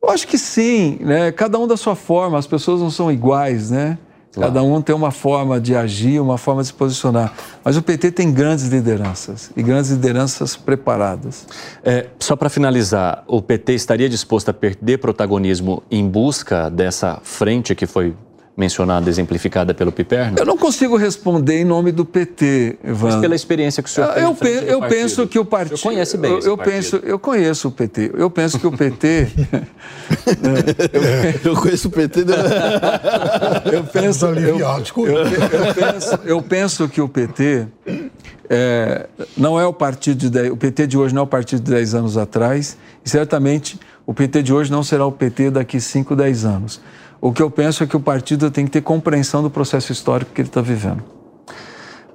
[0.07, 1.33] Eu acho que sim, né?
[1.33, 3.97] Cada um da sua forma, as pessoas não são iguais, né?
[4.33, 4.53] Claro.
[4.53, 7.33] Cada um tem uma forma de agir, uma forma de se posicionar.
[7.61, 11.45] Mas o PT tem grandes lideranças e grandes lideranças preparadas.
[11.83, 17.75] É, só para finalizar, o PT estaria disposto a perder protagonismo em busca dessa frente
[17.75, 18.15] que foi
[18.57, 20.37] mencionada, exemplificada pelo Piperno?
[20.39, 23.09] Eu não consigo responder em nome do PT, Ivan.
[23.09, 24.23] Mas pela experiência que o senhor tem.
[24.23, 25.79] Eu, pe eu penso que o partido.
[25.79, 28.11] Conhece bem eu, eu penso, eu conheço o PT.
[28.17, 29.27] Eu penso que o PT.
[31.43, 32.25] eu, conheço o PT.
[32.25, 32.35] Né?
[33.71, 37.67] eu penso, eu, eu, penso, eu penso que o PT
[38.49, 39.07] é,
[39.37, 41.71] não é o partido de 10, o PT de hoje não é o partido de
[41.71, 46.15] 10 anos atrás e certamente o PT de hoje não será o PT daqui 5,
[46.15, 46.81] 10 anos.
[47.19, 50.31] O que eu penso é que o partido tem que ter compreensão do processo histórico
[50.33, 51.03] que ele está vivendo.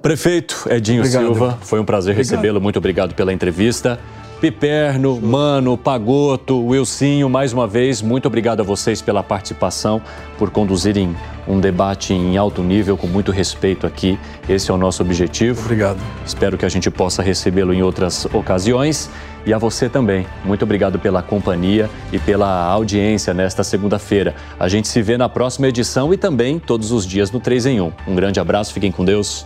[0.01, 1.23] Prefeito Edinho obrigado.
[1.23, 2.59] Silva, foi um prazer recebê-lo.
[2.59, 3.99] Muito obrigado pela entrevista.
[4.43, 10.01] Piperno, Mano, Pagoto, Wilsinho, mais uma vez, muito obrigado a vocês pela participação,
[10.37, 11.15] por conduzirem
[11.47, 14.19] um debate em alto nível, com muito respeito aqui.
[14.49, 15.61] Esse é o nosso objetivo.
[15.61, 15.97] Obrigado.
[16.25, 19.09] Espero que a gente possa recebê-lo em outras ocasiões.
[19.45, 20.27] E a você também.
[20.43, 24.35] Muito obrigado pela companhia e pela audiência nesta segunda-feira.
[24.59, 27.79] A gente se vê na próxima edição e também todos os dias no 3 em
[27.79, 27.93] 1.
[28.09, 29.45] Um grande abraço, fiquem com Deus.